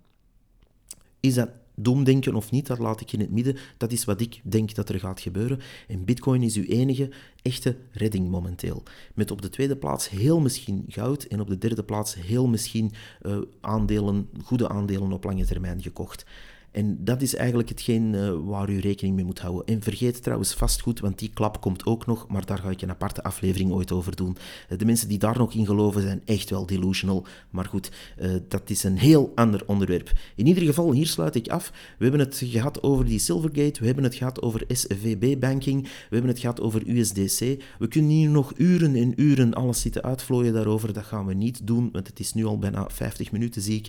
Is 1.19 1.34
dat 1.34 1.49
doemdenken 1.75 2.36
of 2.36 2.51
niet, 2.51 2.67
dat 2.67 2.79
laat 2.79 3.01
ik 3.01 3.11
in 3.11 3.19
het 3.19 3.31
midden. 3.31 3.57
Dat 3.77 3.91
is 3.91 4.05
wat 4.05 4.21
ik 4.21 4.41
denk 4.43 4.75
dat 4.75 4.89
er 4.89 4.99
gaat 4.99 5.19
gebeuren. 5.19 5.59
En 5.88 6.05
Bitcoin 6.05 6.41
is 6.41 6.55
uw 6.55 6.63
enige 6.63 7.09
echte 7.41 7.77
redding 7.91 8.29
momenteel. 8.29 8.84
Met 9.13 9.31
op 9.31 9.41
de 9.41 9.49
tweede 9.49 9.77
plaats 9.77 10.09
heel 10.09 10.39
misschien 10.39 10.86
goud 10.88 11.23
en 11.23 11.39
op 11.39 11.47
de 11.47 11.57
derde 11.57 11.84
plaats 11.84 12.15
heel 12.15 12.47
misschien 12.47 12.91
uh, 13.21 13.38
aandelen, 13.61 14.29
goede 14.43 14.69
aandelen 14.69 15.11
op 15.11 15.23
lange 15.23 15.45
termijn 15.45 15.81
gekocht. 15.81 16.25
En 16.74 16.97
dat 17.03 17.21
is 17.21 17.36
eigenlijk 17.36 17.69
hetgeen 17.69 18.13
uh, 18.13 18.34
waar 18.43 18.69
u 18.69 18.80
rekening 18.80 19.15
mee 19.15 19.26
moet 19.26 19.39
houden. 19.39 19.65
En 19.65 19.82
vergeet 19.82 20.24
trouwens 20.24 20.53
vastgoed, 20.53 20.99
want 20.99 21.19
die 21.19 21.32
klap 21.34 21.61
komt 21.61 21.86
ook 21.86 22.05
nog, 22.05 22.28
maar 22.28 22.45
daar 22.45 22.57
ga 22.57 22.69
ik 22.69 22.82
een 22.82 22.89
aparte 22.89 23.24
aflevering 23.24 23.71
ooit 23.71 23.91
over 23.91 24.15
doen. 24.15 24.38
Uh, 24.69 24.78
de 24.78 24.86
mensen 24.86 25.07
die 25.07 25.17
daar 25.17 25.38
nog 25.38 25.53
in 25.53 25.65
geloven 25.65 26.01
zijn 26.01 26.21
echt 26.26 26.49
wel 26.49 26.65
delusional, 26.65 27.26
maar 27.49 27.65
goed, 27.65 27.91
uh, 28.21 28.36
dat 28.47 28.69
is 28.69 28.84
een 28.84 28.97
heel 28.97 29.32
ander 29.36 29.63
onderwerp. 29.65 30.11
In 30.36 30.47
ieder 30.47 30.63
geval, 30.63 30.91
hier 30.91 31.07
sluit 31.07 31.36
ik 31.36 31.47
af. 31.47 31.71
We 31.97 32.03
hebben 32.03 32.19
het 32.21 32.41
gehad 32.45 32.84
over 32.84 33.05
die 33.05 33.19
Silvergate, 33.19 33.80
we 33.80 33.86
hebben 33.86 34.03
het 34.03 34.15
gehad 34.15 34.41
over 34.41 34.63
SVB-banking, 34.67 35.82
we 35.84 35.89
hebben 36.09 36.32
het 36.32 36.39
gehad 36.39 36.61
over 36.61 36.88
USDC. 36.88 37.63
We 37.80 37.88
kunnen 37.88 38.11
hier 38.11 38.30
nog 38.30 38.53
uren 38.57 38.95
en 38.95 39.21
uren 39.21 39.53
alles 39.53 39.82
zitten 39.82 40.03
uitvlooien 40.03 40.53
daarover, 40.53 40.93
dat 40.93 41.05
gaan 41.05 41.26
we 41.26 41.34
niet 41.34 41.67
doen, 41.67 41.89
want 41.91 42.07
het 42.07 42.19
is 42.19 42.34
nu 42.34 42.45
al 42.45 42.57
bijna 42.57 42.89
50 42.89 43.32
minuten, 43.32 43.61
zie 43.61 43.78
ik. 43.78 43.88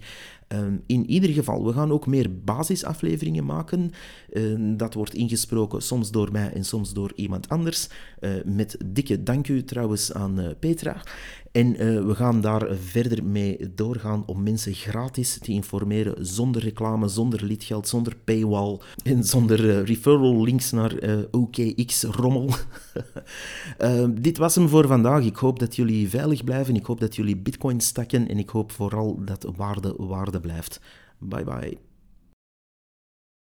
Um, 0.49 0.83
in 0.87 1.11
ieder 1.11 1.31
geval, 1.31 1.67
we 1.67 1.73
gaan 1.73 1.93
ook 1.93 2.07
meer 2.07 2.41
basisafleveringen 2.45 3.45
maken. 3.45 3.91
Uh, 4.33 4.77
dat 4.77 4.95
wordt 4.95 5.15
ingesproken 5.15 5.83
soms 5.83 6.11
door 6.11 6.33
mij 6.33 6.53
en 6.53 6.65
soms 6.65 6.93
door 6.93 7.13
iemand 7.15 7.49
anders. 7.49 7.89
Uh, 8.21 8.31
met 8.45 8.77
dikke 8.87 9.23
dank 9.23 9.49
u 9.49 9.65
trouwens 9.65 10.13
aan 10.13 10.41
uh, 10.41 10.51
Petra. 10.59 11.03
En 11.55 11.83
uh, 11.83 12.07
we 12.07 12.15
gaan 12.15 12.41
daar 12.41 12.75
verder 12.77 13.25
mee 13.25 13.75
doorgaan 13.75 14.23
om 14.27 14.43
mensen 14.43 14.75
gratis 14.75 15.39
te 15.39 15.53
informeren, 15.53 16.27
zonder 16.27 16.63
reclame, 16.63 17.09
zonder 17.09 17.45
lidgeld, 17.45 17.89
zonder 17.89 18.17
paywall 18.25 18.81
en 19.05 19.25
zonder 19.25 19.65
uh, 19.65 19.83
referral 19.83 20.45
links 20.45 20.71
naar 20.71 21.03
uh, 21.03 21.19
OKX-rommel. 21.31 22.51
dit 24.21 24.39
was 24.39 24.55
hem 24.55 24.69
voor 24.69 24.87
vandaag. 24.87 25.25
Ik 25.25 25.37
hoop 25.37 25.59
dat 25.59 25.77
jullie 25.77 26.09
veilig 26.09 26.45
blijven. 26.45 26.77
Ik 26.77 26.87
hoop 26.87 27.01
dat 27.01 27.17
jullie 27.17 27.37
bitcoin 27.37 27.81
stakken 27.81 28.29
en 28.29 28.39
ik 28.39 28.49
hoop 28.49 28.73
vooral 28.73 29.25
dat 29.25 29.53
waarde 29.57 29.95
waarde 29.97 30.41
blijft. 30.41 30.81
Bye 31.19 31.45
bye. 31.45 31.94